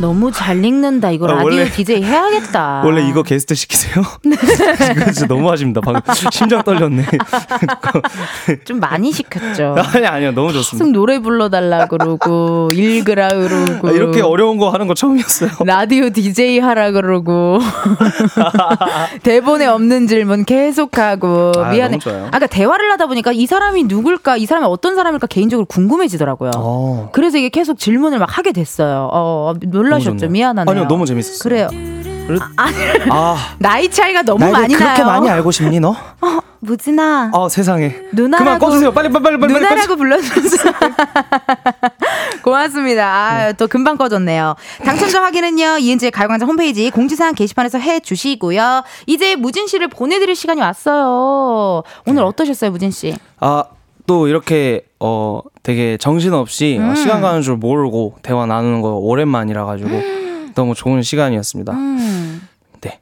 [0.00, 4.04] 너무 잘 읽는다 이거 아, 라디오 원래- DJ 해야겠다 원래 이거 게스트 시키세요?
[4.24, 5.80] 이거 진짜 너무 하십니다.
[5.80, 6.00] 방금
[6.30, 7.04] 심장 떨렸네.
[8.64, 10.84] 좀 많이 시켰죠 아니 아니요 너무 좋습니다.
[10.84, 15.50] 계속 노래 불러달라 그러고 읽으라 그러고 아, 이렇게 어려운 거 하는 거 처음이었어요.
[15.64, 17.58] 라디오 DJ 하라 그러고
[19.24, 21.98] 대본에 없는 질문 계속하고 아, 미안해.
[22.30, 26.50] 아까 대화를 하다 보니까 이 사람이 누굴까, 이 사람이 어떤 사람일까 개인적으로 궁금해지더라고요.
[26.56, 27.10] 어.
[27.12, 29.08] 그래서 이게 계속 질문을 막 하게 됐어요.
[29.12, 30.28] 어, 너무 놀라셨죠?
[30.28, 30.70] 미안하네요.
[30.72, 31.38] 아니요 너무 재밌었어요.
[31.42, 31.68] 그래요.
[32.26, 32.38] 그래-
[33.10, 35.06] 아 나이 차이가 너무 많이 그렇게 나요.
[35.06, 35.96] 많이 알고 싶니 너?
[36.60, 37.30] 무진아.
[37.32, 37.94] 어 세상에.
[38.12, 38.92] 누나라고 그만 꺼주세요.
[38.92, 39.54] 빨리 빨리 빨리 빨리.
[39.54, 40.72] 누나라고 불러주세요.
[42.42, 43.06] 고맙습니다.
[43.06, 44.54] 아, 또 금방 꺼졌네요.
[44.84, 48.82] 당첨자 확인은요, 이은지의 가요광장 홈페이지 공지사항 게시판에서 해 주시고요.
[49.06, 51.82] 이제 무진 씨를 보내드릴 시간이 왔어요.
[52.06, 53.16] 오늘 어떠셨어요, 무진 씨?
[53.40, 53.64] 아
[54.08, 56.90] 또 이렇게 어 되게 정신 없이 음.
[56.90, 59.90] 어, 시간 가는 줄 모르고 대화 나누는 거 오랜만이라 가지고
[60.54, 61.72] 너무 좋은 시간이었습니다.
[61.74, 62.40] 음.
[62.80, 62.98] 네.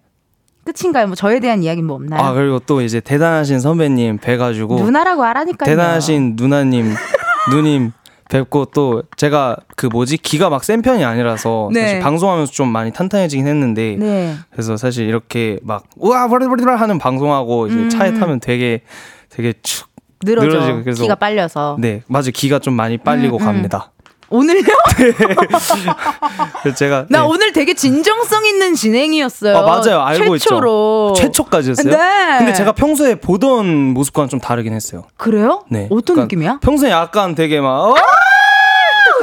[0.64, 1.06] 끝인가요?
[1.06, 2.20] 뭐 저에 대한 이야기는 뭐 없나요?
[2.20, 5.64] 아 그리고 또 이제 대단하신 선배님 뵈가지고 누나라고 하라니까요.
[5.70, 6.92] 대단하신 누나님
[7.52, 7.92] 누님
[8.28, 11.82] 뵙고 또 제가 그 뭐지 기가 막 센 편이 아니라서 네.
[11.82, 14.34] 사실 방송하면서 좀 많이 탄탄해지긴 했는데 네.
[14.50, 17.88] 그래서 사실 이렇게 막 우와 버리버리버리 하는 방송하고 이제 음.
[17.88, 18.82] 차에 타면 되게
[19.30, 19.88] 되게 축
[20.26, 20.48] 늘어져.
[20.48, 21.76] 늘어지고 그래서- 기가 빨려서.
[21.78, 23.44] 네, 맞아 기가 좀 많이 빨리고 음, 음.
[23.46, 23.92] 갑니다.
[24.28, 24.62] 오늘요?
[26.62, 27.24] 그래서 제가 나 네.
[27.28, 29.56] 오늘 되게 진정성 있는 진행이었어요.
[29.56, 30.00] 아, 맞아요.
[30.00, 31.12] 알고 최초로.
[31.16, 31.22] 있죠.
[31.22, 31.96] 최초까지였어요.
[31.96, 32.38] 네.
[32.38, 35.04] 근데 제가 평소에 보던 모습과는 좀 다르긴 했어요.
[35.16, 35.64] 그래요?
[35.70, 35.86] 네.
[35.90, 36.58] 어떤 약간 느낌이야?
[36.60, 37.94] 평소에 약간 되게 막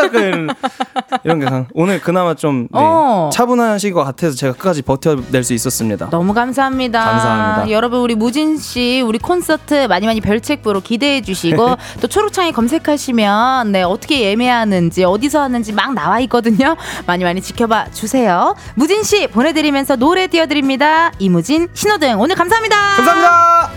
[0.03, 0.05] 어!
[0.05, 0.49] 약간
[1.23, 3.29] 이런 게 강- 오늘 그나마 좀 네, 어.
[3.33, 6.09] 차분하실 것 같아서 제가 끝까지 버텨낼 수 있었습니다.
[6.09, 7.03] 너무 감사합니다.
[7.03, 7.71] 감사합니다.
[7.71, 13.83] 여러분 우리 무진 씨 우리 콘서트 많이 많이 별책부로 기대해 주시고 또 초록창에 검색하시면 네
[13.83, 16.75] 어떻게 예매하는지 어디서 하는지 막 나와 있거든요.
[17.05, 18.55] 많이 많이 지켜봐 주세요.
[18.75, 21.11] 무진 씨 보내드리면서 노래 띄워드립니다.
[21.19, 22.75] 이무진 신호등 오늘 감사합니다.
[22.97, 23.69] 감사합니다.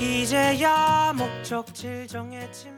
[0.00, 2.77] 이제야 목적질 정했지만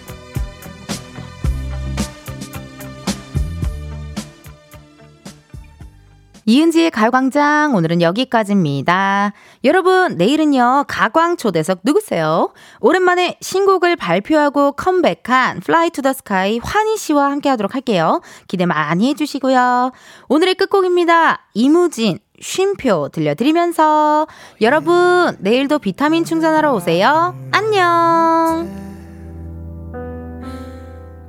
[6.51, 9.31] 이은지의 가요광장 오늘은 여기까지입니다.
[9.63, 12.51] 여러분 내일은요 가광 초대석 누구세요?
[12.81, 18.19] 오랜만에 신곡을 발표하고 컴백한 Fly to the Sky 환희 씨와 함께하도록 할게요.
[18.49, 19.93] 기대 많이 해주시고요.
[20.27, 21.47] 오늘의 끝곡입니다.
[21.53, 24.27] 이무진 쉼표 들려드리면서
[24.59, 27.33] 여러분 내일도 비타민 충전하러 오세요.
[27.53, 28.69] 안녕.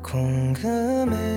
[0.03, 1.32] 궁금해